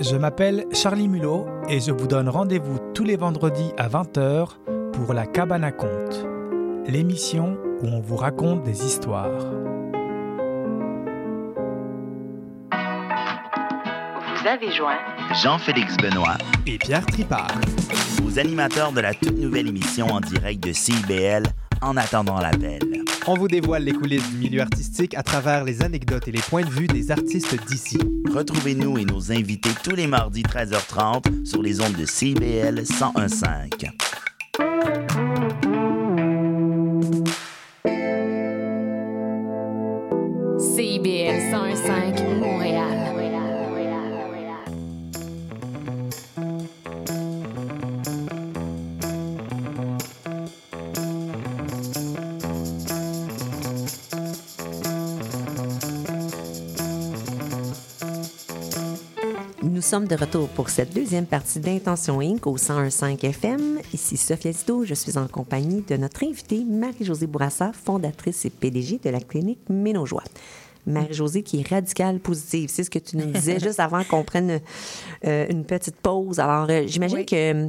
Je 0.00 0.16
m'appelle 0.16 0.64
Charlie 0.72 1.08
Mulot 1.08 1.46
et 1.68 1.78
je 1.78 1.92
vous 1.92 2.06
donne 2.06 2.30
rendez-vous 2.30 2.78
tous 2.94 3.04
les 3.04 3.16
vendredis 3.16 3.70
à 3.76 3.86
20h 3.86 4.48
pour 4.94 5.12
La 5.12 5.26
Cabane 5.26 5.62
à 5.62 5.72
Conte, 5.72 6.26
l'émission 6.86 7.58
où 7.82 7.86
on 7.86 8.00
vous 8.00 8.16
raconte 8.16 8.62
des 8.62 8.86
histoires. 8.86 9.28
Vous 14.26 14.48
avez 14.48 14.72
joint 14.72 14.96
Jean-Félix 15.42 15.98
Benoît 15.98 16.38
et 16.66 16.78
Pierre 16.78 17.04
Tripart, 17.04 17.60
aux 18.26 18.38
animateurs 18.38 18.92
de 18.92 19.00
la 19.00 19.12
toute 19.12 19.36
nouvelle 19.36 19.68
émission 19.68 20.06
en 20.06 20.20
direct 20.20 20.66
de 20.66 20.72
CIBL 20.72 21.42
En 21.82 21.96
attendant 21.96 22.38
l'appel. 22.38 22.80
On 23.26 23.34
vous 23.34 23.48
dévoile 23.48 23.84
les 23.84 23.92
coulisses 23.92 24.28
du 24.30 24.36
milieu 24.36 24.60
artistique 24.60 25.14
à 25.14 25.22
travers 25.22 25.64
les 25.64 25.82
anecdotes 25.82 26.28
et 26.28 26.32
les 26.32 26.40
points 26.40 26.64
de 26.64 26.70
vue 26.70 26.86
des 26.86 27.10
artistes 27.10 27.56
d'ici. 27.66 27.98
Retrouvez-nous 28.34 28.98
et 28.98 29.04
nos 29.04 29.32
invités 29.32 29.70
tous 29.82 29.94
les 29.94 30.06
mardis 30.06 30.42
13h30 30.42 31.46
sur 31.46 31.62
les 31.62 31.80
ondes 31.80 31.96
de 31.96 32.04
CIBL 32.04 32.82
1015. 32.82 34.09
Sommes 59.90 60.06
de 60.06 60.14
retour 60.14 60.48
pour 60.50 60.70
cette 60.70 60.94
deuxième 60.94 61.26
partie 61.26 61.58
d'Intention 61.58 62.20
Inc. 62.20 62.46
au 62.46 62.56
101.5 62.56 63.26
FM. 63.26 63.80
Ici 63.92 64.16
Sophia 64.16 64.52
Zito, 64.52 64.84
je 64.84 64.94
suis 64.94 65.18
en 65.18 65.26
compagnie 65.26 65.82
de 65.82 65.96
notre 65.96 66.22
invitée 66.22 66.64
Marie-Josée 66.64 67.26
Bourassa, 67.26 67.72
fondatrice 67.72 68.44
et 68.44 68.50
PDG 68.50 69.00
de 69.02 69.10
la 69.10 69.18
clinique 69.18 69.68
Ménojoie. 69.68 70.22
Marie-Josée 70.90 71.42
qui 71.42 71.60
est 71.60 71.68
radicale 71.68 72.18
positive. 72.20 72.68
C'est 72.72 72.84
ce 72.84 72.90
que 72.90 72.98
tu 72.98 73.16
nous 73.16 73.26
disais 73.26 73.58
juste 73.60 73.80
avant 73.80 74.04
qu'on 74.04 74.22
prenne 74.24 74.60
euh, 75.26 75.46
une 75.48 75.64
petite 75.64 75.96
pause. 75.96 76.38
Alors, 76.40 76.66
euh, 76.70 76.84
j'imagine 76.86 77.18
Oui. 77.18 77.26
que, 77.26 77.64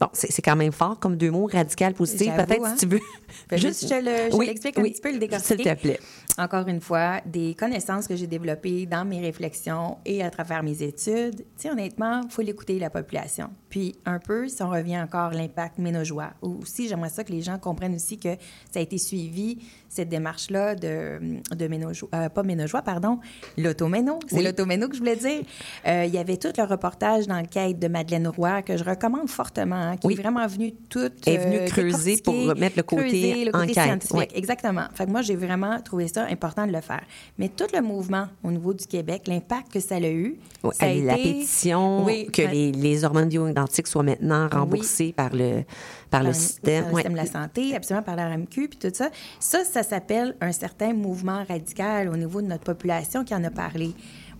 bon, 0.00 0.08
c'est 0.12 0.42
quand 0.42 0.56
même 0.56 0.72
fort 0.72 0.98
comme 0.98 1.16
deux 1.16 1.30
mots, 1.30 1.48
radical, 1.52 1.94
positif. 1.94 2.28
J'avoue, 2.28 2.46
Peut-être 2.46 2.64
hein. 2.64 2.74
si 2.76 2.86
tu 2.86 2.92
veux. 2.94 3.00
Fait 3.48 3.58
juste, 3.58 3.82
je 3.84 3.88
te 3.88 3.94
le- 3.94 4.30
je 4.30 4.36
Oui, 4.36 4.46
l'explique 4.46 4.78
un 4.78 4.82
petit 4.82 5.00
peu, 5.00 5.08
le 5.08 5.14
S'il 5.14 5.20
décortiquer. 5.20 5.76
te 5.76 5.80
plaît. 5.80 6.00
Encore 6.38 6.66
une 6.68 6.80
fois, 6.80 7.20
des 7.26 7.54
connaissances 7.54 8.06
que 8.06 8.16
j'ai 8.16 8.26
développées 8.26 8.86
dans 8.86 9.04
mes 9.04 9.20
réflexions 9.20 9.98
et 10.04 10.22
à 10.22 10.30
travers 10.30 10.62
mes 10.62 10.82
études. 10.82 11.36
Tu 11.36 11.44
sais, 11.56 11.70
honnêtement, 11.70 12.22
il 12.24 12.30
faut 12.30 12.42
l'écouter, 12.42 12.78
la 12.78 12.90
population. 12.90 13.50
Puis, 13.68 13.94
un 14.06 14.18
peu, 14.18 14.48
si 14.48 14.62
on 14.62 14.70
revient 14.70 14.98
encore 14.98 15.30
à 15.30 15.34
l'impact 15.34 15.78
ménojoie. 15.78 16.30
Aussi, 16.40 16.88
j'aimerais 16.88 17.10
ça 17.10 17.24
que 17.24 17.32
les 17.32 17.42
gens 17.42 17.58
comprennent 17.58 17.94
aussi 17.94 18.18
que 18.18 18.30
ça 18.70 18.78
a 18.78 18.80
été 18.80 18.98
suivi, 18.98 19.58
cette 19.94 20.08
démarche-là 20.08 20.74
de, 20.74 21.20
de 21.54 21.68
ménojoie, 21.68 22.08
euh, 22.14 22.28
pas 22.30 22.42
ménojoie, 22.42 22.80
pardon, 22.82 23.18
l'automéno. 23.58 24.18
C'est 24.26 24.36
Oui. 24.36 24.44
l'automéno 24.44 24.88
que 24.88 24.94
je 24.94 25.00
voulais 25.00 25.16
dire. 25.16 25.42
Euh, 25.86 26.04
il 26.06 26.14
y 26.14 26.18
avait 26.18 26.38
tout 26.38 26.48
le 26.56 26.64
reportage 26.64 27.26
dans 27.26 27.38
le 27.40 27.46
quête 27.46 27.78
de 27.78 27.88
Madeleine 27.88 28.26
Roy 28.28 28.62
que 28.62 28.76
je 28.76 28.84
recommande 28.84 29.28
fortement, 29.28 29.76
hein, 29.76 29.96
qui 29.98 30.06
Oui. 30.06 30.14
est 30.14 30.22
vraiment 30.22 30.46
venue 30.46 30.72
tout 30.88 31.10
Elle 31.26 31.34
est 31.34 31.38
venue 31.38 31.56
euh, 31.58 31.66
creuser 31.66 32.16
pour 32.24 32.34
remettre 32.34 32.76
le 32.78 32.82
côté 32.82 33.02
creuser 33.02 33.44
le 33.44 33.52
côté 33.52 33.64
enquête, 33.72 33.84
scientifique. 33.84 34.32
Exactement. 34.34 34.84
Fait 34.94 35.04
que 35.04 35.10
moi, 35.10 35.20
j'ai 35.22 35.36
vraiment 35.36 35.78
trouvé 35.82 36.08
ça 36.08 36.24
important 36.24 36.66
de 36.66 36.72
le 36.72 36.80
faire. 36.80 37.02
Mais 37.38 37.48
tout 37.50 37.66
le 37.74 37.82
mouvement 37.82 38.28
au 38.42 38.50
niveau 38.50 38.72
du 38.72 38.86
Québec, 38.86 39.24
l'impact 39.26 39.72
que 39.72 39.80
ça 39.80 39.96
a 39.96 40.00
eu, 40.00 40.38
Oui, 40.62 40.70
ça 40.74 40.86
a 40.86 40.94
la 40.94 41.18
été- 41.18 41.34
pétition 41.34 42.06
que 42.32 42.42
les, 42.50 42.72
les 42.72 43.04
hormones 43.04 43.28
bioidentiques 43.28 43.86
soient 43.88 44.02
maintenant 44.02 44.48
remboursées 44.50 45.12
par 45.12 45.34
le, 45.34 45.64
par 46.12 46.22
le 46.22 46.32
système. 46.32 46.82
par 46.84 46.88
le 46.90 46.94
Ouais. 46.94 47.00
système 47.02 47.12
de 47.12 47.16
la 47.18 47.26
santé, 47.26 47.74
absolument 47.76 48.02
par 48.04 48.16
la 48.16 48.28
RAMQ, 48.28 48.68
puis 48.68 48.78
tout 48.78 48.90
ça. 48.94 49.10
Ça, 49.40 49.64
ça 49.64 49.82
s'appelle 49.82 50.36
un 50.40 50.52
certain 50.52 50.92
mouvement 50.92 51.42
radical 51.48 52.08
au 52.08 52.16
niveau 52.16 52.40
de 52.40 52.46
notre 52.46 52.64
population 52.64 53.24
qui 53.24 53.34
en 53.34 53.42
a 53.44 53.50
parlé. 53.50 53.90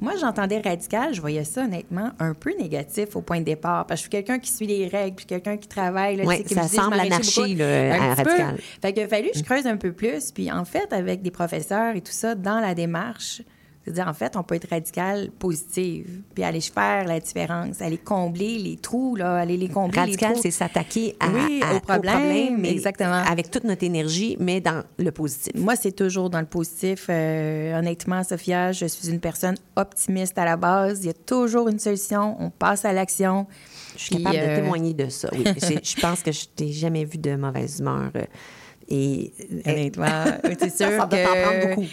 Moi, 0.01 0.15
j'entendais 0.21 0.61
radical, 0.61 1.15
je 1.15 1.21
voyais 1.21 1.45
ça 1.45 1.63
honnêtement 1.65 2.11
un 2.19 2.35
peu 2.35 2.53
négatif 2.59 3.15
au 3.15 3.21
point 3.23 3.39
de 3.39 3.45
départ, 3.45 3.87
parce 3.87 4.01
que 4.01 4.05
je 4.07 4.11
suis 4.11 4.11
quelqu'un 4.11 4.39
qui 4.41 4.51
suit 4.51 4.67
les 4.67 4.89
règles, 4.89 5.15
puis 5.15 5.27
quelqu'un 5.27 5.57
qui 5.57 5.69
travaille. 5.69 6.17
là, 6.17 6.23
tu 6.25 6.29
Ouais, 6.29 6.45
sais, 6.45 6.55
comme 6.57 6.65
ça 6.67 6.83
semble 6.83 6.99
anarchie, 6.99 7.55
là, 7.55 8.15
petit 8.17 8.23
peu. 8.25 8.31
radical. 8.31 8.59
Fait 8.83 8.99
a 9.03 9.09
fallu 9.09 9.31
que 9.31 9.39
je 9.39 9.45
creuse 9.45 9.67
un 9.67 9.77
peu 9.77 9.93
plus, 9.93 10.33
puis 10.33 10.51
en 10.51 10.65
fait, 10.65 10.93
avec 10.93 11.23
des 11.23 11.31
professeurs 11.31 11.95
et 11.95 12.01
tout 12.01 12.11
ça, 12.13 12.35
dans 12.35 12.59
la 12.59 12.75
démarche, 12.75 13.43
c'est-à-dire, 13.85 14.07
en 14.07 14.15
fait, 14.15 14.37
on 14.37 14.43
peut 14.45 14.55
être 14.55 14.69
radical 14.71 15.31
positive, 15.39 16.21
puis 16.35 16.45
aller 16.45 16.61
faire 16.61 17.05
la 17.05 17.19
différence, 17.19 17.83
aller 17.83 17.99
combler 17.99 18.59
les 18.59 18.77
trous, 18.77 19.17
là, 19.17 19.37
aller 19.37 19.57
les 19.57 19.69
combler. 19.69 19.99
Radical, 19.99 20.37
c'est 20.41 20.51
s'attaquer 20.53 21.17
à, 21.19 21.29
Oui, 21.31 21.61
à- 21.63 21.75
au 21.75 21.81
problème, 21.81 22.65
exactement. 22.65 23.23
Avec 23.29 23.51
toute 23.51 23.65
notre 23.65 23.83
énergie, 23.83 24.37
mais 24.39 24.61
dans 24.61 24.83
le 24.99 25.11
positif. 25.11 25.53
Moi, 25.57 25.75
c'est 25.77 25.93
toujours 25.93 26.31
dans 26.31 26.41
le 26.41 26.47
positif. 26.47 27.07
Euh, 27.09 27.77
honnêtement, 27.79 28.23
Sophia, 28.23 28.71
je 28.73 28.87
suis 28.87 29.09
une 29.11 29.21
personne 29.21 29.57
optimiste 29.75 30.39
à 30.39 30.45
la 30.45 30.57
base. 30.57 31.01
Il 31.03 31.07
y 31.07 31.11
a 31.11 31.15
toujours 31.15 31.69
une 31.69 31.79
solution. 31.79 32.37
On 32.39 32.51
passe 32.51 32.85
à 32.85 32.93
l'action. 32.93 33.47
Je 33.97 34.05
suis 34.05 34.17
capable 34.17 34.37
euh, 34.37 34.57
de 34.57 34.61
témoigner 34.63 34.95
de 34.95 35.09
ça. 35.09 35.29
Oui. 35.33 35.45
Je 35.83 36.01
pense 36.01 36.23
que 36.23 36.33
je 36.33 36.47
t'ai 36.47 36.73
jamais 36.73 37.05
vu 37.05 37.19
de 37.19 37.35
mauvaise 37.37 37.81
humeur. 37.81 38.11
Euh, 38.93 38.95
Et, 38.95 39.33
Honnêtement, 39.67 40.25
c'est 40.59 40.77
sûr 40.77 41.09
que 41.09 41.87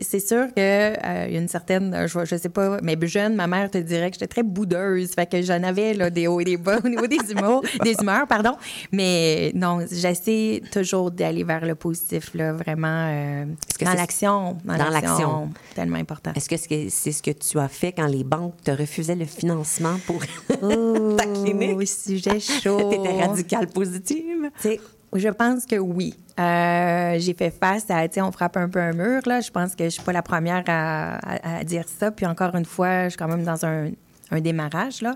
c'est 0.00 0.20
sûr 0.20 0.46
que 0.54 0.60
euh, 0.60 1.26
il 1.28 1.34
y 1.34 1.36
a 1.36 1.40
une 1.40 1.48
certaine 1.48 2.06
je, 2.06 2.24
je 2.24 2.36
sais 2.36 2.48
pas 2.48 2.78
mais 2.82 2.96
jeune 3.06 3.34
ma 3.34 3.46
mère 3.46 3.70
te 3.70 3.78
dirait 3.78 4.10
que 4.10 4.14
j'étais 4.14 4.26
très 4.26 4.42
boudeuse 4.42 5.10
fait 5.12 5.26
que 5.26 5.40
j'en 5.42 5.62
avais 5.62 5.94
là 5.94 6.10
des 6.10 6.26
hauts 6.26 6.40
et 6.40 6.44
des 6.44 6.56
bas 6.56 6.78
au 6.84 6.88
niveau 6.88 7.06
des 7.06 7.18
humeurs 7.30 7.62
des 7.82 7.94
humeurs 8.00 8.26
pardon 8.26 8.52
mais 8.92 9.52
non 9.54 9.80
j'essaie 9.90 10.62
toujours 10.72 11.10
d'aller 11.10 11.44
vers 11.44 11.64
le 11.64 11.74
positif 11.74 12.34
là 12.34 12.52
vraiment 12.52 13.06
euh, 13.08 13.44
que 13.78 13.84
dans 13.84 13.94
l'action 13.94 14.58
dans 14.64 14.76
l'action. 14.76 15.50
tellement 15.74 15.96
important 15.98 16.32
Est-ce 16.34 16.48
que 16.48 16.56
c'est 16.56 17.12
ce 17.12 17.22
que 17.22 17.30
tu 17.30 17.58
as 17.58 17.68
fait 17.68 17.92
quand 17.92 18.06
les 18.06 18.24
banques 18.24 18.60
te 18.62 18.70
refusaient 18.70 19.14
le 19.14 19.26
financement 19.26 19.98
pour 20.06 20.20
Oh, 20.62 21.14
ta 21.16 21.24
clinique? 21.24 21.86
sujet 21.88 22.40
chaud. 22.40 22.90
T'étais 22.90 23.24
radicale 23.24 23.66
positive? 23.68 24.50
Tu 24.60 24.68
sais, 24.68 24.80
je 25.14 25.28
pense 25.28 25.64
que 25.66 25.76
oui. 25.76 26.14
Euh, 26.38 27.16
j'ai 27.18 27.34
fait 27.34 27.50
face 27.50 27.86
à, 27.90 28.06
tu 28.08 28.14
sais, 28.14 28.20
on 28.20 28.30
frappe 28.30 28.56
un 28.56 28.68
peu 28.68 28.78
un 28.78 28.92
mur, 28.92 29.20
là. 29.26 29.40
Je 29.40 29.50
pense 29.50 29.74
que 29.74 29.84
je 29.84 29.88
suis 29.90 30.02
pas 30.02 30.12
la 30.12 30.22
première 30.22 30.62
à, 30.68 31.16
à- 31.16 31.58
à 31.58 31.64
dire 31.64 31.84
ça. 31.88 32.10
Puis 32.10 32.26
encore 32.26 32.54
une 32.54 32.64
fois, 32.64 33.04
je 33.04 33.08
suis 33.10 33.16
quand 33.18 33.26
même 33.28 33.42
dans 33.42 33.64
un, 33.66 33.90
un 34.30 34.40
démarrage, 34.40 35.02
là. 35.02 35.14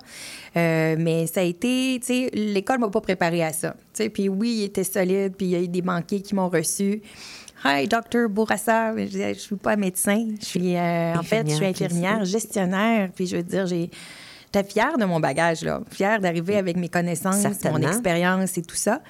Euh, 0.57 0.97
mais 0.99 1.27
ça 1.29 1.41
a 1.41 1.45
été, 1.45 1.99
tu 2.01 2.07
sais, 2.07 2.31
l'école 2.33 2.79
m'a 2.81 2.89
pas 2.89 3.01
préparé 3.01 3.45
à 3.45 3.53
ça. 3.53 3.73
Tu 3.95 4.03
sais, 4.05 4.09
puis 4.09 4.29
oui, 4.29 4.57
il 4.59 4.65
était 4.65 4.83
solide, 4.85 5.35
puis 5.37 5.47
il 5.47 5.51
y 5.53 5.57
a 5.57 5.61
eu 5.61 5.69
des 5.69 5.83
banquiers 5.83 6.23
qui 6.23 6.35
m'ont 6.35 6.49
reçu. 6.49 7.03
Hi, 7.65 7.87
Dr. 7.87 8.29
Bourassa. 8.29 8.93
Je, 8.97 9.35
je 9.35 9.39
suis 9.39 9.55
pas 9.57 9.77
médecin. 9.77 10.27
Je 10.41 10.45
suis, 10.45 10.77
euh, 10.77 11.15
en 11.15 11.23
fait, 11.23 11.49
je 11.49 11.55
suis 11.55 11.65
Infirmière, 11.67 12.25
gestionnaire. 12.25 13.11
Puis 13.15 13.27
je 13.29 13.37
veux 13.37 13.43
dire, 13.45 13.67
j'ai. 13.67 13.91
J'étais 14.55 14.69
fière 14.69 14.99
de 14.99 15.07
mon 15.07 15.19
bagage, 15.19 15.63
là. 15.63 15.81
Fière 15.91 16.21
d'arriver 16.21 16.57
avec 16.59 16.77
mes 16.77 16.91
connaissances, 16.91 17.37
mon 17.71 17.79
expérience 17.89 18.59
et 18.59 18.63
tout 18.63 18.75
ça. 18.77 19.01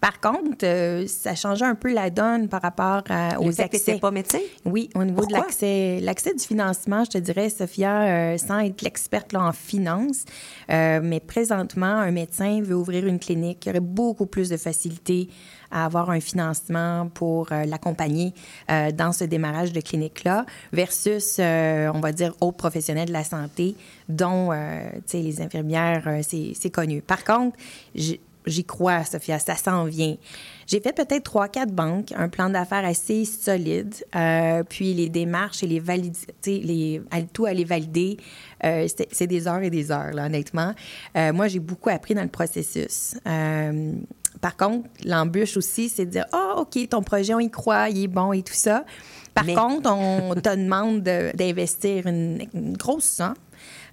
Par 0.00 0.18
contre, 0.20 0.64
euh, 0.64 1.06
ça 1.06 1.34
changeait 1.34 1.66
un 1.66 1.74
peu 1.74 1.92
la 1.92 2.08
donne 2.08 2.48
par 2.48 2.62
rapport 2.62 3.02
à- 3.10 3.38
aux 3.38 3.50
fait 3.52 3.56
que 3.56 3.62
accès. 3.76 3.78
t'étais 3.84 3.98
pas 4.00 4.10
médecin? 4.10 4.38
Oui, 4.64 4.88
au 4.94 5.04
niveau 5.04 5.18
Pourquoi? 5.18 5.40
de 5.40 5.42
l'accès, 5.44 6.00
l'accès 6.00 6.32
du 6.34 6.42
financement, 6.42 7.04
je 7.04 7.10
te 7.10 7.18
dirais, 7.18 7.50
Sophia, 7.50 8.02
euh, 8.32 8.38
sans 8.38 8.60
être 8.60 8.80
l'experte 8.82 9.32
là, 9.34 9.42
en 9.42 9.52
finance, 9.52 10.24
euh, 10.70 11.00
mais 11.02 11.20
présentement, 11.20 11.84
un 11.86 12.12
médecin 12.12 12.62
veut 12.62 12.74
ouvrir 12.76 13.06
une 13.06 13.18
clinique, 13.18 13.66
il 13.66 13.68
y 13.68 13.70
aurait 13.72 13.80
beaucoup 13.80 14.24
plus 14.26 14.48
de 14.48 14.56
facilité 14.56 15.28
à 15.70 15.84
avoir 15.84 16.10
un 16.10 16.18
financement 16.20 17.08
pour 17.12 17.52
euh, 17.52 17.64
l'accompagner 17.64 18.32
euh, 18.70 18.90
dans 18.92 19.12
ce 19.12 19.24
démarrage 19.24 19.72
de 19.72 19.80
clinique-là, 19.80 20.46
versus, 20.72 21.36
euh, 21.38 21.90
on 21.94 22.00
va 22.00 22.12
dire, 22.12 22.34
autres 22.40 22.56
professionnels 22.56 23.08
de 23.08 23.12
la 23.12 23.22
santé, 23.24 23.76
dont, 24.08 24.50
tu 24.50 25.00
sais, 25.06 25.18
les 25.22 25.40
infirmières, 25.42 26.20
c'est, 26.22 26.52
c'est 26.58 26.70
connu. 26.70 27.02
Par 27.02 27.22
contre, 27.22 27.56
j- 27.94 28.18
J'y 28.46 28.64
crois, 28.64 29.04
Sophia, 29.04 29.38
ça 29.38 29.54
s'en 29.54 29.84
vient. 29.84 30.16
J'ai 30.66 30.80
fait 30.80 30.94
peut-être 30.94 31.24
trois, 31.24 31.48
quatre 31.48 31.72
banques, 31.72 32.12
un 32.16 32.28
plan 32.28 32.48
d'affaires 32.48 32.84
assez 32.84 33.24
solide, 33.24 33.94
euh, 34.16 34.62
puis 34.68 34.94
les 34.94 35.08
démarches 35.08 35.62
et 35.62 35.66
les 35.66 37.02
à- 37.10 37.22
tout 37.22 37.44
à 37.46 37.52
les 37.52 37.64
valider, 37.64 38.16
euh, 38.64 38.86
c'est 39.12 39.26
des 39.26 39.46
heures 39.46 39.62
et 39.62 39.68
des 39.70 39.90
heures, 39.92 40.12
là, 40.12 40.26
honnêtement. 40.26 40.72
Euh, 41.16 41.32
moi, 41.32 41.48
j'ai 41.48 41.58
beaucoup 41.58 41.90
appris 41.90 42.14
dans 42.14 42.22
le 42.22 42.28
processus. 42.28 43.14
Par 44.40 44.56
contre, 44.56 44.88
l'embûche 45.04 45.56
aussi, 45.56 45.88
c'est 45.88 46.06
de 46.06 46.10
dire 46.10 46.26
Ah, 46.32 46.54
OK, 46.58 46.78
ton 46.88 47.02
projet, 47.02 47.34
on 47.34 47.40
y 47.40 47.50
croit, 47.50 47.90
il 47.90 48.04
est 48.04 48.08
bon 48.08 48.32
et 48.32 48.42
tout 48.42 48.54
ça. 48.54 48.84
Par 49.34 49.44
contre, 49.54 49.90
on 49.92 50.34
te 50.34 50.48
demande 50.56 51.02
de- 51.02 51.36
d'investir 51.36 52.06
une, 52.06 52.46
une 52.54 52.76
grosse 52.76 53.04
somme. 53.04 53.34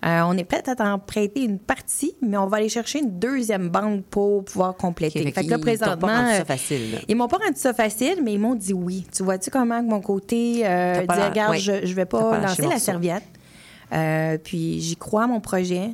Euh, 0.08 0.22
on 0.26 0.38
est 0.38 0.46
prêt 0.46 0.64
à 0.68 0.76
t'en 0.76 1.00
prêter 1.00 1.44
une 1.44 1.60
partie, 1.60 2.16
mais 2.22 2.38
on 2.38 2.48
va 2.48 2.58
aller 2.58 2.70
chercher 2.70 3.00
une 3.00 3.20
deuxième 3.20 3.70
banque 3.70 4.06
pour 4.06 4.46
pouvoir 4.46 4.76
compléter. 4.76 5.22
Fait 5.32 5.44
que 5.44 5.50
là, 5.50 5.58
qu'ils 5.58 5.80
t'ont 5.80 5.98
pas 5.98 6.22
rendu 6.22 6.38
ça 6.38 6.46
facile, 6.46 6.92
là. 6.94 6.98
ils 7.08 7.16
m'ont 7.16 7.28
pas 7.28 7.38
rendu 7.38 7.58
ça 7.60 7.74
facile, 7.74 8.20
mais 8.24 8.34
ils 8.34 8.40
m'ont 8.40 8.56
dit 8.56 8.74
oui. 8.74 9.06
Tu 9.14 9.24
vois-tu 9.24 9.50
comment 9.50 9.84
mon 9.84 10.00
côté 10.00 10.62
euh, 10.66 11.02
dit, 11.02 11.22
regarde, 11.22 11.52
oui. 11.52 11.60
je, 11.60 11.86
je 11.86 11.94
vais 11.94 12.06
pas 12.06 12.40
lancer 12.40 12.68
la 12.68 12.80
serviette. 12.80 13.24
Euh, 13.94 14.38
puis 14.38 14.80
j'y 14.80 14.96
crois 14.96 15.24
à 15.24 15.28
mon 15.28 15.40
projet. 15.42 15.92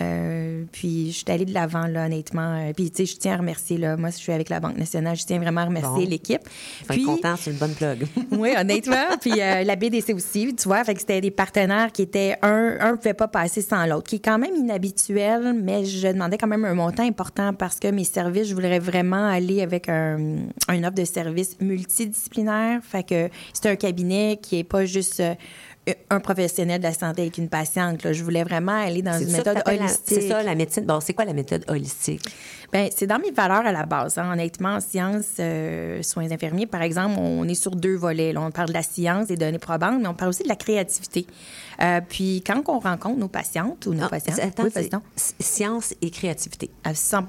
Euh, 0.00 0.64
puis 0.72 1.08
je 1.12 1.16
suis 1.18 1.24
allée 1.28 1.44
de 1.44 1.52
l'avant, 1.54 1.86
là, 1.86 2.06
honnêtement. 2.06 2.54
Euh, 2.68 2.72
Puis, 2.74 2.90
tu 2.90 3.06
sais, 3.06 3.12
je 3.12 3.16
tiens 3.18 3.34
à 3.34 3.36
remercier, 3.38 3.78
là, 3.78 3.96
moi, 3.96 4.10
je 4.10 4.16
suis 4.16 4.32
avec 4.32 4.48
la 4.48 4.60
Banque 4.60 4.76
nationale, 4.76 5.16
je 5.16 5.24
tiens 5.24 5.38
vraiment 5.38 5.62
à 5.62 5.64
remercier 5.66 6.04
Bon. 6.04 6.10
l'équipe. 6.10 6.40
Être 6.88 7.04
content, 7.04 7.34
c'est 7.36 7.50
une 7.50 7.56
bonne 7.56 7.74
plug. 7.74 8.06
oui, 8.32 8.50
honnêtement. 8.58 9.16
Puis 9.20 9.40
euh, 9.40 9.64
la 9.64 9.76
BDC 9.76 10.14
aussi, 10.14 10.54
tu 10.54 10.68
vois. 10.68 10.84
Fait 10.84 10.94
que 10.94 11.00
c'était 11.00 11.20
des 11.20 11.30
partenaires 11.30 11.90
qui 11.92 12.02
étaient. 12.02 12.36
Un 12.42 12.76
un 12.80 12.92
ne 12.92 12.96
pouvait 12.96 13.14
pas 13.14 13.28
passer 13.28 13.62
sans 13.62 13.84
l'autre, 13.86 14.08
qui 14.08 14.16
est 14.16 14.24
quand 14.24 14.38
même 14.38 14.54
inhabituel, 14.54 15.54
mais 15.54 15.84
je 15.84 16.08
demandais 16.08 16.38
quand 16.38 16.46
même 16.46 16.64
un 16.64 16.74
montant 16.74 17.02
important 17.04 17.52
parce 17.54 17.78
que 17.80 17.88
mes 17.88 18.04
services, 18.04 18.48
je 18.48 18.54
voudrais 18.54 18.78
vraiment 18.78 19.26
aller 19.28 19.62
avec 19.62 19.88
un, 19.88 20.18
un 20.68 20.84
offre 20.84 20.94
de 20.94 21.04
service 21.04 21.56
multidisciplinaire. 21.60 22.80
Fait 22.82 23.02
que 23.02 23.28
c'est 23.52 23.68
un 23.68 23.76
cabinet 23.76 24.38
qui 24.40 24.58
est 24.60 24.64
pas 24.64 24.84
juste. 24.84 25.20
euh, 25.20 25.34
un 26.10 26.20
professionnel 26.20 26.78
de 26.80 26.84
la 26.86 26.92
santé 26.92 27.22
avec 27.22 27.38
une 27.38 27.48
patiente. 27.48 28.02
là. 28.04 28.12
Je 28.12 28.22
voulais 28.24 28.44
vraiment 28.44 28.72
aller 28.72 29.02
dans 29.02 29.18
une 29.18 29.30
méthode 29.32 29.62
holistique. 29.66 30.20
C'est 30.22 30.28
ça, 30.28 30.42
la 30.42 30.54
médecine. 30.54 30.84
Bon, 30.84 31.00
c'est 31.00 31.14
quoi 31.14 31.24
la 31.24 31.32
méthode 31.32 31.64
holistique? 31.68 32.22
Ben, 32.72 32.90
c'est 32.94 33.06
dans 33.06 33.18
mes 33.18 33.30
valeurs 33.30 33.64
à 33.66 33.72
la 33.72 33.86
base. 33.86 34.18
hein. 34.18 34.30
Honnêtement, 34.32 34.74
en 34.74 34.80
sciences, 34.80 35.36
euh, 35.40 36.02
soins 36.02 36.30
infirmiers, 36.30 36.66
par 36.66 36.82
exemple, 36.82 37.16
on 37.18 37.46
est 37.48 37.54
sur 37.54 37.74
deux 37.74 37.96
volets. 37.96 38.32
là. 38.32 38.40
On 38.42 38.50
parle 38.50 38.68
de 38.68 38.74
la 38.74 38.82
science, 38.82 39.26
des 39.28 39.36
données 39.36 39.58
probantes, 39.58 40.00
mais 40.00 40.08
on 40.08 40.14
parle 40.14 40.30
aussi 40.30 40.42
de 40.42 40.48
la 40.48 40.56
créativité. 40.56 41.26
Euh, 41.82 42.00
puis 42.06 42.42
quand 42.46 42.62
on 42.68 42.78
rencontre 42.78 43.18
nos 43.18 43.28
patientes 43.28 43.86
ou 43.86 43.94
nos 43.94 44.04
Ah, 44.04 44.08
patients, 44.08 44.34
attends, 44.42 44.64
oui. 44.64 44.90
Science 45.40 45.94
et 46.02 46.10
créativité. 46.10 46.70
À 46.84 46.94
100 46.94 47.24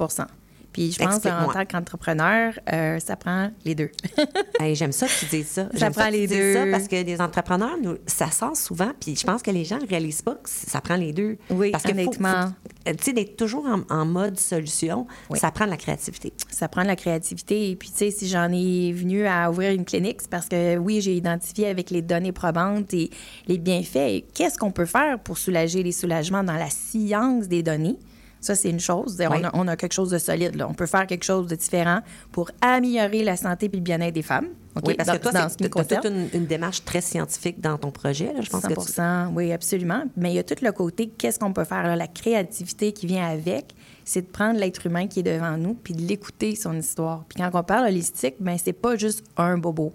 Puis 0.71 0.91
je 0.91 0.99
pense 0.99 1.15
Explique-moi. 1.15 1.45
en 1.47 1.53
tant 1.53 1.65
qu'entrepreneur, 1.65 2.53
euh, 2.71 2.99
ça 2.99 3.15
prend 3.15 3.51
les 3.65 3.75
deux. 3.75 3.91
Hey, 4.59 4.75
J'aime 4.75 4.91
ça 4.91 5.07
que 5.07 5.19
tu 5.19 5.25
dises 5.27 5.47
ça. 5.47 5.69
Ça 5.73 5.89
prend 5.89 6.09
les 6.09 6.27
deux. 6.27 6.53
ça 6.53 6.65
parce 6.69 6.87
que 6.87 6.97
les 6.97 7.21
entrepreneurs, 7.21 7.77
nous, 7.81 7.95
ça 8.05 8.29
sort 8.29 8.57
souvent, 8.57 8.91
puis 8.99 9.15
je 9.15 9.23
pense 9.25 9.41
que 9.41 9.51
les 9.51 9.63
gens 9.63 9.77
ne 9.79 9.87
réalisent 9.87 10.21
pas 10.21 10.35
que 10.35 10.49
ça 10.49 10.81
prend 10.81 10.95
les 10.95 11.13
deux. 11.13 11.37
Oui, 11.49 11.71
parce 11.71 11.83
que 11.83 11.91
honnêtement. 11.91 12.53
tu 12.85 12.93
sais, 13.01 13.13
d'être 13.13 13.37
toujours 13.37 13.65
en, 13.65 13.81
en 13.93 14.05
mode 14.05 14.37
solution, 14.39 15.07
ça 15.35 15.51
prend 15.51 15.65
de 15.65 15.69
la 15.71 15.77
créativité. 15.77 16.33
Ça 16.49 16.67
prend 16.67 16.81
de 16.83 16.87
la 16.87 16.95
créativité. 16.95 17.71
Et 17.71 17.75
puis, 17.75 17.89
tu 17.89 17.95
sais, 17.97 18.11
si 18.11 18.27
j'en 18.27 18.51
ai 18.51 18.91
venu 18.91 19.25
à 19.25 19.49
ouvrir 19.49 19.71
une 19.71 19.85
clinique, 19.85 20.17
c'est 20.21 20.29
parce 20.29 20.47
que, 20.47 20.77
oui, 20.77 20.99
j'ai 21.01 21.15
identifié 21.15 21.67
avec 21.67 21.89
les 21.89 22.01
données 22.01 22.31
probantes 22.33 22.93
et 22.93 23.09
les 23.47 23.57
bienfaits. 23.57 24.25
Qu'est-ce 24.33 24.57
qu'on 24.57 24.71
peut 24.71 24.85
faire 24.85 25.19
pour 25.19 25.37
soulager 25.37 25.83
les 25.83 25.91
soulagements 25.93 26.43
dans 26.43 26.53
la 26.55 26.69
science 26.69 27.47
des 27.47 27.63
données? 27.63 27.97
Ça, 28.41 28.55
c'est 28.55 28.69
une 28.69 28.79
chose. 28.79 29.17
On, 29.19 29.31
Oui. 29.31 29.43
a, 29.43 29.51
on 29.53 29.67
a 29.67 29.75
quelque 29.75 29.93
chose 29.93 30.09
de 30.11 30.17
solide. 30.17 30.55
Là. 30.55 30.67
On 30.69 30.73
peut 30.73 30.85
faire 30.85 31.05
quelque 31.07 31.25
chose 31.25 31.47
de 31.47 31.55
différent 31.55 31.99
pour 32.31 32.51
améliorer 32.61 33.23
la 33.23 33.35
santé 33.35 33.65
et 33.65 33.75
le 33.75 33.81
bien-être 33.81 34.13
des 34.13 34.21
femmes. 34.21 34.47
OK? 34.77 34.83
Oui, 34.87 34.93
parce 34.95 35.07
Dans- 35.07 35.17
que 35.17 35.21
toi, 35.23 35.31
dans 35.33 35.49
ce 35.49 35.55
toute 35.57 36.33
une 36.33 36.45
démarche 36.45 36.85
très 36.85 37.01
scientifique 37.01 37.59
dans 37.59 37.77
ton 37.77 37.91
projet. 37.91 38.31
Là. 38.33 38.41
Je 38.41 38.49
pense 38.49 38.61
100 38.61 38.69
que 38.69 39.29
tu- 39.29 39.35
oui, 39.35 39.51
absolument. 39.51 40.03
Mais 40.15 40.31
il 40.31 40.35
y 40.35 40.39
a 40.39 40.43
tout 40.43 40.55
le 40.61 40.71
côté, 40.71 41.09
qu'est-ce 41.09 41.37
qu'on 41.39 41.51
peut 41.53 41.65
faire? 41.65 41.83
là? 41.83 41.95
La 41.95 42.07
créativité 42.07 42.93
qui 42.93 43.07
vient 43.07 43.27
avec, 43.27 43.73
c'est 44.05 44.21
de 44.21 44.27
prendre 44.27 44.59
l'être 44.59 44.85
humain 44.85 45.07
qui 45.07 45.19
est 45.19 45.23
devant 45.23 45.57
nous 45.57 45.73
puis 45.73 45.93
de 45.93 46.01
l'écouter, 46.01 46.55
son 46.55 46.77
histoire. 46.77 47.25
Puis 47.27 47.41
quand 47.41 47.49
on 47.53 47.63
parle 47.63 47.87
holistique, 47.87 48.35
ben 48.39 48.57
c'est 48.63 48.73
pas 48.73 48.95
juste 48.95 49.23
un 49.37 49.57
bobo. 49.57 49.93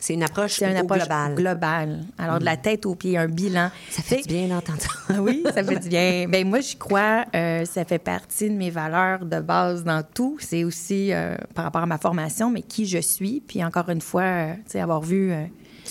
C'est 0.00 0.14
une 0.14 0.22
approche, 0.22 0.60
une 0.60 1.34
globale. 1.34 2.04
Alors, 2.18 2.38
de 2.38 2.44
la 2.44 2.56
tête 2.56 2.86
aux 2.86 2.94
pieds, 2.94 3.16
un 3.16 3.26
bilan. 3.28 3.70
Ça 3.90 4.02
fait 4.02 4.22
du 4.22 4.28
bien 4.28 4.48
d'entendre 4.48 4.80
ça. 4.80 5.20
oui, 5.20 5.42
ça 5.54 5.64
fait 5.64 5.78
du 5.78 5.88
bien. 5.88 6.26
Ben 6.28 6.46
moi, 6.46 6.60
j'y 6.60 6.76
crois. 6.76 7.24
euh, 7.34 7.64
ça 7.64 7.84
fait 7.84 7.98
partie 7.98 8.50
de 8.50 8.54
mes 8.54 8.70
valeurs 8.70 9.24
de 9.24 9.40
base 9.40 9.84
dans 9.84 10.02
tout. 10.02 10.36
C'est 10.40 10.64
aussi 10.64 11.12
euh, 11.12 11.36
par 11.54 11.64
rapport 11.64 11.82
à 11.82 11.86
ma 11.86 11.98
formation, 11.98 12.50
mais 12.50 12.62
qui 12.62 12.86
je 12.86 12.98
suis. 12.98 13.42
Puis 13.46 13.64
encore 13.64 13.88
une 13.88 14.00
fois, 14.00 14.22
euh, 14.22 14.54
tu 14.54 14.72
sais, 14.72 14.80
avoir 14.80 15.00
vu... 15.00 15.32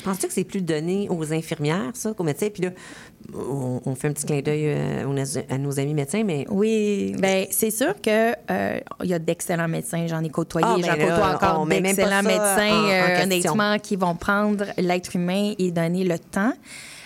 Tu 0.05 0.09
penses-tu 0.11 0.27
que 0.27 0.33
c'est 0.33 0.43
plus 0.43 0.61
donné 0.61 1.07
aux 1.09 1.33
infirmières, 1.33 1.89
ça, 1.95 2.13
qu'aux 2.13 2.23
médecins? 2.23 2.49
Puis 2.53 2.61
là, 2.61 2.69
on, 3.33 3.81
on 3.83 3.95
fait 3.95 4.09
un 4.09 4.13
petit 4.13 4.27
clin 4.27 4.41
d'œil 4.41 4.65
euh, 4.67 5.43
à 5.49 5.57
nos 5.57 5.79
amis 5.79 5.95
médecins, 5.95 6.21
mais 6.23 6.45
Oui, 6.47 7.15
ben 7.17 7.47
c'est 7.49 7.71
sûr 7.71 7.99
que 7.99 8.33
euh, 8.51 8.79
y 9.03 9.13
a 9.15 9.17
d'excellents 9.17 9.67
médecins. 9.67 10.05
J'en 10.05 10.23
ai 10.23 10.29
côtoyé, 10.29 10.67
Ah, 10.69 10.75
ben 10.79 10.85
j'en 10.85 10.95
là, 10.95 11.15
côtoie 11.15 11.35
encore 11.53 11.65
d'excellents 11.65 12.21
médecins, 12.21 12.69
en- 12.69 12.83
en 12.85 12.89
euh, 13.19 13.23
honnêtement, 13.23 13.79
qui 13.79 13.95
vont 13.95 14.13
prendre 14.13 14.65
l'être 14.77 15.15
humain 15.15 15.53
et 15.57 15.71
donner 15.71 16.03
le 16.03 16.19
temps 16.19 16.53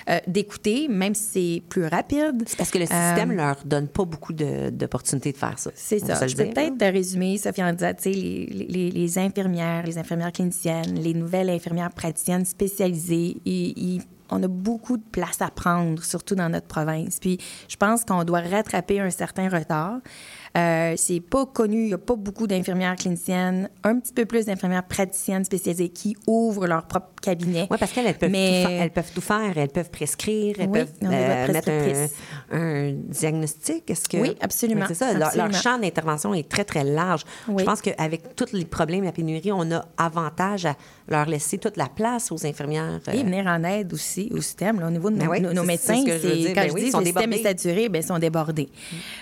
euh, 0.10 0.20
d'écouter, 0.28 0.88
même 0.88 1.14
si 1.14 1.24
c'est 1.60 1.62
plus 1.70 1.86
rapide. 1.86 2.44
c'est 2.48 2.58
parce 2.58 2.72
que 2.72 2.78
le 2.80 2.86
système 2.86 3.32
Euh, 3.32 3.36
leur 3.36 3.58
donne 3.66 3.88
pas 3.88 4.06
beaucoup 4.06 4.34
de- 4.34 4.70
d'opportunités 4.72 5.32
de 5.32 5.38
faire 5.38 5.60
ça. 5.60 5.72
C'est 5.76 6.00
ça. 6.00 6.26
Je 6.28 6.36
peux 6.36 6.46
peut-être 6.46 6.78
te 6.78 6.86
résumer, 6.86 7.38
Sophie, 7.38 7.64
en 7.64 7.74
disant, 7.74 7.94
tu 7.96 8.04
sais, 8.04 8.12
les, 8.12 8.46
les- 8.68 8.92
les 8.92 9.18
infirmières, 9.20 9.86
les 9.86 9.98
infirmières 9.98 10.32
cliniciennes, 10.32 10.96
les 10.96 11.14
nouvelles 11.14 11.50
infirmières 11.50 11.92
praticiennes 11.92 12.46
spécialisées, 12.46 13.38
ils- 13.46 14.02
on 14.32 14.44
a 14.44 14.48
beaucoup 14.48 14.98
de 14.98 15.04
place 15.12 15.42
à 15.42 15.50
prendre, 15.50 16.04
surtout 16.04 16.36
dans 16.36 16.50
notre 16.50 16.68
province. 16.68 17.18
Puis, 17.20 17.40
je 17.68 17.76
pense 17.76 18.06
qu'on 18.06 18.24
doit 18.24 18.42
rattraper 18.42 19.00
un 19.00 19.10
certain 19.10 19.50
retard. 19.50 19.98
Euh, 20.58 20.94
c'est 20.98 21.20
pas 21.20 21.46
connu, 21.46 21.84
il 21.84 21.88
n'y 21.88 21.94
a 21.94 21.98
pas 21.98 22.16
beaucoup 22.16 22.48
d'infirmières 22.48 22.96
cliniciennes, 22.96 23.70
un 23.84 24.00
petit 24.00 24.14
peu 24.14 24.26
plus 24.26 24.46
d'infirmières 24.46 24.84
praticiennes 24.84 25.46
spécialisées 25.46 25.90
qui 25.90 26.16
ouvrent 26.28 26.68
leur 26.68 26.84
propre 26.84 27.10
cabinet. 27.22 27.68
Oui, 27.70 27.78
parce 27.80 27.92
qu'elles 27.92 28.18
peuvent, 28.18 28.32
Mais- 28.32 28.64
tout 28.64 28.70
faire, 28.70 28.82
elles 28.82 28.92
peuvent 28.92 29.12
tout 29.14 29.22
faire, 29.22 29.58
elles 29.58 29.70
peuvent 29.70 29.92
prescrire, 29.92 30.56
elles 30.60 30.70
Oui, 30.70 30.80
peuvent 30.80 30.94
euh, 31.04 31.48
mettre 31.52 31.70
un, 32.52 32.94
diagnostic. 32.94 33.90
Est-ce 33.90 34.10
que... 34.10 34.18
Oui, 34.18 34.36
absolument, 34.42 34.86
c'est 34.88 34.96
ça. 34.96 35.14
Leur, 35.14 35.54
champ 35.54 35.78
d'intervention 35.78 36.34
est 36.34 36.48
très, 36.48 36.64
très 36.64 36.84
large. 36.84 37.26
Oui. 37.48 37.56
Je 37.60 37.66
pense 37.66 37.82
qu'avec 37.82 38.36
tous 38.36 38.54
les 38.54 38.66
problèmes, 38.66 39.04
la 39.04 39.12
pénurie, 39.12 39.52
on 39.52 39.72
a 39.72 39.86
avantage 39.98 40.66
à 40.66 40.76
leur 41.10 41.26
laisser 41.26 41.58
toute 41.58 41.76
la 41.78 41.88
place 41.88 42.32
aux 42.32 42.46
infirmières. 42.46 43.00
euh, 43.08 43.12
Et 43.12 43.24
venir 43.24 43.46
en 43.48 43.64
aide 43.64 43.92
aussi 43.94 44.30
au 44.32 44.42
système. 44.42 44.80
là, 44.80 44.88
au 44.88 44.92
niveau 44.92 45.10
de 45.10 45.18
Ben 45.18 45.26
nos, 45.26 45.32
oui, 45.32 45.42
nos- 45.42 45.64
médecins, 45.64 46.02
c'est 46.06 46.20
ce 46.20 46.48
quand 46.54 46.54
Ben 46.56 46.68
je 46.70 46.74
oui, 46.74 46.82
dis 46.82 46.88
ils 46.88 46.92
que 46.94 46.98
le 47.00 47.06
système 47.06 47.34
est 47.34 47.38
débordés. 47.38 47.44
saturé, 47.44 47.90
ben, 47.90 48.02
ils 48.02 48.06
sont 48.08 48.20
débordés. 48.20 48.70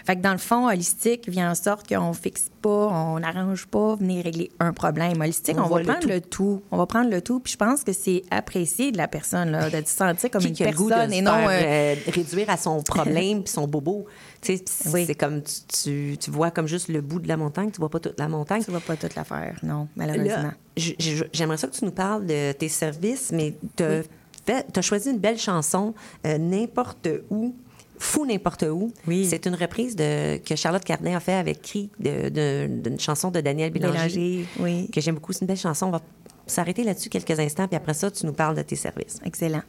Fait 0.06 0.16
que 0.16 0.22
dans 0.22 0.32
le 0.34 0.38
fond, 0.38 0.68
holistique 0.68 1.30
vient 1.30 1.52
en 1.52 1.56
sorte 1.56 1.88
qu'on 1.88 2.14
fixe 2.14 2.50
pas, 2.68 2.88
on 2.88 3.20
n'arrange 3.20 3.66
pas 3.68 3.96
venir 3.96 4.26
régler 4.26 4.52
un 4.60 4.74
problème. 4.74 5.22
Holistique, 5.22 5.56
On 5.58 5.64
on, 5.64 5.68
va 5.68 5.80
le 5.80 5.86
prendre 5.86 6.08
le 6.08 6.20
tout. 6.20 6.62
On 6.72 6.78
va 6.78 6.86
prendre 6.86 7.10
le 7.10 7.22
tout. 7.22 7.40
Puis 7.40 7.54
je 7.54 7.58
pense 7.58 7.84
que 7.84 7.94
c'est 7.94 8.24
apprécié 8.30 8.92
de 8.92 8.98
la 8.98 9.08
personne, 9.08 9.52
là, 9.52 9.70
de 9.70 9.88
se 9.88 9.96
sentir 9.96 10.30
comme 10.30 10.42
qui 10.42 10.50
une 10.50 10.56
personne 10.56 11.14
et 11.14 11.22
non... 11.22 11.32
euh, 11.32 11.50
euh, 11.50 11.96
réduire 12.08 12.50
à 12.50 12.58
son 12.58 12.84
problème 12.84 13.44
puis 13.44 13.54
son 13.54 13.68
bobo. 13.68 14.06
Tu 14.42 14.58
sais, 14.58 14.64
c'est 14.66 15.06
c'est 15.06 15.16
comme 15.16 15.42
tu, 15.42 15.54
tu, 15.68 16.18
tu 16.20 16.32
vois 16.32 16.52
comme 16.52 16.68
juste 16.68 16.90
le 16.90 17.00
bout 17.00 17.20
de 17.20 17.28
la 17.28 17.38
montagne, 17.38 17.72
tu 17.72 17.80
vois 17.80 17.90
pas 17.90 18.00
toute 18.00 18.20
la 18.20 18.28
montagne. 18.28 18.64
Tu 18.64 18.72
vois 18.72 18.82
pas 18.82 18.98
toute 18.98 19.16
l'affaire, 19.16 19.58
non, 19.64 19.88
malheureusement. 19.96 20.52
J'aimerais 20.76 21.58
ça 21.58 21.68
que 21.68 21.76
tu 21.76 21.86
nous 21.86 21.92
parles 21.92 22.26
de 22.26 22.52
tes 22.52 22.70
services, 22.70 23.32
mais 23.32 23.56
tu 23.78 23.84
as 23.84 24.82
choisi 24.82 25.12
une 25.12 25.20
belle 25.20 25.40
chanson, 25.40 25.94
euh, 26.26 26.38
N'importe 26.38 27.08
où. 27.30 27.56
Fou 28.00 28.26
n'importe 28.26 28.64
où. 28.64 28.92
C'est 29.24 29.46
une 29.46 29.56
reprise 29.56 29.96
de, 29.96 30.38
que 30.38 30.56
Charlotte 30.56 30.84
Cardin 30.84 31.16
a 31.16 31.20
fait 31.20 31.34
avec 31.34 31.62
Cri 31.62 31.90
d'une 32.00 33.00
chanson 33.00 33.32
de 33.32 33.42
Daniel 33.42 33.72
Bélanger. 33.72 33.98
Bélanger, 33.98 34.46
oui. 34.60 34.90
Que 34.92 35.02
j'aime 35.02 35.16
beaucoup. 35.16 35.34
C'est 35.34 35.42
une 35.42 35.48
belle 35.48 35.58
chanson. 35.58 35.88
On 35.88 35.92
va 35.92 36.02
s'arrêter 36.46 36.84
là-dessus 36.84 37.10
quelques 37.10 37.40
instants, 37.40 37.68
puis 37.68 37.76
après 37.76 37.94
ça, 37.94 38.10
tu 38.10 38.26
nous 38.26 38.34
parles 38.34 38.56
de 38.56 38.62
tes 38.62 38.76
services. 38.76 39.20
Excellent. 39.26 39.64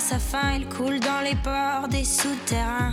Sa 0.00 0.18
fin, 0.18 0.52
il 0.56 0.68
coule 0.68 1.00
dans 1.00 1.20
les 1.22 1.34
ports 1.36 1.88
des 1.88 2.04
souterrains. 2.04 2.92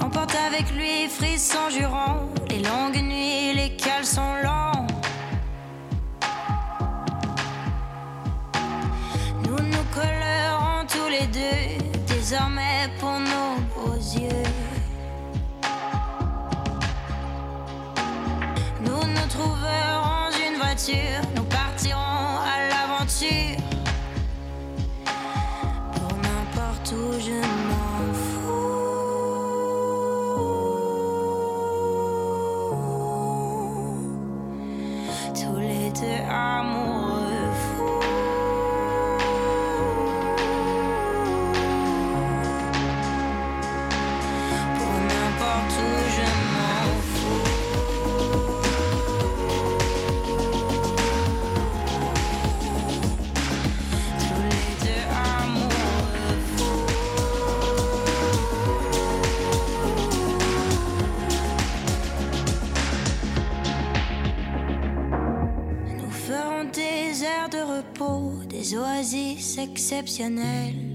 Emporte 0.00 0.34
avec 0.34 0.70
lui 0.74 1.08
frisson 1.08 1.70
jurons, 1.70 2.28
les 2.48 2.58
longues 2.58 3.02
nuits, 3.02 3.54
les 3.54 3.76
caleçons 3.76 4.34
longs. 4.42 4.86
Nous 9.44 9.62
nous 9.62 9.84
collerons 9.94 10.86
tous 10.88 11.08
les 11.08 11.26
deux, 11.28 11.84
désormais 12.06 12.90
pour 12.98 13.18
nos 13.20 13.60
beaux 13.74 13.96
yeux. 13.96 14.42
Nous 18.80 19.06
nous 19.06 19.28
trouverons 19.28 20.30
une 20.48 20.56
voiture, 20.56 21.22
oasis 69.92 70.87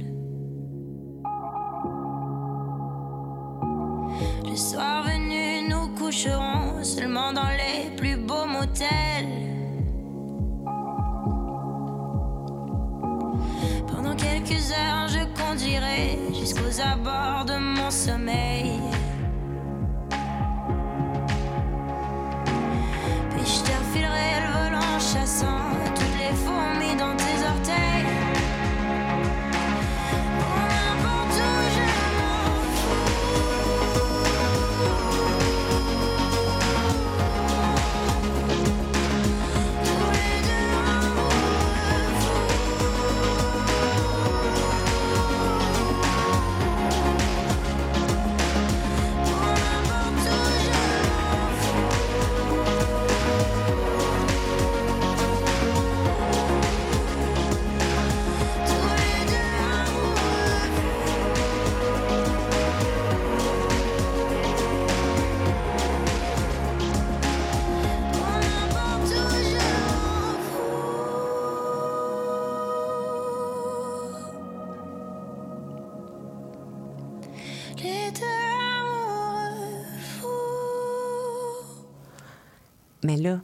Mais 83.04 83.18
là, 83.18 83.42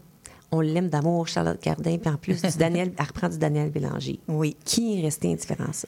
on 0.51 0.61
l'aime 0.61 0.89
d'amour, 0.89 1.27
Charlotte 1.27 1.59
Cardin, 1.59 1.97
puis 1.97 2.09
en 2.11 2.17
plus, 2.17 2.41
Daniel, 2.57 2.93
elle 2.97 3.05
reprend 3.05 3.29
du 3.29 3.37
Daniel 3.37 3.69
Bélanger. 3.71 4.18
Oui. 4.39 4.55
Qui 4.63 4.99
est 4.99 5.03
resté 5.03 5.31
indifférent 5.31 5.65
à 5.69 5.73
ça? 5.73 5.87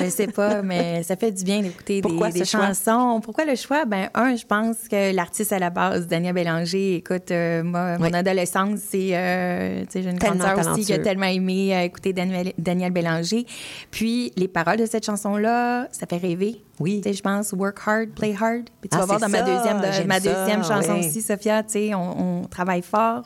Je 0.00 0.10
sais 0.10 0.26
pas, 0.26 0.60
mais 0.62 1.02
ça 1.04 1.14
fait 1.16 1.30
du 1.30 1.44
bien 1.44 1.62
d'écouter 1.62 2.00
des, 2.00 2.44
chansons. 2.44 3.20
Pourquoi 3.22 3.44
le 3.44 3.54
choix? 3.54 3.84
Ben, 3.84 4.10
un, 4.14 4.34
je 4.34 4.44
pense 4.44 4.88
que 4.90 5.14
l'artiste 5.14 5.52
à 5.52 5.58
la 5.60 5.70
base, 5.70 6.06
Daniel 6.08 6.34
Bélanger, 6.34 6.96
écoute, 6.96 7.30
euh, 7.30 7.62
moi, 7.62 7.96
mon 7.98 8.12
adolescence, 8.12 8.80
c'est. 8.88 9.16
euh, 9.16 9.84
j'ai 9.92 10.04
une 10.04 10.18
grande 10.18 10.42
aussi 10.68 10.84
qui 10.84 10.92
a 10.92 10.98
tellement 10.98 11.26
aimé 11.26 11.74
euh, 11.74 11.82
écouter 11.82 12.12
Daniel, 12.12 12.52
Daniel 12.58 12.92
Bélanger. 12.92 13.46
Puis, 13.90 14.32
les 14.36 14.48
paroles 14.48 14.78
de 14.78 14.86
cette 14.86 15.06
chanson-là, 15.06 15.88
ça 15.92 16.06
fait 16.06 16.18
rêver. 16.18 16.60
Oui. 16.80 17.00
Je 17.04 17.20
pense, 17.20 17.52
work 17.52 17.78
hard, 17.86 18.08
play 18.10 18.34
hard. 18.38 18.64
Puis 18.80 18.90
tu 18.90 18.96
Ah, 18.96 19.00
vas 19.00 19.06
voir 19.06 19.20
c'est 19.20 19.26
dans 19.26 19.30
ma 19.30 19.42
deuxième, 19.42 19.80
de- 19.80 19.92
j'aime 19.92 20.08
ma 20.08 20.20
ça, 20.20 20.34
deuxième 20.34 20.64
chanson 20.64 20.98
aussi, 20.98 21.22
Sophia, 21.22 21.62
tu 21.62 21.72
sais, 21.72 21.94
on, 21.94 22.40
on 22.42 22.44
travaille 22.46 22.82
fort. 22.82 23.22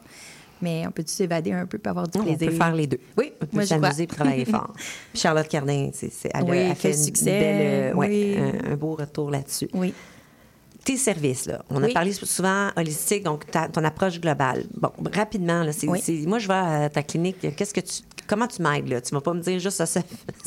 Mais 0.61 0.85
on 0.87 0.91
peut-tu 0.91 1.13
s'évader 1.13 1.53
un 1.53 1.67
peu 1.67 1.79
pour 1.79 1.91
avoir 1.91 2.09
du 2.09 2.19
On 2.19 2.23
plaisir? 2.25 2.49
peut 2.51 2.55
faire 2.57 2.75
les 2.75 2.87
deux. 2.87 3.01
Oui, 3.17 3.33
On 3.41 3.47
peut 3.47 3.65
s'amuser 3.67 4.03
et 4.05 4.07
travailler 4.07 4.45
fort. 4.47 4.73
Charlotte 5.15 5.49
Cardin, 5.49 5.91
c'est, 5.93 6.13
c'est- 6.13 6.31
elle, 6.35 6.43
a- 6.43 6.45
Oui, 6.45 6.75
fait 6.75 6.91
une 6.93 6.97
succès, 7.05 7.25
belle, 7.25 7.93
euh, 7.93 7.95
ouais, 7.95 8.37
un, 8.67 8.73
un 8.73 8.77
beau 8.77 8.95
retour 8.95 9.31
là-dessus. 9.31 9.69
Oui. 9.73 9.95
Tes 10.85 10.97
services, 10.97 11.47
là. 11.47 11.63
On 11.69 11.83
a 11.83 11.89
parlé 11.89 12.13
souvent 12.13 12.69
holistique, 12.77 13.23
donc 13.23 13.51
ta- 13.51 13.69
ton 13.69 13.85
approche 13.85 14.21
globale. 14.21 14.65
Bon, 14.75 14.91
rapidement, 15.15 15.63
là, 15.63 15.73
c'est- 15.73 15.87
moi, 16.27 16.39
je 16.39 16.49
vais 16.49 16.55
à 16.55 16.89
ta 16.89 17.03
clinique. 17.03 17.55
Qu'est-ce 17.57 17.75
que 17.75 17.81
tu, 17.81 18.03
comment 18.29 18.47
tu 18.47 18.63
m'aides, 18.63 18.89
là? 18.89 19.01
Tu 19.01 19.13
vas 19.15 19.21
pas 19.21 19.33
me 19.35 19.41
dire 19.41 19.59
juste 19.59 19.77
ça, 19.79 19.87
ça. 19.87 20.01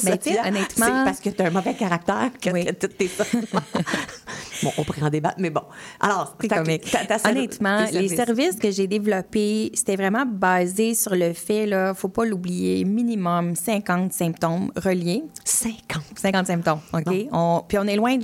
Ben, 0.04 0.14
Sophia, 0.14 0.42
honnêtement- 0.48 0.86
C'est 0.86 0.92
parce 1.06 1.20
que 1.20 1.30
tu 1.30 1.42
as 1.42 1.48
un 1.48 1.50
mauvais 1.50 1.74
caractère 1.74 2.32
que, 2.42 2.50
que 2.50 2.72
toutes 2.72 2.98
tes 2.98 3.10
Bon, 4.64 4.72
on 4.78 4.84
pourrait 4.84 5.02
en 5.02 5.10
débattre, 5.10 5.38
mais 5.40 5.50
bon. 5.50 5.64
Alors, 6.00 6.36
C'est 6.40 6.48
comique. 6.64 6.92
Honnêtement, 7.38 7.78
les 8.00 8.08
services 8.16 8.56
que 8.58 8.70
j'ai 8.70 8.86
développés, 8.88 9.72
c'était 9.74 9.96
vraiment 9.96 10.26
basé 10.26 10.94
sur 10.94 11.16
le 11.16 11.34
fait, 11.34 11.66
là, 11.66 11.94
faut 11.96 12.10
pas 12.10 12.26
l'oublier, 12.26 12.86
minimum 12.86 13.56
50 13.56 14.14
symptômes 14.14 14.72
reliés. 14.76 15.24
50? 15.44 16.04
50 16.16 16.48
symptômes, 16.48 16.80
OK? 16.94 17.02
On- 17.32 17.64
puis 17.68 17.78
on 17.80 17.86
est 17.88 17.96
loin 17.96 18.18
de... 18.18 18.24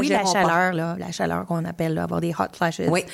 Oui, 0.00 0.08
la 0.08 0.22
chaleur, 0.32 0.72
là, 0.72 0.96
la 0.98 1.12
chaleur 1.12 1.44
qu'on 1.44 1.64
appelle, 1.66 1.92
là, 1.94 2.04
avoir 2.04 2.20
des 2.22 2.30
hot 2.30 2.44
flashes. 2.56 2.80
Oui. 2.88 3.04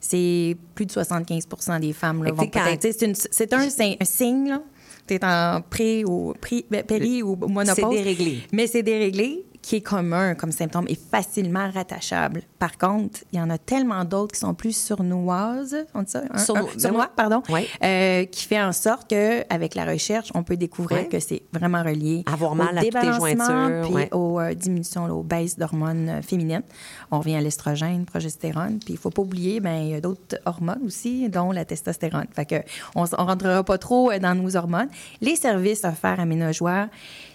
C'est 0.00 0.56
plus 0.76 0.86
de 0.86 0.92
75% 0.92 1.80
des 1.80 1.92
femmes, 1.92 2.22
là, 2.22 2.30
vont 2.32 2.44
peut-être... 2.70 2.86
C'est 3.32 3.52
un, 3.52 3.58
un 4.00 4.04
signe, 4.04 4.48
là. 4.50 4.62
T'es 5.10 5.24
en 5.24 5.60
pré 5.60 6.04
ou 6.04 6.34
pré, 6.40 6.64
ben, 6.70 6.84
péri 6.84 7.20
ou 7.20 7.34
monopause. 7.34 7.74
C'est 7.74 7.88
déréglé. 7.90 8.42
Mais 8.52 8.68
c'est 8.68 8.84
déréglé, 8.84 9.44
qui 9.62 9.76
est 9.76 9.80
commun 9.80 10.34
comme 10.34 10.52
symptôme 10.52 10.86
et 10.88 10.94
facilement 10.94 11.70
rattachable. 11.70 12.42
Par 12.58 12.78
contre, 12.78 13.20
il 13.32 13.38
y 13.38 13.42
en 13.42 13.50
a 13.50 13.58
tellement 13.58 14.04
d'autres 14.04 14.32
qui 14.34 14.40
sont 14.40 14.54
plus 14.54 14.74
sournoises, 14.76 15.76
on 15.94 16.02
dit 16.02 16.10
ça? 16.10 16.22
Un- 16.30 16.38
sournois, 16.38 17.02
ouais. 17.02 17.06
pardon, 17.14 17.42
euh, 17.82 18.24
qui 18.24 18.46
fait 18.46 18.60
en 18.60 18.72
sorte 18.72 19.08
qu'avec 19.08 19.74
la 19.74 19.84
recherche, 19.84 20.30
on 20.34 20.42
peut 20.42 20.56
découvrir 20.56 21.08
que 21.08 21.20
c'est 21.20 21.42
vraiment 21.52 21.82
relié 21.82 22.24
Avoir 22.26 22.52
au 22.52 22.60
à 22.60 22.80
toutes 22.80 23.14
jointures, 23.14 23.88
puis 23.90 24.08
aux 24.12 24.40
euh, 24.40 24.54
diminutions, 24.54 25.06
là, 25.06 25.14
aux 25.14 25.22
baisses 25.22 25.58
d'hormones 25.58 26.08
euh, 26.08 26.22
féminines. 26.22 26.62
On 27.10 27.18
revient 27.18 27.36
à 27.36 27.40
l'estrogène, 27.40 28.04
progestérone, 28.06 28.78
puis 28.78 28.94
il 28.94 28.98
faut 28.98 29.10
pas 29.10 29.22
oublier, 29.22 29.60
ben 29.60 29.76
il 29.82 29.88
y 29.90 29.94
a 29.94 30.00
d'autres 30.00 30.38
hormones 30.46 30.82
aussi, 30.84 31.28
dont 31.28 31.52
la 31.52 31.64
testostérone. 31.64 32.26
Fait 32.34 32.46
que 32.46 32.56
on, 32.94 33.04
on 33.18 33.24
rentrera 33.26 33.62
pas 33.62 33.78
trop 33.78 34.12
dans 34.18 34.34
nos 34.34 34.56
hormones. 34.56 34.88
Les 35.20 35.36
services 35.36 35.84
offerts 35.84 36.20
à 36.20 36.24
Ménageoire, 36.24 36.88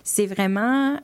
c'est 0.04 0.26
vraiment 0.26 0.98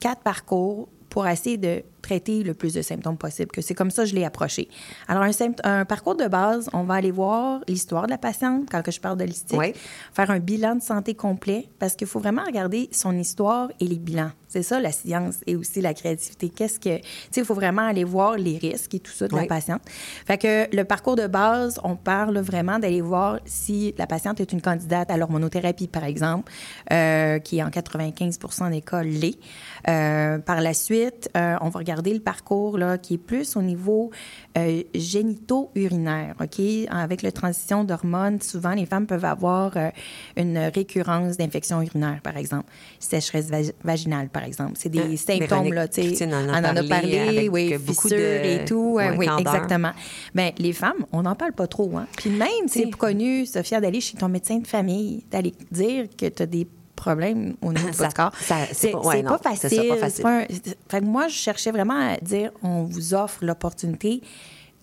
quatre 0.00 0.22
parcours 0.22 0.88
pour 1.10 1.26
essayer 1.26 1.56
de 1.56 1.82
traiter 2.08 2.42
le 2.42 2.54
plus 2.54 2.72
de 2.72 2.80
symptômes 2.80 3.18
possible, 3.18 3.50
que 3.50 3.60
c'est 3.60 3.74
comme 3.74 3.90
ça 3.90 4.04
que 4.04 4.08
je 4.08 4.14
l'ai 4.14 4.24
approché. 4.24 4.68
Alors, 5.08 5.22
un, 5.64 5.84
parcours 5.84 6.16
de 6.16 6.26
base, 6.26 6.70
on 6.72 6.84
va 6.84 6.94
aller 6.94 7.10
voir 7.10 7.60
l'histoire 7.68 8.06
de 8.06 8.10
la 8.10 8.18
patiente, 8.18 8.66
quand 8.70 8.82
que 8.82 8.90
je 8.90 9.00
parle 9.00 9.18
d'holistique, 9.18 9.58
Oui. 9.58 9.74
faire 10.14 10.30
un 10.30 10.38
bilan 10.38 10.76
de 10.76 10.82
santé 10.82 11.14
complet, 11.14 11.68
parce 11.78 11.94
qu'il 11.96 12.06
faut 12.06 12.20
vraiment 12.20 12.44
regarder 12.44 12.88
son 12.92 13.16
histoire 13.16 13.68
et 13.80 13.84
les 13.84 13.98
bilans. 13.98 14.30
C'est 14.48 14.62
ça, 14.62 14.80
la 14.80 14.92
science 14.92 15.36
et 15.46 15.56
aussi 15.56 15.82
la 15.82 15.92
créativité. 15.92 16.48
Qu'est-ce 16.48 16.80
que... 16.80 16.96
Tu 16.96 17.04
sais, 17.30 17.40
il 17.42 17.44
faut 17.44 17.54
vraiment 17.54 17.82
aller 17.82 18.04
voir 18.04 18.36
les 18.36 18.56
risques 18.56 18.94
et 18.94 18.98
tout 18.98 19.12
ça 19.12 19.28
de 19.28 19.36
la 19.36 19.44
patiente. 19.44 19.82
Fait 20.26 20.38
que 20.38 20.74
le 20.74 20.84
parcours 20.84 21.16
de 21.16 21.26
base, 21.26 21.78
on 21.84 21.96
parle 21.96 22.38
vraiment 22.38 22.78
d'aller 22.78 23.02
voir 23.02 23.40
si 23.44 23.94
la 23.98 24.06
patiente 24.06 24.40
est 24.40 24.50
une 24.52 24.62
candidate 24.62 25.10
à 25.10 25.18
l'hormonothérapie, 25.18 25.86
par 25.86 26.04
exemple, 26.04 26.50
euh, 26.90 27.38
qui 27.40 27.62
en 27.62 27.68
95 27.68 28.38
des 28.70 28.80
cas 28.80 29.02
l'est. 29.02 29.38
Euh, 29.86 30.38
par 30.38 30.62
la 30.62 30.72
suite, 30.72 31.28
euh, 31.36 31.56
on 31.60 31.68
va 31.68 31.78
regarder 31.78 31.97
le 32.14 32.20
parcours 32.20 32.78
là, 32.78 32.98
qui 32.98 33.14
est 33.14 33.18
plus 33.18 33.56
au 33.56 33.62
niveau 33.62 34.10
euh, 34.56 34.82
génito-urinaire. 34.94 36.34
OK? 36.40 36.60
Avec 36.90 37.22
la 37.22 37.32
transition 37.32 37.84
d'hormones, 37.84 38.40
souvent, 38.40 38.72
les 38.74 38.86
femmes 38.86 39.06
peuvent 39.06 39.24
avoir 39.24 39.76
euh, 39.76 39.90
une 40.36 40.58
récurrence 40.58 41.36
d'infection 41.36 41.80
urinaire, 41.82 42.20
par 42.22 42.36
exemple. 42.36 42.66
Sécheresse 42.98 43.48
vag- 43.50 43.72
vaginale, 43.84 44.28
par 44.28 44.44
exemple. 44.44 44.72
C'est 44.76 44.88
des 44.88 44.98
Euh, 45.00 45.16
symptômes, 45.16 45.72
là, 45.72 45.88
tu 45.88 46.14
sais. 46.14 46.26
On 46.26 46.32
en 46.32 46.48
a 46.54 46.60
parlé 46.62 46.88
parlé, 46.88 47.18
avec 47.18 47.52
oui, 47.52 47.76
beaucoup 47.78 48.08
fissures 48.08 48.18
de- 48.18 48.62
et 48.62 48.64
tout. 48.64 48.94
ouais, 48.94 49.16
oui, 49.16 49.26
candeur. 49.26 49.54
exactement. 49.54 49.92
Bien, 50.34 50.50
les 50.58 50.72
femmes, 50.72 51.04
on 51.12 51.22
n'en 51.22 51.34
parle 51.34 51.52
pas 51.52 51.66
trop. 51.66 51.96
Hein? 51.96 52.06
Puis 52.16 52.30
même, 52.30 52.48
c'est 52.66 52.90
connu, 52.90 53.46
Sophia, 53.46 53.80
d'aller 53.80 54.00
chez 54.00 54.16
ton 54.16 54.28
médecin 54.28 54.58
de 54.58 54.66
famille, 54.66 55.24
d'aller 55.30 55.54
dire 55.70 56.06
que 56.16 56.26
tu 56.26 56.42
as 56.42 56.46
des 56.46 56.66
problèmes 56.98 57.54
au 57.62 57.72
niveau 57.72 57.92
Ça- 57.92 58.08
du 58.08 58.14
corps. 58.14 58.32
c'est 58.72 58.90
pas- 58.92 59.38
pas 59.38 59.38
facile. 59.38 59.88
pas 59.88 59.96
facile. 59.96 60.22
pas 60.22 60.38
un- 60.40 60.46
fait 60.90 61.00
que 61.00 61.04
moi, 61.04 61.28
je 61.28 61.34
cherchais 61.36 61.70
vraiment 61.70 62.12
à 62.12 62.16
dire, 62.18 62.50
on 62.62 62.84
vous 62.84 63.14
offre 63.14 63.44
l'opportunité, 63.44 64.20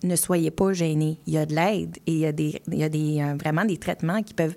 ne 0.02 0.16
soyez 0.16 0.50
pas 0.50 0.72
gênés. 0.72 1.18
Il 1.26 1.34
y 1.34 1.38
a 1.38 1.46
de 1.46 1.54
l'aide 1.54 1.96
et 2.06 2.12
il 2.12 2.18
y 2.18 2.26
a, 2.26 2.32
des, 2.32 2.60
il 2.70 2.78
y 2.78 2.84
a 2.84 2.88
des, 2.88 3.20
euh, 3.20 3.34
vraiment 3.40 3.64
des 3.64 3.76
traitements 3.78 4.22
qui 4.22 4.34
peuvent 4.34 4.56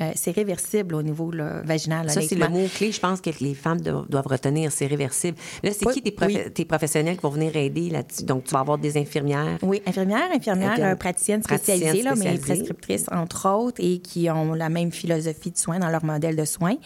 euh, 0.00 0.12
c'est 0.14 0.30
réversible 0.30 0.94
au 0.94 1.02
niveau 1.02 1.30
là, 1.30 1.62
vaginal. 1.64 2.08
Ça, 2.10 2.20
c'est 2.22 2.34
le 2.36 2.48
mot-clé, 2.48 2.92
je 2.92 3.00
pense, 3.00 3.20
que 3.20 3.30
les 3.40 3.54
femmes 3.54 3.80
do- 3.80 4.04
doivent 4.08 4.26
retenir, 4.26 4.70
c'est 4.72 4.86
réversible. 4.86 5.36
Là, 5.62 5.70
c'est 5.72 5.86
Oui, 5.86 5.94
qui 5.94 6.02
tes, 6.02 6.10
prof- 6.12 6.28
oui. 6.28 6.38
tes 6.52 6.64
professionnels 6.64 7.16
qui 7.16 7.22
vont 7.22 7.30
venir 7.30 7.56
aider 7.56 7.90
là-dessus? 7.90 8.24
Donc, 8.24 8.44
tu 8.44 8.52
vas 8.54 8.60
avoir 8.60 8.78
des 8.78 8.96
infirmières? 8.96 9.58
Oui, 9.62 9.82
infirmière, 9.86 10.28
infirmière, 10.34 10.70
Infirmière. 10.72 10.92
euh, 10.92 10.96
praticienne 10.96 11.42
Praticienne 11.42 11.78
spécialisée, 11.78 12.04
là, 12.04 12.14
mais 12.16 12.38
prescriptrices, 12.38 13.06
entre 13.10 13.48
autres, 13.48 13.80
et 13.82 13.98
qui 13.98 14.30
ont 14.30 14.54
la 14.54 14.68
même 14.68 14.92
philosophie 14.92 15.50
de 15.50 15.58
soins 15.58 15.78
dans 15.78 15.90
leur 15.90 16.04
modèle 16.04 16.36
de 16.36 16.44
soins. 16.44 16.76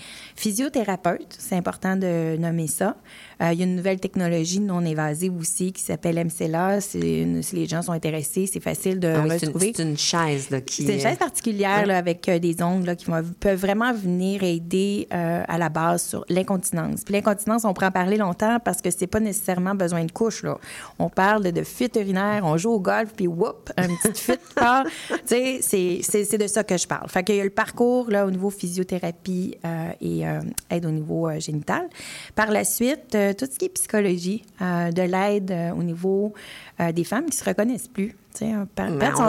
Physiothérapeute, 0.43 1.37
c'est 1.39 1.55
important 1.55 1.97
de 1.97 2.37
nommer 2.39 2.67
ça. 2.67 2.97
Euh, 3.41 3.53
il 3.53 3.59
y 3.59 3.63
a 3.63 3.67
une 3.67 3.77
nouvelle 3.77 4.01
technologie 4.01 4.61
non 4.61 4.85
évasive 4.85 5.37
aussi 5.39 5.73
qui 5.73 5.83
s'appelle 5.83 6.17
MCLA. 6.19 6.79
Une- 6.95 7.43
si 7.43 7.57
les 7.57 7.67
gens 7.67 7.83
sont 7.83 7.93
intéressés, 7.93 8.47
c'est 8.53 8.61
facile 8.63 8.99
de 8.99 9.09
Ah 9.09 9.21
oui, 9.23 9.29
c'est 9.31 9.43
une, 9.43 9.47
retrouver. 9.53 9.73
c'est 9.77 9.83
une 9.83 9.97
chaise 9.97 10.51
là, 10.51 10.61
qui. 10.61 10.85
C'est 10.85 10.95
une 10.95 11.01
chaise 11.01 11.19
particulière 11.19 11.81
ouais. 11.81 11.87
là, 11.87 11.99
avec 11.99 12.29
euh, 12.29 12.39
des 12.39 12.61
ongles 12.63 12.87
là, 12.87 12.97
qui 13.05 13.11
vont- 13.11 13.23
peuvent 13.41 13.59
vraiment 13.59 13.93
venir 13.93 14.43
aider 14.43 15.09
euh, 15.13 15.43
à 15.47 15.59
la 15.59 15.69
base 15.69 16.03
sur 16.03 16.25
l'incontinence. 16.29 17.03
Puis 17.05 17.13
l'incontinence, 17.15 17.65
on 17.65 17.73
pourrait 17.75 17.87
en 17.87 17.91
parler 17.93 18.17
longtemps 18.17 18.59
parce 18.65 18.81
que 18.81 18.91
c'est 18.91 19.07
pas 19.07 19.21
nécessairement 19.21 19.75
besoin 19.75 20.05
de 20.05 20.13
couche. 20.13 20.43
Là. 20.43 20.59
On 20.99 21.09
parle 21.09 21.45
de, 21.45 21.51
de 21.51 21.63
fuite 21.63 21.97
urinaire, 21.97 22.43
on 22.45 22.57
joue 22.57 22.71
au 22.71 22.81
golf, 22.81 23.11
puis 23.17 23.27
whoop, 23.27 23.71
une 23.77 23.97
petite 23.99 24.19
fuite 24.19 24.55
part. 24.55 24.85
Tu 25.11 25.17
sais, 25.27 25.59
c'est- 25.63 26.01
c'est 26.03 26.25
c'est 26.25 26.39
de 26.39 26.47
ça 26.47 26.65
que 26.65 26.77
je 26.77 26.87
parle. 26.87 27.09
Fait 27.09 27.23
qu'il 27.25 27.37
y 27.37 27.41
a 27.41 27.45
le 27.45 27.51
parcours 27.51 28.11
là, 28.11 28.27
au 28.27 28.31
niveau 28.31 28.51
physiothérapie 28.51 29.57
euh, 29.65 29.91
et 30.01 30.27
euh, 30.27 30.41
aide 30.71 30.87
au 30.87 30.91
niveau 30.91 31.29
génital. 31.39 31.89
Par 32.35 32.51
la 32.51 32.65
suite, 32.65 33.11
tout 33.39 33.47
ce 33.51 33.59
qui 33.59 33.67
est 33.67 33.69
psychologie, 33.75 34.45
de 34.61 35.03
l'aide 35.03 35.55
au 35.77 35.83
niveau 35.83 36.33
des 36.93 37.05
femmes 37.05 37.27
qui 37.27 37.37
se 37.37 37.45
reconnaissent 37.45 37.89
plus. 37.89 38.17
Perdre 38.39 38.65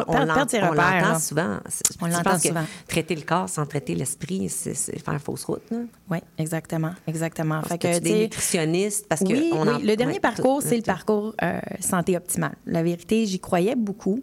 on- 0.08 0.12
on 0.12 0.14
perdre- 0.14 0.28
l'ent- 0.28 0.34
perdre 0.34 0.51
ses 0.51 0.62
on 0.64 0.70
repères, 0.72 1.01
l'entend 1.08 1.20
souvent. 1.20 1.58
On 2.01 2.08
l'entend 2.08 2.36
que 2.38 2.47
souvent. 2.47 2.64
Traiter 2.88 3.16
le 3.16 3.22
corps 3.22 3.49
sans 3.49 3.66
traiter 3.66 3.95
l'esprit, 3.95 4.49
c'est 4.49 4.74
faire 4.99 5.22
fausse 5.22 5.43
route. 5.45 5.62
là. 5.72 5.78
Oui, 6.10 6.18
exactement, 6.38 6.91
exactement. 7.08 7.56
Parce 7.60 7.70
Fait 7.70 7.78
que 7.78 7.99
que, 7.99 8.04
tu 8.06 8.14
nutritionnistes, 8.14 9.08
parce 9.08 9.22
que 9.22 9.28
oui, 9.28 9.49
on 9.54 9.64
oui, 9.68 9.70
en- 9.74 9.80
le 9.80 9.95
dernier 9.95 10.14
ouais, 10.14 10.20
parcours, 10.20 10.62
c'est 10.62 10.76
le 10.78 10.84
parcours 10.84 11.34
euh, 11.41 11.60
santé 11.80 12.16
optimale. 12.18 12.56
La 12.66 12.84
vérité, 12.84 13.26
j'y 13.26 13.39
croyais 13.39 13.76
beaucoup. 13.76 14.22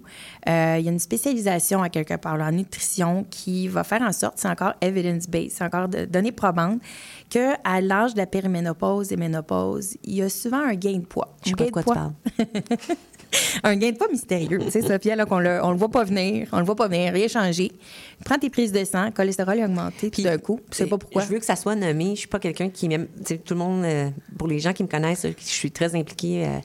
Euh, 0.49 0.77
Il 0.79 0.85
y 0.85 0.89
a 0.89 0.93
une 0.93 0.99
spécialisation 0.99 1.83
à 1.83 1.89
quelque 1.89 2.15
part 2.17 2.37
là, 2.37 2.47
en 2.47 2.53
nutrition 2.53 3.25
qui 3.31 3.69
va 3.69 3.85
faire 3.85 4.03
en 4.03 4.13
sorte, 4.13 4.35
c'est 4.39 4.49
encore 4.49 4.75
evidence-based, 4.81 5.53
c'est 5.57 5.65
encore 5.65 5.89
de 5.89 6.05
données 6.05 6.33
probantes, 6.33 6.81
qu'à 7.29 7.81
l'âge 7.81 8.15
de 8.15 8.19
la 8.19 8.27
périménopause 8.27 9.13
et 9.13 9.17
ménopause, 9.17 9.97
il 10.05 10.15
y 10.17 10.23
a 10.23 10.29
souvent 10.29 10.61
un 10.65 10.75
gain 10.75 10.99
de 10.99 11.05
poids. 11.07 11.35
Je 11.45 11.51
sais 11.51 11.57
pas 11.57 11.65
de 11.67 11.71
quoi 11.71 11.83
poids- 11.83 12.13
tu 12.37 12.45
parles. 12.47 12.63
un 13.63 13.77
gain 13.77 13.91
de 13.91 13.97
poids 13.97 14.09
mystérieux. 14.11 14.59
Tu 14.65 14.71
sais, 14.71 14.83
Sophia, 14.83 15.17
là, 15.17 15.27
qu'on 15.27 15.39
le, 15.39 15.61
on 15.63 15.71
le 15.71 15.77
voit 15.77 15.91
pas 15.91 16.05
venir, 16.05 16.49
on 16.53 16.59
le 16.59 16.65
voit 16.65 16.77
pas 16.77 16.89
venir, 16.89 17.13
rien 17.13 17.29
changé. 17.29 17.73
Prends 18.25 18.39
tes 18.39 18.51
prises 18.51 18.73
de 18.73 18.85
sang, 18.85 19.07
le 19.07 19.11
cholestérol 19.13 19.59
est 19.59 19.65
augmenté, 19.65 20.11
puis 20.11 20.23
d'un 20.23 20.39
coup, 20.39 20.61
tu 20.71 20.77
sais 20.77 20.87
pas 20.87 20.99
pourquoi. 20.99 21.23
Je 21.23 21.29
veux 21.29 21.39
que 21.39 21.45
ça 21.45 21.57
soit 21.57 21.77
nommé. 21.77 22.11
Je 22.15 22.21
suis 22.21 22.29
pas 22.29 22.39
quelqu'un 22.39 22.69
qui 22.69 22.89
m'aime. 22.89 23.07
Tout 23.45 23.55
le 23.55 23.59
monde, 23.61 23.85
euh, 23.85 24.11
pour 24.39 24.49
les 24.49 24.59
gens 24.59 24.73
qui 24.73 24.83
me 24.83 24.89
connaissent, 24.89 25.25
euh, 25.25 25.33
je 25.39 25.45
suis 25.45 25.71
très 25.71 25.95
impliquée 25.97 26.47
euh, 26.47 26.59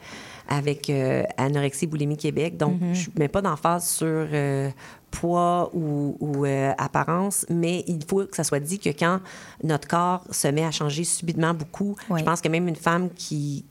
avec 0.48 0.90
euh, 0.90 1.24
Anorexie 1.38 1.88
Boulimie 1.88 2.18
Québec. 2.18 2.58
Donc, 2.58 2.76
Mm-hmm. 2.80 2.94
je 2.94 3.10
mets 3.18 3.28
pas 3.28 3.42
d'emphase 3.42 3.88
sur 3.88 4.06
euh, 4.08 4.70
poids 5.16 5.70
ou, 5.74 6.18
ou, 6.20 6.46
euh, 6.46 6.74
apparence, 6.78 7.46
mais 7.50 7.84
il 7.88 8.04
faut 8.08 8.26
que 8.26 8.36
ça 8.36 8.44
soit 8.44 8.60
dit 8.60 8.80
que 8.80 8.90
quand 8.90 9.20
notre 9.64 9.88
corps 9.88 10.24
se 10.30 10.48
met 10.48 10.64
à 10.64 10.72
changer 10.72 11.04
subitement 11.04 11.54
beaucoup, 11.54 11.96
je 12.16 12.24
pense 12.24 12.42
que 12.42 12.50
même 12.50 12.68
une 12.68 12.76
femme 12.76 13.10
qui 13.16 13.66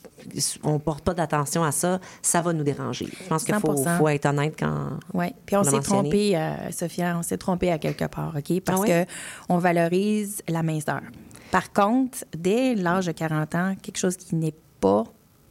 on 0.62 0.78
porte 0.78 1.04
pas 1.04 1.14
d'attention 1.14 1.62
à 1.64 1.70
ça, 1.72 2.00
ça 2.22 2.40
va 2.40 2.52
nous 2.52 2.64
déranger. 2.64 3.08
Je 3.22 3.28
pense 3.28 3.44
qu'il 3.44 3.54
faut, 3.56 3.74
100%. 3.74 3.98
faut 3.98 4.08
être 4.08 4.26
honnête 4.26 4.54
quand. 4.58 4.90
Oui, 5.12 5.26
puis 5.44 5.56
on 5.56 5.64
s'est 5.64 5.80
trompé, 5.80 6.36
euh, 6.36 6.70
Sophia, 6.70 7.16
on 7.18 7.22
s'est 7.22 7.36
trompé 7.38 7.70
à 7.70 7.78
quelque 7.78 8.06
part, 8.06 8.34
OK? 8.36 8.60
Parce 8.60 8.78
Ah 8.78 8.82
ouais? 8.82 9.06
que 9.06 9.12
on 9.48 9.58
valorise 9.58 10.42
la 10.48 10.62
minceur. 10.62 11.02
Par 11.50 11.72
contre, 11.72 12.24
dès 12.36 12.74
l'âge 12.74 13.06
de 13.06 13.12
40 13.12 13.54
ans, 13.54 13.74
quelque 13.80 13.98
chose 13.98 14.16
qui 14.16 14.34
n'est 14.34 14.54
pas 14.80 15.04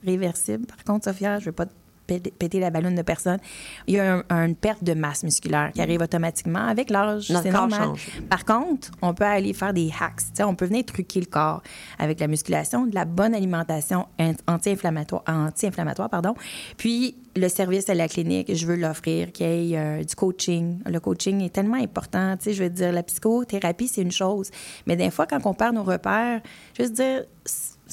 réversible, 0.06 0.66
par 0.66 0.84
contre, 0.84 1.06
Sophia, 1.06 1.38
je 1.40 1.44
ne 1.44 1.46
veux 1.46 1.52
pas 1.54 1.66
te 1.66 1.72
péter 2.08 2.60
la 2.60 2.70
ballonne 2.70 2.96
de 2.96 3.02
personne, 3.02 3.40
il 3.88 3.96
y 3.96 4.00
a 4.00 4.24
un- 4.30 4.46
une 4.46 4.56
perte 4.56 4.84
de 4.84 4.94
masse 4.94 5.24
musculaire 5.24 5.72
qui 5.74 5.82
arrive 5.82 6.02
automatiquement 6.02 6.66
avec 6.68 6.90
l'âge. 6.90 7.32
C'est 7.42 7.52
normal. 7.52 7.82
change. 7.84 8.08
Par 8.30 8.46
contre, 8.46 8.92
on 9.02 9.14
peut 9.14 9.24
aller 9.24 9.54
faire 9.54 9.74
des 9.74 9.90
hacks. 10.00 10.18
Tu 10.18 10.24
sais, 10.36 10.44
on 10.44 10.56
peut 10.56 10.66
venir 10.66 10.86
truquer 10.86 11.20
le 11.20 11.26
corps 11.28 11.62
avec 12.00 12.20
la 12.20 12.28
musculation, 12.28 12.86
de 12.86 12.96
la 12.96 13.06
bonne 13.06 13.34
alimentation 13.34 14.08
in- 14.20 14.34
anti-inflammatoire, 14.48 15.24
anti-inflammatoire 15.28 16.10
pardon. 16.10 16.34
Puis 16.78 17.16
le 17.36 17.48
service 17.50 17.90
à 17.90 17.96
la 17.96 18.08
clinique, 18.08 18.54
je 18.54 18.66
veux 18.68 18.76
l'offrir, 18.76 19.32
qu'il 19.32 19.48
y 19.48 19.74
ait 19.74 19.78
euh, 19.80 20.04
du 20.04 20.16
coaching. 20.16 20.80
Le 20.86 21.00
coaching 21.00 21.42
est 21.42 21.50
tellement 21.50 21.78
important. 21.78 22.36
Tu 22.38 22.44
sais, 22.44 22.54
je 22.54 22.64
veux 22.64 22.70
dire, 22.70 22.92
la 22.92 23.02
psychothérapie, 23.04 23.88
c'est 23.88 24.02
une 24.02 24.12
chose. 24.12 24.52
Mais 24.86 24.96
des 24.96 25.10
fois, 25.10 25.26
quand 25.26 25.40
on 25.46 25.54
perd 25.54 25.74
nos 25.76 25.84
repères, 25.84 26.42
je 26.78 26.84
veux 26.84 26.90
dire, 26.90 27.24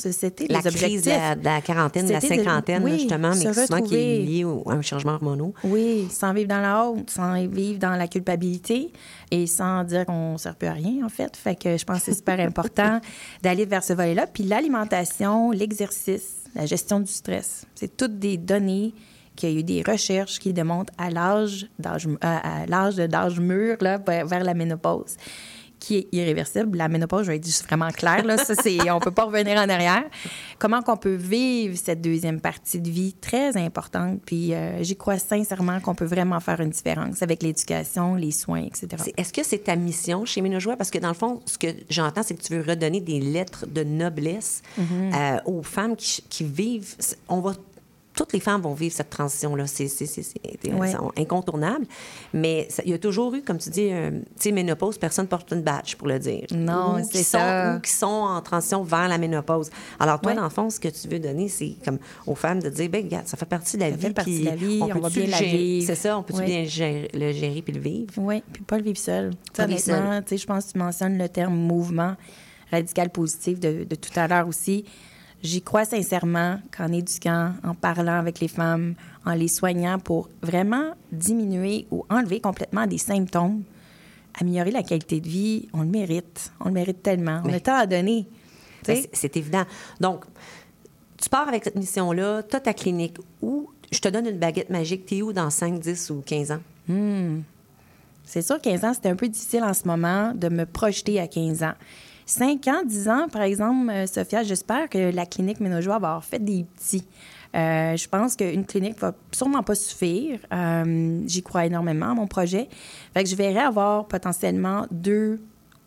c'était 0.01 0.46
La 0.48 0.61
les 0.61 0.66
objectifs. 0.66 0.82
crise 0.82 1.03
de 1.05 1.11
la, 1.11 1.34
de 1.34 1.44
la 1.44 1.61
quarantaine, 1.61 2.07
de 2.07 2.12
la 2.12 2.20
de- 2.20 2.26
cinquantaine, 2.26 2.82
oui, 2.84 2.98
justement, 2.98 3.30
mais 3.34 3.53
souvent 3.53 3.80
qui 3.82 3.94
est 3.96 4.18
lié 4.22 4.44
au- 4.44 4.62
à 4.68 4.72
un 4.74 4.82
changement 4.82 5.12
hormonaux. 5.14 5.55
Oui, 5.64 6.09
sans 6.11 6.32
vivre 6.32 6.48
dans 6.48 6.61
la 6.61 6.84
honte, 6.84 7.11
sans 7.11 7.34
vivre 7.46 7.78
dans 7.78 7.96
la 7.96 8.09
culpabilité 8.09 8.92
et 9.30 9.46
sans 9.46 9.84
dire 9.84 10.07
qu'on 10.07 10.32
ne 10.32 10.38
sert 10.38 10.57
plus 10.57 10.68
à 10.68 10.72
rien, 10.72 11.05
en 11.05 11.09
fait. 11.09 11.36
Fait 11.36 11.55
que 11.55 11.76
je 11.76 11.84
pense 11.84 11.98
que 11.98 12.05
c'est 12.07 12.14
super 12.14 12.40
important 12.40 13.01
d'aller 13.42 13.66
vers 13.66 13.84
ce 13.84 13.92
volet-là. 13.92 14.26
Puis 14.26 14.44
l'alimentation, 14.44 15.51
l'exercice, 15.51 16.44
la 16.55 16.66
gestion 16.66 17.01
du 17.01 17.11
stress, 17.12 17.64
c'est 17.74 17.96
toutes 17.96 18.18
des 18.18 18.36
données 18.36 18.92
qu'il 19.36 19.53
y 19.53 19.57
a 19.57 19.61
eu 19.61 19.62
des 19.62 19.82
recherches 19.86 20.38
qui 20.38 20.53
démontrent 20.53 20.92
à 20.98 21.09
l'âge 21.11 21.68
d'âge 21.78 22.07
d'âge 22.96 23.40
mûr 23.40 23.76
là, 23.80 23.98
vers 23.98 24.44
la 24.44 24.55
ménopause 24.55 25.16
qui 25.81 25.97
est 25.97 26.09
irréversible. 26.12 26.76
La 26.78 26.89
ménopause, 26.89 27.22
je 27.24 27.28
vais 27.33 27.37
être 27.37 27.45
juste 27.47 27.64
vraiment 27.66 27.89
clair, 27.89 28.24
là, 28.24 28.37
ça, 28.37 28.55
c'est, 28.55 28.91
on 28.91 29.01
peut 29.01 29.11
pas 29.11 29.24
revenir 29.24 29.57
en 29.59 29.68
arrière. 29.68 30.05
Comment 30.59 30.83
qu'on 30.83 30.97
peut 30.97 31.14
vivre 31.14 31.76
cette 31.76 32.01
deuxième 32.01 32.41
partie 32.41 32.81
de 32.81 32.89
vie 32.91 33.14
très 33.14 33.57
importante, 33.57 34.20
puis 34.24 34.55
euh, 34.55 34.83
j'y 34.83 34.95
crois 34.97 35.18
sincèrement 35.18 35.81
qu'on 35.81 35.95
peut 35.95 36.05
vraiment 36.05 36.39
faire 36.39 36.61
une 36.61 36.70
différence 36.70 37.22
avec 37.22 37.43
l'éducation, 37.43 38.14
les 38.14 38.31
soins, 38.31 38.62
etc. 38.64 38.89
C'est- 38.99 39.14
Est-ce 39.18 39.33
que 39.33 39.43
c'est 39.43 39.64
ta 39.64 39.74
mission 39.74 40.24
chez 40.24 40.41
Ménojoie? 40.43 40.76
Parce 40.76 40.91
que 40.91 40.99
dans 40.99 41.09
le 41.09 41.14
fond, 41.14 41.41
ce 41.47 41.57
que 41.59 41.68
j'entends, 41.89 42.22
c'est 42.22 42.35
que 42.35 42.43
tu 42.43 42.55
veux 42.55 42.62
redonner 42.68 43.01
des 43.01 43.18
lettres 43.20 43.66
de 43.66 43.83
noblesse 43.83 44.62
Mhm. 44.76 45.12
euh, 45.14 45.39
aux 45.47 45.62
femmes 45.62 45.97
qui, 45.97 46.22
qui 46.28 46.45
vivent. 46.45 46.95
On 47.28 47.41
va 47.41 47.53
toutes 48.21 48.35
les 48.35 48.41
femmes 48.41 48.61
vont 48.61 48.75
vivre 48.75 48.95
cette 48.95 49.09
transition-là. 49.09 49.66
C'est 49.66 49.89
Ouais. 50.75 50.93
incontournable. 51.16 51.87
Mais 52.35 52.68
il 52.85 52.91
y 52.91 52.95
a 52.95 52.99
toujours 52.99 53.35
eu, 53.35 53.41
comme 53.43 53.57
tu 53.57 53.71
dis, 53.71 53.89
euh, 53.91 54.11
tu 54.11 54.18
sais, 54.37 54.53
ménopause, 54.53 54.99
personne 54.99 55.25
ne 55.25 55.31
porte 55.31 55.51
une 55.53 55.62
badge 55.62 55.95
pour 55.97 56.07
le 56.07 56.18
dire. 56.18 56.45
Non, 56.55 56.99
c'est 57.11 57.23
sont- 57.23 57.39
ça. 57.39 57.77
Ou 57.77 57.81
qui 57.81 57.91
sont 57.91 58.07
en 58.07 58.43
transition 58.43 58.83
vers 58.83 59.09
la 59.09 59.16
ménopause. 59.16 59.71
Alors, 59.99 60.21
toi, 60.21 60.33
Ouais. 60.33 60.37
dans 60.37 60.45
le 60.45 60.51
fond, 60.51 60.68
ce 60.68 60.79
que 60.79 60.89
tu 60.89 61.09
veux 61.09 61.18
donner, 61.18 61.49
c'est 61.49 61.77
comme 61.83 61.99
aux 62.27 62.35
femmes 62.35 62.61
de 62.61 62.68
dire, 62.68 62.91
ben 62.91 63.05
regarde, 63.05 63.27
ça 63.27 63.39
fait 63.39 63.47
partie 63.47 63.77
de 63.79 63.83
la 63.83 63.91
Ça 63.91 63.97
vie. 63.97 64.03
fait 64.03 64.12
partie 64.12 64.31
puis 64.35 64.41
de 64.45 64.51
la 64.51 64.57
vie, 64.57 64.81
on 64.83 64.87
va 64.87 64.95
peut-tu 65.09 65.14
bien 65.21 65.25
le 65.27 65.31
la 65.31 65.37
gérer? 65.39 65.57
vivre. 65.57 65.87
C'est 65.87 65.95
ça, 65.95 66.18
on 66.18 66.23
peut-tu 66.23 66.41
Ouais. 66.41 66.47
bien 66.47 66.64
gérer- 66.64 67.09
le 67.14 67.33
gérer 67.33 67.62
puis 67.62 67.73
le 67.73 67.81
vivre? 67.81 68.12
Oui, 68.18 68.43
puis 68.53 68.62
pas 68.64 68.77
le 68.77 68.85
vivre 68.85 68.99
seul. 68.99 69.31
Pas 69.57 69.64
honnêtement, 69.64 70.21
tu 70.21 70.29
sais, 70.29 70.37
je 70.37 70.47
pense 70.47 70.66
que 70.66 70.73
tu 70.73 70.79
mentionnes 70.79 71.16
le 71.16 71.29
terme 71.31 71.55
mouvement 71.57 72.16
radical 72.71 73.09
positif 73.11 73.59
de, 73.59 73.85
de 73.85 73.95
tout 73.97 74.11
à 74.16 74.29
l'heure 74.29 74.47
aussi. 74.47 74.85
J'y 75.43 75.62
crois 75.62 75.86
sincèrement 75.86 76.61
qu'en 76.76 76.93
éduquant, 76.93 77.55
en 77.64 77.74
parlant 77.74 78.18
avec 78.18 78.41
les 78.41 78.49
femmes, 78.49 78.95
en 79.24 79.32
les 79.32 79.49
soignant 79.49 79.99
pour 79.99 80.28
vraiment 80.43 80.95
diminuer 81.12 81.86
ou 81.91 82.05
enlever 82.11 82.41
complètement 82.41 82.86
des 82.86 82.99
symptômes, 82.99 83.62
améliorer 84.38 84.70
la 84.70 84.82
qualité 84.82 85.20
de 85.20 85.28
vie, 85.28 85.68
on 85.72 85.80
le 85.80 85.88
mérite. 85.88 86.53
On 86.61 86.66
le 86.66 86.74
mérite 86.74 87.03
tellement. 87.03 87.41
On 87.45 87.53
a 87.53 87.61
tant 87.61 87.76
à 87.76 87.86
donner. 87.86 88.26
Ben, 88.86 89.03
c'est 89.12 89.36
évident. 89.36 89.64
Donc, 89.99 90.24
tu 91.20 91.28
pars 91.28 91.49
avec 91.49 91.64
cette 91.64 91.76
mission-là, 91.76 92.43
tu 92.43 92.57
as 92.57 92.61
ta 92.61 92.74
clinique 92.74 93.16
où 93.43 93.70
je 93.91 93.99
te 93.99 94.09
donne 94.09 94.26
une 94.26 94.38
baguette 94.38 94.70
magique, 94.70 95.07
t'es 95.07 95.22
où 95.22 95.32
dans 95.32 95.51
5, 95.51 95.80
10 95.80 96.11
ou 96.11 96.22
15 96.24 96.53
ans? 96.53 96.61
Hmm. 96.88 97.41
C'est 98.24 98.43
sûr, 98.43 98.61
15 98.61 98.84
ans, 98.84 98.95
c'était 98.95 99.09
un 99.09 99.16
peu 99.16 99.28
difficile 99.28 99.64
en 99.64 99.74
ce 99.74 99.86
moment 99.86 100.32
de 100.34 100.49
me 100.49 100.64
projeter 100.64 101.18
à 101.18 101.26
15 101.26 101.62
ans. 101.62 101.74
5 102.31 102.68
ans, 102.68 102.83
10 102.87 103.09
ans, 103.09 103.26
par 103.31 103.43
exemple, 103.43 103.91
euh, 103.91 104.07
Sophia, 104.07 104.43
j'espère 104.43 104.89
que 104.89 105.12
la 105.12 105.26
clinique 105.26 105.61
Ménojoie 105.61 105.99
va 105.99 106.09
avoir 106.09 106.24
fait 106.24 106.39
des 106.43 106.64
petits. 106.64 107.05
Euh, 107.57 107.97
je 107.97 108.09
pense 108.09 108.37
qu'une 108.37 108.64
clinique 108.64 108.99
va 109.01 109.12
sûrement 109.33 109.62
pas 109.64 109.74
suffire. 109.74 110.39
Euh, 110.53 111.20
J'y 111.26 111.43
crois 111.43 111.66
énormément 111.66 112.11
à 112.12 112.14
mon 112.14 112.28
projet. 112.28 112.68
Fait 113.12 113.24
que 113.24 113.28
je 113.28 113.35
verrais 113.35 113.59
avoir 113.64 114.07
potentiellement 114.07 114.87
deux, 114.93 115.41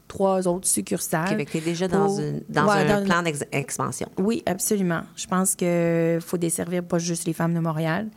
trois 0.10 0.46
autres 0.48 0.68
succursales. 0.68 1.30
Québec, 1.30 1.48
tu 1.52 1.58
es 1.60 1.62
déjà 1.62 1.88
dans, 1.88 2.08
pour- 2.08 2.20
une- 2.20 2.42
dans 2.50 2.68
Ouais, 2.68 2.92
un 2.92 3.00
dans- 3.00 3.06
plan 3.06 3.24
d'expansion. 3.24 4.10
oui, 4.18 4.44
absolument. 4.46 5.02
Je 5.16 5.26
pense 5.28 5.56
qu'il 5.56 6.20
faut 6.20 6.38
desservir 6.38 6.84
pas 6.84 7.00
juste 7.00 7.26
les 7.26 7.34
femmes 7.34 7.54
de 7.54 7.60
Montréal. 7.62 8.10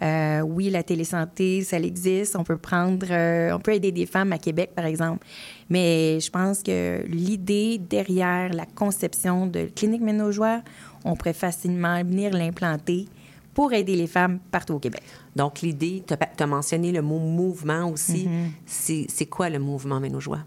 Euh, 0.00 0.40
oui, 0.40 0.70
la 0.70 0.82
télésanté, 0.82 1.62
ça 1.62 1.78
existe. 1.78 2.36
On 2.36 2.44
peut 2.44 2.56
prendre, 2.56 3.06
euh, 3.10 3.52
on 3.52 3.58
peut 3.58 3.74
aider 3.74 3.90
des 3.90 4.06
femmes 4.06 4.32
à 4.32 4.38
Québec, 4.38 4.70
par 4.74 4.84
exemple. 4.84 5.26
Mais 5.68 6.20
je 6.20 6.30
pense 6.30 6.62
que 6.62 7.04
l'idée 7.06 7.78
derrière 7.78 8.52
la 8.52 8.66
conception 8.66 9.46
de 9.46 9.68
Clinique 9.74 10.02
Ménojoie, 10.02 10.62
on 11.04 11.16
pourrait 11.16 11.32
facilement 11.32 11.98
venir 12.02 12.32
l'implanter 12.32 13.06
pour 13.54 13.72
aider 13.72 13.96
les 13.96 14.06
femmes 14.06 14.38
partout 14.52 14.74
au 14.74 14.78
Québec. 14.78 15.02
Donc, 15.34 15.62
l'idée, 15.62 16.04
tu 16.06 16.14
as, 16.14 16.46
mentionné 16.46 16.92
le 16.92 17.02
mot 17.02 17.18
mouvement 17.18 17.90
aussi. 17.90 18.28
Mhm. 18.28 18.50
C'est 18.66 19.06
c'est 19.08 19.26
quoi 19.26 19.50
le 19.50 19.58
mouvement 19.58 19.98
Ménojoie? 19.98 20.40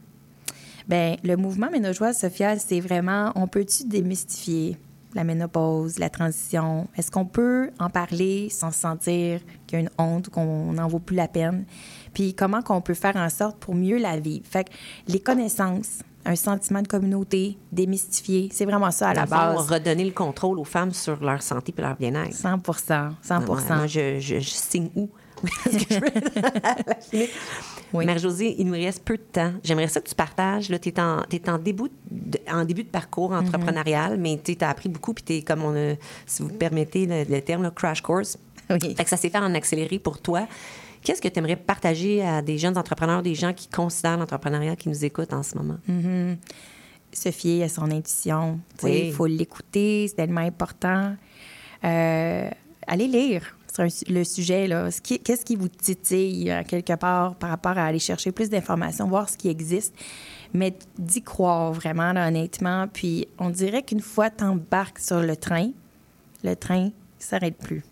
Ben, 0.88 1.18
le 1.24 1.36
mouvement 1.36 1.70
Ménojoie, 1.70 2.14
Sophia, 2.14 2.58
c'est 2.58 2.80
vraiment, 2.80 3.32
on 3.36 3.48
peut-tu 3.48 3.84
démystifier 3.86 4.78
la 5.14 5.24
ménopause, 5.24 6.00
la 6.00 6.10
transition? 6.10 6.88
Est-ce 6.98 7.12
qu'on 7.12 7.26
peut 7.26 7.70
en 7.80 7.90
parler 7.90 8.50
sans 8.50 8.72
se 8.72 8.80
sentir 8.80 9.40
qu'il 9.68 9.78
y 9.80 9.82
a 9.82 9.84
une 9.84 9.90
honte, 9.98 10.30
qu'on 10.30 10.74
n'en 10.74 10.88
vaut 10.88 11.00
plus 11.00 11.16
la 11.16 11.28
peine? 11.28 11.66
Puis 12.14 12.34
comment 12.34 12.62
qu'on 12.62 12.82
peut 12.82 12.94
faire 12.94 13.16
en 13.16 13.30
sorte 13.30 13.58
pour 13.58 13.76
mieux 13.76 13.98
la 13.98 14.20
vivre? 14.20 14.46
Fait 14.50 14.66
que 14.66 14.72
les 15.08 15.20
connaissances, 15.20 16.00
un 16.26 16.36
sentiment 16.36 16.82
de 16.82 16.88
communauté, 16.88 17.58
démystifier, 17.72 18.50
c'est 18.52 18.66
vraiment 18.66 18.92
ça 18.92 19.10
à 19.10 19.14
la 19.14 19.26
base. 19.56 19.70
redonner 19.72 20.06
le 20.06 20.12
contrôle 20.12 20.60
aux 20.60 20.64
femmes 20.66 20.92
sur 20.92 21.24
leur 21.24 21.42
santé 21.42 21.74
et 21.78 21.82
leur 21.82 21.96
bien-être. 21.96 22.34
100 22.34 22.60
100 23.24 23.76
Moi, 23.76 23.88
je, 23.88 24.20
je- 24.20 24.40
je 24.40 24.50
signe 24.50 24.90
où? 24.96 25.10
Clinique? 27.10 27.32
Marie-Josée, 27.94 28.56
il 28.58 28.68
nous 28.68 28.74
reste 28.74 29.04
peu 29.04 29.18
de 29.18 29.24
temps. 29.24 29.54
J'aimerais 29.64 29.88
ça 29.88 30.00
que 30.02 30.08
tu 30.08 30.16
partages. 30.16 30.68
Tu 30.68 30.90
es, 30.90 31.00
en, 31.00 31.24
en, 31.48 31.58
début 31.58 31.90
de, 32.10 32.40
en 32.50 32.64
début 32.64 32.84
de 32.84 32.90
parcours 32.90 33.32
entrepreneurial, 33.32 34.18
mais 34.18 34.40
tu 34.44 34.56
as 34.62 34.70
appris 34.70 34.90
beaucoup, 34.90 35.14
puis 35.14 35.24
tu 35.24 35.34
es, 35.34 35.42
comme 35.42 35.64
on 35.64 35.76
a, 35.76 35.96
si 36.26 36.42
vous 36.42 36.50
permettez 36.50 37.06
le, 37.06 37.24
le 37.24 37.42
terme, 37.42 37.64
là, 37.64 37.72
crash 37.72 38.02
course. 38.02 38.38
Oui. 38.70 38.96
Fait 38.96 39.04
que 39.04 39.10
ça 39.10 39.18
s'est 39.18 39.30
fait 39.30 39.38
en 39.38 39.54
accéléré 39.54 40.00
pour 40.00 40.22
toi. 40.22 40.48
Qu'est-ce 41.04 41.22
que 41.22 41.28
tu 41.28 41.40
aimerais 41.40 41.56
partager 41.56 42.22
à 42.24 42.42
des 42.42 42.58
jeunes 42.58 42.78
entrepreneurs, 42.78 43.24
des 43.24 43.36
gens 43.36 43.54
qui 43.54 43.68
considèrent 43.68 44.18
l'entrepreneuriat, 44.18 44.76
qui 44.76 44.88
nous 44.90 45.04
écoutent 45.04 45.34
en 45.34 45.44
ce 45.44 45.58
moment? 45.58 45.78
Mhm. 45.88 46.38
Se 47.12 47.32
fier 47.32 47.64
à 47.64 47.70
son 47.70 47.92
intuition. 47.92 48.60
Oui. 48.84 49.08
Il 49.08 49.14
faut 49.14 49.26
l'écouter, 49.26 50.08
c'est 50.08 50.16
tellement 50.16 50.42
important. 50.42 51.16
Euh, 51.84 52.50
allez 52.88 53.08
lire 53.08 53.58
sur 53.74 53.86
le 54.10 54.24
sujet. 54.24 54.68
Qu'est-ce 55.24 55.46
qui 55.46 55.56
vous 55.56 55.68
titille 55.68 56.52
euh, 56.52 56.64
quelque 56.68 56.94
part 56.96 57.36
par 57.36 57.50
rapport 57.50 57.78
à 57.78 57.86
aller 57.86 58.00
chercher 58.00 58.32
plus 58.32 58.50
d'informations, 58.50 59.08
voir 59.08 59.30
ce 59.30 59.38
qui 59.38 59.48
existe. 59.50 59.94
Mais 60.54 60.74
d'y 60.98 61.22
croire 61.22 61.72
vraiment, 61.72 62.12
là, 62.14 62.28
honnêtement. 62.28 62.88
Puis 62.92 63.28
on 63.40 63.50
dirait 63.50 63.84
qu'une 63.84 64.02
fois 64.02 64.30
tu 64.30 64.44
embarques 64.44 65.00
sur 65.00 65.22
le 65.22 65.36
train, 65.36 65.70
le 66.44 66.56
train 66.56 66.86
ne 66.86 66.90
s'arrête 67.20 67.58
plus. 67.58 67.84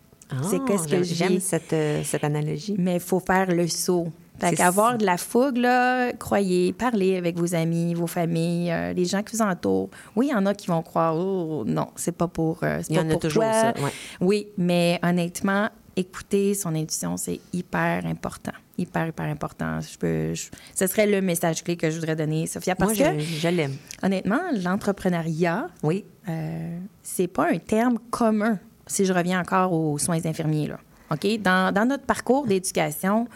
c'est 0.44 0.58
Ah, 0.58 0.66
qu'est-ce 0.68 0.84
que 0.84 0.90
j'aime- 0.90 1.04
j'ai. 1.04 1.16
J'aime 1.16 1.40
cette, 1.40 1.74
euh, 1.74 2.04
cette 2.04 2.24
analogie. 2.24 2.76
Mais 2.78 2.96
il 2.96 3.00
faut 3.00 3.20
faire 3.20 3.48
le 3.48 3.68
saut. 3.68 4.12
Fait 4.40 4.56
qu'avoir 4.56 4.98
de 4.98 5.06
la 5.06 5.18
fougue, 5.18 5.58
là, 5.58 6.12
croyez, 6.14 6.74
parlez 6.74 7.18
avec 7.18 7.38
vos 7.38 7.56
amis, 7.56 7.94
vos 7.94 8.08
familles, 8.08 8.72
euh, 8.72 8.94
les 8.94 9.06
gens 9.06 9.22
qui 9.24 9.36
vous 9.36 9.42
entourent. 9.42 9.90
Oui, 10.16 10.28
il 10.28 10.32
y 10.32 10.36
en 10.36 10.46
a 10.46 10.54
qui 10.54 10.68
vont 10.68 10.82
croire, 10.82 11.16
oh, 11.18 11.64
non, 11.66 11.88
c'est 11.96 12.12
pas 12.16 12.28
pour, 12.28 12.60
euh, 12.64 12.82
Il 12.90 12.96
y 12.96 13.00
pas 13.00 13.04
en 13.06 13.10
a 13.10 13.16
toujours 13.16 13.44
toi. 13.44 13.52
ça, 13.54 13.74
ouais. 13.82 13.92
Oui, 14.22 14.48
mais 14.58 15.00
honnêtement, 15.04 15.70
écouter 15.96 16.54
son 16.54 16.74
intuition, 16.76 17.18
c'est 17.18 17.40
hyper 17.54 18.06
important. 18.06 18.54
Hyper, 18.78 19.08
hyper 19.08 19.26
important. 19.26 19.82
Je 19.82 19.98
peux, 19.98 20.34
je- 20.34 20.48
ce 20.74 20.88
serait 20.88 21.06
le 21.08 21.22
message 21.22 21.64
clé 21.66 21.76
que 21.76 21.90
je 21.90 22.00
voudrais 22.00 22.16
donner, 22.16 22.48
Sophia, 22.48 22.76
parce 22.76 22.98
Moi, 22.98 23.10
que, 23.14 23.20
je, 23.20 23.26
je 23.40 23.48
l'aime. 23.50 23.76
honnêtement, 24.02 24.40
l'entrepreneuriat, 24.54 25.68
Oui. 25.84 26.06
euh, 26.30 26.78
c'est 27.04 27.28
pas 27.28 27.50
un 27.52 27.58
terme 27.60 28.00
commun, 28.10 28.58
si 28.88 29.06
je 29.06 29.12
reviens 29.14 29.40
encore 29.42 29.74
aux 29.74 29.98
soins 29.98 30.26
infirmiers. 30.26 30.68
Là. 30.68 30.80
OK? 31.12 31.42
Dans, 31.42 31.74
dans 31.74 31.86
notre 31.86 32.06
parcours 32.06 32.48
d'éducation, 32.48 33.28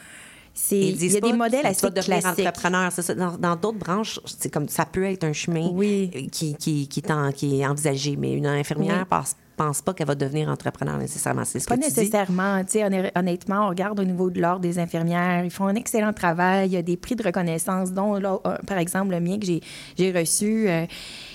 il 0.72 1.12
y 1.12 1.18
a 1.18 1.20
des 1.20 1.34
modèles 1.34 1.66
assez 1.66 1.90
classiques. 1.92 2.46
entrepreneur. 2.46 2.92
ça. 2.92 3.16
Dans 3.16 3.56
d'autres 3.56 3.80
branches, 3.80 4.20
c'est 4.26 4.52
comme 4.52 4.68
ça 4.70 4.86
peut 4.86 5.04
être 5.06 5.24
un 5.24 5.34
chemin 5.34 5.72
euh, 5.76 6.08
qui, 6.32 6.56
qui, 6.56 6.88
qui, 6.88 7.00
est 7.00 7.12
en- 7.12 7.32
qui 7.32 7.60
est 7.62 7.66
envisagé, 7.68 8.16
mais 8.16 8.34
une 8.34 8.46
infirmière 8.46 9.00
Oui. 9.00 9.06
pense, 9.10 9.36
pense 9.58 9.82
pas 9.82 9.94
qu'elle 9.94 10.08
va 10.08 10.16
devenir 10.16 10.50
entrepreneur 10.50 10.98
nécessairement. 10.98 11.44
C'est 11.46 11.60
ce 11.60 11.66
Pas 11.66 11.76
que 11.76 11.82
nécessairement. 11.82 12.64
Tu 12.64 12.72
sais, 12.74 12.84
honn- 12.84 13.12
honnêtement, 13.16 13.66
on 13.66 13.70
regarde 13.70 14.00
au 14.00 14.04
niveau 14.04 14.30
de 14.30 14.40
l'ordre 14.42 14.62
des 14.62 14.78
infirmières. 14.80 15.44
Ils 15.44 15.52
font 15.52 15.66
un 15.66 15.76
excellent 15.76 16.14
travail. 16.14 16.70
Il 16.70 16.74
y 16.74 16.78
a 16.78 16.82
des 16.82 16.98
prix 16.98 17.16
de 17.16 17.24
reconnaissance, 17.24 17.92
dont, 17.92 18.16
là, 18.16 18.40
par 18.68 18.78
exemple, 18.78 19.12
le 19.12 19.20
mien 19.20 19.40
que 19.40 19.46
j'ai, 19.46 20.12
reçu. 20.12 20.70
Euh, 20.70 20.86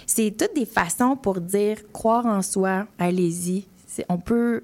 c'est 0.07 0.31
toutes 0.37 0.55
des 0.55 0.64
façons 0.66 1.16
pour 1.16 1.41
dire 1.41 1.77
croire 1.93 2.25
en 2.27 2.41
soi, 2.43 2.87
allez-y. 2.99 3.66
On 4.09 4.19
peut 4.19 4.62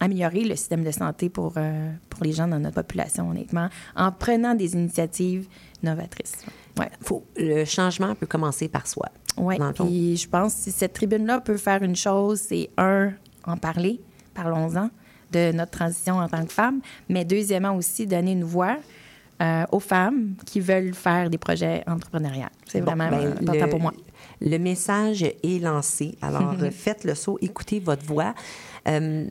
améliorer 0.00 0.44
le 0.44 0.56
système 0.56 0.82
de 0.84 0.90
santé 0.90 1.28
pour, 1.28 1.54
euh, 1.56 1.90
pour 2.10 2.24
les 2.24 2.32
gens 2.32 2.48
dans 2.48 2.58
notre 2.58 2.76
population, 2.76 3.28
honnêtement, 3.30 3.68
en 3.94 4.10
prenant 4.12 4.54
des 4.54 4.74
initiatives 4.74 5.46
novatrices. 5.82 6.44
Ouais. 6.78 6.90
Faut, 7.02 7.24
le 7.36 7.64
changement 7.64 8.14
peut 8.14 8.26
commencer 8.26 8.68
par 8.68 8.86
soi. 8.86 9.06
Oui, 9.38 9.56
puis 9.74 10.16
je 10.16 10.28
pense 10.28 10.54
que 10.54 10.60
si 10.62 10.72
cette 10.72 10.94
tribune-là 10.94 11.40
peut 11.40 11.56
faire 11.58 11.82
une 11.82 11.96
chose, 11.96 12.40
c'est 12.40 12.70
un, 12.78 13.12
en 13.44 13.56
parler, 13.56 14.00
parlons-en, 14.34 14.90
de 15.32 15.52
notre 15.52 15.72
transition 15.72 16.16
en 16.18 16.28
tant 16.28 16.44
que 16.44 16.52
femme, 16.52 16.80
mais 17.08 17.24
deuxièmement 17.24 17.74
aussi, 17.76 18.06
donner 18.06 18.32
une 18.32 18.44
voix 18.44 18.76
euh, 19.42 19.64
aux 19.72 19.80
femmes 19.80 20.34
qui 20.46 20.60
veulent 20.60 20.94
faire 20.94 21.28
des 21.28 21.36
projets 21.36 21.82
entrepreneuriaux. 21.86 22.46
C'est 22.66 22.80
Bon, 22.80 22.92
vraiment 22.94 23.10
ben, 23.10 23.26
euh, 23.26 23.32
important 23.32 23.64
le- 23.64 23.70
pour 23.70 23.80
moi. 23.80 23.92
Le 24.40 24.56
message 24.58 25.22
est 25.22 25.62
lancé. 25.62 26.16
Alors, 26.22 26.54
euh, 26.62 26.70
faites 26.72 27.04
le 27.04 27.14
saut, 27.14 27.36
écoutez 27.42 27.80
votre 27.80 28.04
voix. 28.06 28.34
Euh, 28.88 29.26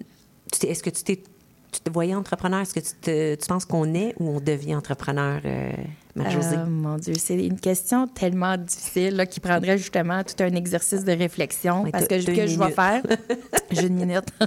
Est-ce 0.68 0.84
que 0.84 0.89
tu 0.89 1.03
t'es 1.03 1.24
tu 1.72 1.82
te 1.82 1.89
voyais 1.91 2.16
entrepreneur? 2.16 2.62
Est-ce 2.62 2.74
que 2.74 2.80
tu, 2.80 2.93
te- 3.01 3.36
tu 3.36 3.47
penses 3.47 3.66
qu'on 3.66 3.93
est 3.93 4.16
ou 4.22 4.30
on 4.38 4.39
devient 4.39 4.76
entrepreneur, 4.76 5.41
euh, 5.43 5.72
Marie-Josée? 6.16 6.56
Euh, 6.56 6.66
mon 6.68 6.95
Dieu, 6.97 7.16
c'est 7.18 7.36
une 7.45 7.60
question 7.60 8.08
tellement 8.08 8.56
difficile 8.56 9.18
là, 9.18 9.26
qui 9.26 9.41
prendrait 9.41 9.78
justement 9.78 10.24
tout 10.24 10.41
un 10.41 10.56
exercice 10.56 11.03
de 11.03 11.12
réflexion 11.12 11.84
Ouais, 11.84 11.91
parce 11.91 12.08
que 12.08 12.22
ce 12.22 12.28
que 12.28 12.47
je 12.47 12.58
vais 12.58 12.72
faire, 12.72 13.01
j'ai 13.72 13.88
une 13.88 13.95
minute. 13.95 14.24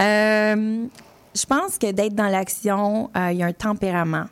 Euh, 0.00 0.86
je 1.34 1.46
pense 1.46 1.78
que 1.78 1.90
d'être 1.92 2.14
dans 2.14 2.28
l'action, 2.28 3.10
euh, 3.16 3.30
il 3.32 3.38
y 3.38 3.42
a 3.42 3.46
un 3.46 3.52
tempérament 3.52 4.24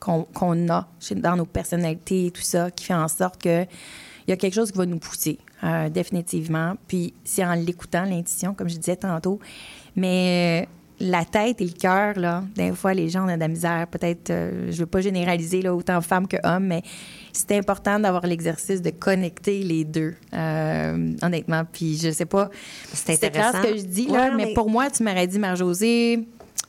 qu'on 0.00 0.24
qu'on 0.24 0.68
a 0.68 0.86
dans 1.12 1.36
nos 1.36 1.46
personnalités 1.46 2.26
et 2.26 2.30
tout 2.30 2.42
ça 2.42 2.70
qui 2.70 2.84
fait 2.84 2.94
en 2.94 3.08
sorte 3.08 3.40
que 3.42 3.62
il 3.62 4.30
y 4.30 4.32
a 4.32 4.36
quelque 4.36 4.54
chose 4.54 4.70
qui 4.72 4.78
va 4.78 4.86
nous 4.86 4.98
pousser, 4.98 5.38
euh, 5.64 5.88
définitivement. 5.88 6.74
Puis 6.86 7.14
c'est 7.24 7.44
en 7.44 7.54
l'écoutant, 7.54 8.04
l'intuition, 8.04 8.54
comme 8.54 8.68
je 8.68 8.76
disais 8.76 8.96
tantôt. 8.96 9.38
Mais 9.96 10.64
euh, 10.64 10.70
la 11.00 11.24
tête 11.24 11.60
et 11.60 11.64
le 11.64 11.72
cœur, 11.72 12.18
là, 12.18 12.44
des 12.54 12.72
fois, 12.72 12.94
les 12.94 13.08
gens 13.08 13.24
ont 13.28 13.34
de 13.34 13.40
la 13.40 13.48
misère. 13.48 13.86
Peut-être, 13.88 14.30
euh, 14.30 14.70
je 14.70 14.78
veux 14.78 14.86
pas 14.86 15.00
généraliser 15.00 15.62
là, 15.62 15.74
autant 15.74 16.00
femmes 16.00 16.28
que 16.28 16.36
hommes, 16.44 16.66
mais 16.66 16.82
c'est 17.32 17.52
important 17.56 17.98
d'avoir 17.98 18.26
l'exercice 18.26 18.80
de 18.80 18.90
connecter 18.90 19.62
les 19.62 19.84
deux, 19.84 20.14
euh, 20.32 21.12
honnêtement. 21.22 21.62
Puis 21.70 21.96
je 21.98 22.10
sais 22.10 22.26
pas, 22.26 22.48
C'est 22.92 23.18
clair 23.32 23.52
ce 23.54 23.62
que 23.72 23.76
je 23.78 23.82
dis, 23.84 24.06
là, 24.06 24.12
Ouais, 24.12 24.30
mais, 24.36 24.44
mais- 24.46 24.54
pour 24.54 24.70
moi, 24.70 24.90
tu 24.90 25.02
m'aurais 25.02 25.26
dit, 25.26 25.38
Marie-Josée, 25.38 26.26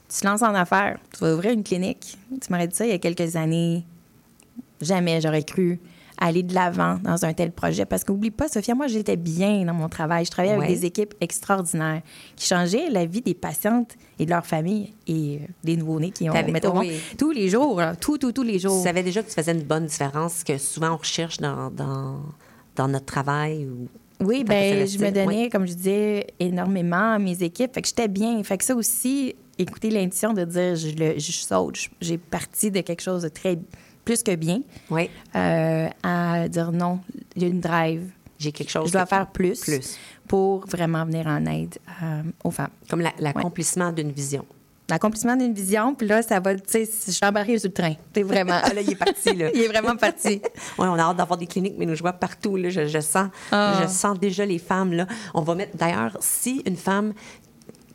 tu 0.09 0.19
te 0.21 0.25
lances 0.25 0.41
en 0.41 0.53
affaires, 0.55 0.97
tu 1.13 1.19
vas 1.23 1.33
ouvrir 1.35 1.51
une 1.51 1.63
clinique. 1.63 2.17
Tu 2.41 2.51
m'aurais 2.51 2.67
dit 2.67 2.75
ça 2.75 2.85
il 2.85 2.91
y 2.91 2.93
a 2.93 2.99
quelques 2.99 3.35
années. 3.35 3.83
Jamais 4.81 5.21
j'aurais 5.21 5.43
cru 5.43 5.79
aller 6.17 6.43
de 6.43 6.53
l'avant 6.53 6.97
dans 7.03 7.25
un 7.25 7.33
tel 7.33 7.51
projet. 7.51 7.85
Parce 7.85 8.03
qu'oublie 8.03 8.31
pas, 8.31 8.47
Sophia, 8.47 8.73
moi, 8.75 8.87
j'étais 8.87 9.15
bien 9.17 9.63
dans 9.65 9.73
mon 9.73 9.89
travail. 9.89 10.25
Je 10.25 10.31
travaillais 10.31 10.55
Ouais. 10.57 10.65
avec 10.65 10.77
des 10.79 10.85
équipes 10.85 11.13
extraordinaires 11.21 12.01
qui 12.35 12.47
changeaient 12.47 12.89
la 12.89 13.05
vie 13.05 13.21
des 13.21 13.33
patientes 13.33 13.95
et 14.19 14.25
de 14.25 14.29
leurs 14.29 14.45
familles 14.45 14.93
et 15.07 15.39
euh, 15.41 15.47
des 15.63 15.75
nouveau-nés 15.75 16.11
qui 16.11 16.29
ont 16.29 16.33
monde 16.33 16.77
oui. 16.77 16.99
tous 17.17 17.31
les 17.31 17.49
jours, 17.49 17.79
là, 17.79 17.95
tout, 17.95 18.17
tout, 18.17 18.31
tous 18.31 18.43
les 18.43 18.59
jours. 18.59 18.77
Tu 18.77 18.83
savais 18.87 19.03
déjà 19.03 19.21
que 19.23 19.27
tu 19.29 19.33
faisais 19.35 19.51
une 19.51 19.63
bonne 19.63 19.85
différence, 19.87 20.43
que 20.43 20.57
souvent 20.57 20.91
on 20.93 20.97
recherche 20.97 21.37
dans, 21.37 21.69
dans, 21.69 22.21
dans 22.75 22.87
notre 22.87 23.05
travail 23.05 23.65
ou 23.67 23.87
Oui, 24.25 24.43
ben 24.45 24.87
je 24.87 24.97
me 24.99 25.11
donnais, 25.11 25.25
oui. 25.43 25.49
comme 25.49 25.65
je 25.67 25.73
disais, 25.73 26.27
énormément 26.39 27.13
à 27.15 27.19
mes 27.19 27.43
équipes. 27.43 27.73
Fait 27.73 27.81
que 27.81 27.87
j'étais 27.87 28.07
bien. 28.07 28.41
Fait 28.43 28.57
que 28.57 28.63
ça 28.63 28.75
aussi, 28.75 29.35
écouter 29.57 29.89
l'intuition 29.89 30.33
de 30.33 30.45
dire 30.45 30.75
je, 30.75 30.89
le, 30.95 31.19
je 31.19 31.31
saute, 31.31 31.77
j'ai 32.01 32.17
parti 32.17 32.71
de 32.71 32.79
quelque 32.81 33.01
chose 33.01 33.23
de 33.23 33.29
très 33.29 33.57
plus 34.05 34.23
que 34.23 34.35
bien 34.35 34.61
Oui. 34.89 35.09
euh, 35.35 35.87
à 36.03 36.47
dire 36.47 36.71
non, 36.71 36.99
il 37.35 37.41
y 37.41 37.45
a 37.45 37.49
une 37.49 37.59
drive. 37.59 38.09
J'ai 38.37 38.51
quelque 38.51 38.69
chose 38.69 38.87
Je 38.87 38.93
dois 38.93 39.03
que- 39.03 39.09
faire 39.09 39.27
plus, 39.27 39.59
plus. 39.61 39.97
pour 40.27 40.65
vraiment 40.67 41.05
venir 41.05 41.25
en 41.27 41.45
aide 41.45 41.77
euh, 42.03 42.21
aux 42.43 42.51
femmes. 42.51 42.69
Comme 42.89 43.01
la- 43.01 43.13
l'accomplissement 43.19 43.91
d'une 43.91 44.11
vision. 44.11 44.45
L'accomplissement 44.87 45.35
d'une 45.35 45.53
vision, 45.53 45.95
puis 45.95 46.05
là, 46.07 46.21
ça 46.21 46.39
va, 46.39 46.53
tu 46.53 46.61
sais, 46.67 46.85
je 47.07 47.11
suis 47.11 47.25
embarquée 47.25 47.57
sur 47.57 47.69
le 47.69 47.73
train. 47.73 47.93
C'est 48.13 48.21
vraiment. 48.21 48.59
Ah, 48.63 48.71
là, 48.71 48.81
il 48.81 48.91
est 48.91 48.95
parti, 48.95 49.33
là. 49.35 49.49
il 49.55 49.61
est 49.61 49.67
vraiment 49.67 49.95
parti. 49.95 50.41
Oui, 50.77 50.87
on 50.87 50.93
a 50.93 50.99
hâte 51.01 51.17
d'avoir 51.17 51.39
des 51.39 51.47
cliniques, 51.47 51.73
mais 51.79 51.87
nous, 51.87 51.95
je 51.95 52.01
vois 52.03 52.13
partout. 52.13 52.55
Là, 52.55 52.69
je, 52.69 52.85
je 52.85 52.99
sens, 52.99 53.29
Ah. 53.51 53.79
je 53.81 53.87
sens 53.87 54.19
déjà 54.19 54.45
les 54.45 54.59
femmes. 54.59 54.93
Là. 54.93 55.07
On 55.33 55.41
va 55.41 55.55
mettre. 55.55 55.75
D'ailleurs, 55.75 56.15
si 56.19 56.61
une 56.67 56.75
femme 56.77 57.13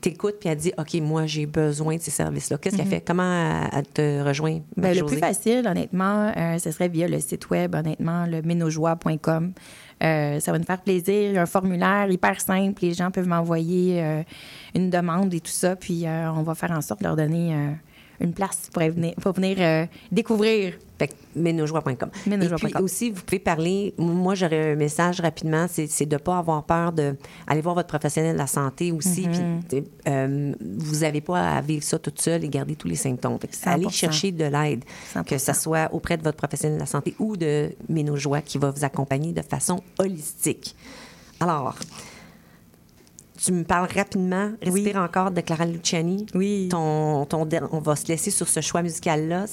t'écoute 0.01 0.37
puis 0.41 0.49
elle 0.49 0.57
dit 0.59 0.73
OK, 0.79 0.95
moi, 1.03 1.27
j'ai 1.27 1.47
besoin 1.47 1.97
de 1.97 2.01
ces 2.01 2.11
services-là, 2.11 2.59
qu'est-ce 2.59 2.77
qu'elle 2.77 2.87
Mhm. 2.87 2.91
fait? 2.93 3.01
Comment 3.07 3.69
elle, 3.73 3.87
te 3.87 4.23
rejoint? 4.23 4.61
Ben, 4.77 4.97
le 4.97 5.05
plus 5.05 5.17
facile, 5.19 5.67
honnêtement, 5.67 6.33
euh, 6.37 6.59
ce 6.59 6.71
serait 6.71 6.89
via 6.89 7.07
le 7.09 7.19
site 7.21 7.51
web, 7.51 7.75
honnêtement, 7.75 8.27
le 8.27 8.43
ménojoie.com. 8.43 9.53
Euh, 10.03 10.41
ça 10.41 10.53
va 10.53 10.59
nous 10.59 10.65
faire 10.65 10.81
plaisir. 10.81 11.15
Il 11.31 11.33
y 11.35 11.39
a 11.39 11.43
un 11.43 11.47
formulaire 11.47 12.11
hyper 12.11 12.41
simple. 12.41 12.83
Les 12.83 12.95
gens 12.95 13.11
peuvent 13.11 13.29
m'envoyer 13.29 14.03
euh, 14.03 14.23
une 14.75 14.89
demande 14.91 15.33
et 15.35 15.41
tout 15.41 15.51
ça. 15.53 15.77
Puis 15.77 16.05
on 16.07 16.43
va 16.43 16.55
faire 16.55 16.71
en 16.73 16.81
sorte 16.81 17.01
de 17.01 17.07
leur 17.07 17.17
donner 17.17 17.55
une 18.21 18.33
place 18.33 18.69
pour 18.73 18.83
venir, 18.83 19.15
pour 19.21 19.33
venir 19.33 19.57
euh, 19.61 19.87
découvrir. 20.13 20.75
Ménojoie.com. 21.35 22.11
Et 22.27 22.39
puis 22.39 22.75
aussi, 22.83 23.11
vous 23.11 23.23
pouvez 23.23 23.39
parler. 23.39 23.95
Moi, 23.97 24.35
j'aurais 24.35 24.73
un 24.73 24.77
message 24.77 25.21
rapidement 25.21 25.67
c'est 25.67 26.05
de 26.05 26.15
ne 26.15 26.19
pas 26.19 26.37
avoir 26.37 26.63
peur 26.65 26.93
de 26.93 27.17
aller 27.47 27.63
voir 27.63 27.75
votre 27.75 27.89
professionnel 27.89 28.35
de 28.35 28.39
la 28.39 28.47
santé 28.47 28.93
aussi. 28.93 29.27
Mhm. 29.27 29.63
Puis, 29.67 29.85
euh, 30.09 30.53
vous 30.61 31.01
n'avez 31.01 31.23
pas 31.23 31.57
à 31.57 31.61
vivre 31.63 31.83
ça 31.83 31.99
toute 31.99 32.21
seule 32.21 32.45
et 32.45 32.51
garder 32.51 32.77
tous 32.77 32.89
les 32.89 32.97
symptômes. 32.97 33.39
Fait 33.41 33.49
que 33.49 33.57
allez 33.69 33.87
100%. 33.87 33.91
chercher 33.91 34.33
de 34.33 34.45
l'aide, 34.45 34.85
que 35.25 35.39
ce 35.39 35.53
soit 35.55 35.89
auprès 35.95 36.19
de 36.19 36.23
votre 36.23 36.37
professionnel 36.37 36.77
de 36.77 36.81
la 36.81 36.87
santé 36.87 37.15
ou 37.19 37.37
de 37.37 37.71
Ménojoie 37.89 38.43
qui 38.43 38.59
va 38.59 38.71
vous 38.71 38.85
accompagner 38.85 39.33
de 39.33 39.43
façon 39.43 39.83
holistique. 39.99 40.77
Alors, 41.39 41.77
tu 43.43 43.53
me 43.53 43.65
parles 43.65 43.89
rapidement, 43.95 44.51
respire 44.63 44.97
encore 44.97 45.31
de 45.31 45.41
Clara 45.41 45.65
Luciani. 45.65 46.27
Oui. 46.35 46.69
Ton, 46.71 47.25
ton, 47.25 47.49
on 47.73 47.79
va 47.79 47.97
se 47.97 48.07
laisser 48.07 48.31
sur 48.31 48.49
ce 48.49 48.61
choix 48.61 48.83
musical-là. 48.83 49.47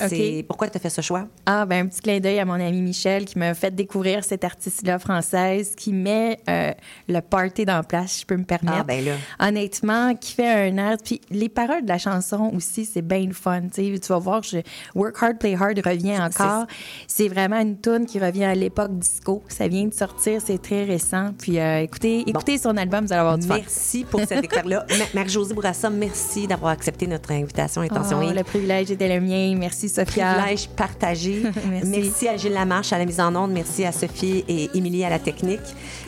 Pourquoi 0.48 0.68
tu 0.70 0.78
as 0.78 0.80
fait 0.80 0.90
ce 0.90 1.02
choix? 1.02 1.28
Ah, 1.46 1.66
ben 1.66 1.86
un 1.86 1.88
petit 1.90 2.02
clin 2.02 2.20
d'œil 2.20 2.40
à 2.40 2.46
mon 2.46 2.54
ami 2.54 2.82
Michel 2.82 3.26
qui 3.26 3.40
m'a 3.40 3.54
fait 3.54 3.74
découvrir 3.74 4.24
cette 4.24 4.44
artiste-là 4.44 5.00
française 5.00 5.74
qui 5.76 5.94
met 5.94 6.40
euh, 6.50 6.72
le 7.08 7.20
party 7.22 7.66
dans 7.66 7.76
la 7.78 7.84
place, 7.84 8.12
si 8.12 8.22
je 8.22 8.26
peux 8.26 8.36
me 8.38 8.44
permettre. 8.44 8.78
Ah, 8.80 8.84
ben 8.84 9.04
là. 9.06 9.12
Honnêtement, 9.40 10.16
qui 10.16 10.34
fait 10.34 10.70
un 10.70 10.78
air. 10.78 10.98
Puis 11.04 11.22
les 11.30 11.50
paroles 11.50 11.84
de 11.84 11.88
la 11.90 11.98
chanson 11.98 12.52
aussi, 12.56 12.86
c'est 12.86 13.02
bien 13.02 13.26
le 13.26 13.34
fun. 13.34 13.62
Tu 13.74 13.96
vas 14.10 14.20
voir, 14.20 14.44
je- 14.44 14.58
Work 14.96 15.16
Hard, 15.22 15.38
Play 15.40 15.56
Hard 15.56 15.80
revient 15.86 16.18
encore. 16.20 16.66
C'est 17.08 17.28
vraiment 17.28 17.60
une 17.60 17.80
tune 17.80 18.06
qui 18.06 18.20
revient 18.20 18.46
à 18.46 18.56
l'époque 18.56 18.98
disco. 18.98 19.44
Ça 19.48 19.68
vient 19.68 19.86
de 19.86 19.94
sortir, 19.94 20.42
c'est 20.44 20.62
très 20.62 20.84
récent. 20.84 21.32
Puis 21.38 21.60
euh, 21.60 21.82
écoutez, 21.82 22.24
écoutez 22.30 22.58
son 22.58 22.76
album, 22.78 23.06
vous 23.06 23.14
allez 23.14 23.20
avoir 23.22 23.38
du 23.38 23.48
fun. 23.48 23.56
Merci 23.78 24.06
pour 24.10 24.20
cette 24.22 24.42
découverte-là. 24.42 24.86
Ma- 24.98 25.06
Marie-Josée 25.22 25.54
Bourassa, 25.54 25.90
merci 25.92 26.48
d'avoir 26.48 26.72
accepté 26.72 27.06
notre 27.06 27.32
invitation. 27.32 27.82
Intention 27.82 28.18
Oh, 28.24 28.26
Inc. 28.28 28.36
le 28.36 28.44
privilège 28.44 28.90
était 28.90 29.08
le 29.08 29.22
mien. 29.24 29.56
Merci, 29.56 29.88
Sophia. 29.88 30.34
Privilège 30.34 30.68
partagé. 30.70 31.44
Merci. 31.86 32.28
à 32.28 32.38
Gilles 32.38 32.54
Lamarche 32.54 32.92
à 32.92 32.98
la 32.98 33.06
mise 33.06 33.20
en 33.20 33.36
onde. 33.36 33.52
Merci 33.52 33.86
à 33.86 33.92
Sophie 33.92 34.44
et 34.48 34.72
Émilie 34.74 35.04
à 35.06 35.10
la 35.12 35.20
technique. 35.20 35.60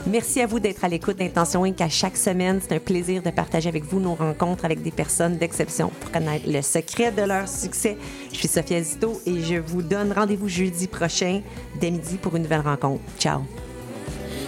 Merci 0.07 0.41
à 0.41 0.47
vous 0.47 0.59
d'être 0.59 0.83
à 0.83 0.87
l'écoute 0.87 1.17
d'Intention 1.17 1.63
Inc. 1.63 1.79
à 1.81 1.89
chaque 1.89 2.17
semaine. 2.17 2.59
C'est 2.67 2.75
un 2.75 2.79
plaisir 2.79 3.21
de 3.21 3.29
partager 3.29 3.69
avec 3.69 3.83
vous 3.83 3.99
nos 3.99 4.15
rencontres 4.15 4.65
avec 4.65 4.81
des 4.81 4.91
personnes 4.91 5.37
d'exception 5.37 5.91
pour 5.99 6.09
connaître 6.11 6.45
le 6.49 6.63
secret 6.63 7.11
de 7.11 7.21
leur 7.21 7.47
succès. 7.47 7.97
Je 8.33 8.37
suis 8.37 8.47
Sophia 8.47 8.81
Zito 8.81 9.21
et 9.27 9.43
je 9.43 9.55
vous 9.57 9.83
donne 9.83 10.11
rendez-vous 10.11 10.49
jeudi 10.49 10.87
prochain 10.87 11.41
dès 11.79 11.91
midi 11.91 12.17
pour 12.19 12.35
une 12.35 12.43
nouvelle 12.43 12.61
rencontre. 12.61 13.03
Ciao. 13.19 13.41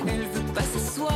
Elle 0.08 0.22
veut 0.22 0.54
pas 0.56 0.62
s'asseoir, 0.64 1.14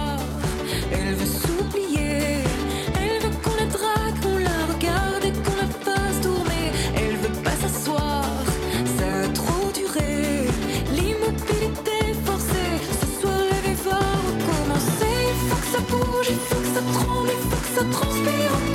ça 17.75 17.83
transpire 17.91 18.74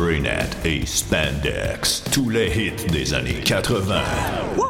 Spraynet 0.00 0.48
et 0.64 0.86
Spandex, 0.86 2.02
tous 2.10 2.30
les 2.30 2.46
hits 2.46 2.86
des 2.90 3.12
années 3.12 3.42
80. 3.44 4.00
Wow, 4.56 4.69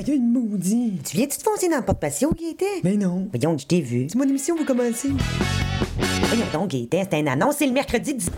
Il 0.00 0.06
y 0.06 0.12
a 0.12 0.14
une 0.14 0.30
maudite. 0.30 1.02
Tu 1.10 1.16
viens-tu 1.16 1.38
te 1.38 1.42
foncer 1.42 1.68
dans 1.68 1.78
le 1.78 1.84
porte-patio, 1.84 2.30
Gaëtan? 2.32 2.66
Mais 2.84 2.96
non. 2.96 3.28
Voyons, 3.32 3.58
je 3.58 3.66
t'ai 3.66 3.80
vu. 3.80 4.06
C'est 4.08 4.16
mon 4.16 4.28
émission, 4.28 4.54
vous 4.56 4.64
commencez. 4.64 5.10
Voyons 5.98 6.44
donc, 6.52 6.70
Gaëtan, 6.70 7.02
c'est 7.10 7.18
une 7.18 7.26
annonce, 7.26 7.56
c'est 7.56 7.66
le 7.66 7.72
mercredi 7.72 8.14
10... 8.14 8.30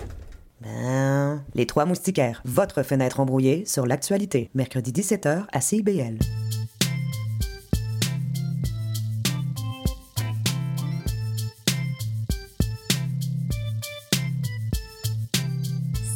Ben, 0.62 1.42
les 1.54 1.66
trois 1.66 1.84
moustiquaires, 1.86 2.42
votre 2.44 2.82
fenêtre 2.82 3.20
embrouillée 3.20 3.64
sur 3.66 3.86
l'actualité. 3.86 4.50
Mercredi 4.54 4.92
17h 4.92 5.44
à 5.52 5.61
CIBL. 5.61 6.18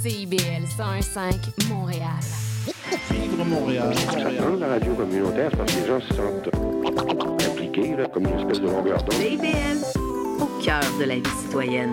CIBL 0.02 0.64
101.5 0.78 1.68
Montréal. 1.68 2.43
Vivre 3.10 3.44
Montréal. 3.44 3.92
Montréal. 4.06 4.58
la 4.60 4.68
radio 4.68 4.94
communautaire, 4.94 5.50
parce 5.56 5.72
que 5.72 5.80
les 5.80 5.86
gens 5.86 6.00
se 6.00 6.14
sentent 6.14 6.50
impliqués, 7.50 7.96
là, 7.96 8.06
comme 8.06 8.24
une 8.26 8.38
espèce 8.38 8.60
de 8.60 8.66
longueur 8.66 8.98
d'onde. 8.98 9.12
CIBL, 9.12 10.00
au 10.40 10.62
cœur 10.62 10.82
de 10.98 11.04
la 11.04 11.16
vie 11.16 11.22
citoyenne. 11.42 11.92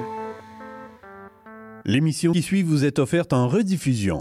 L'émission 1.86 2.32
qui 2.32 2.42
suit 2.42 2.62
vous 2.62 2.86
est 2.86 3.00
offerte 3.00 3.34
en 3.34 3.48
rediffusion. 3.48 4.20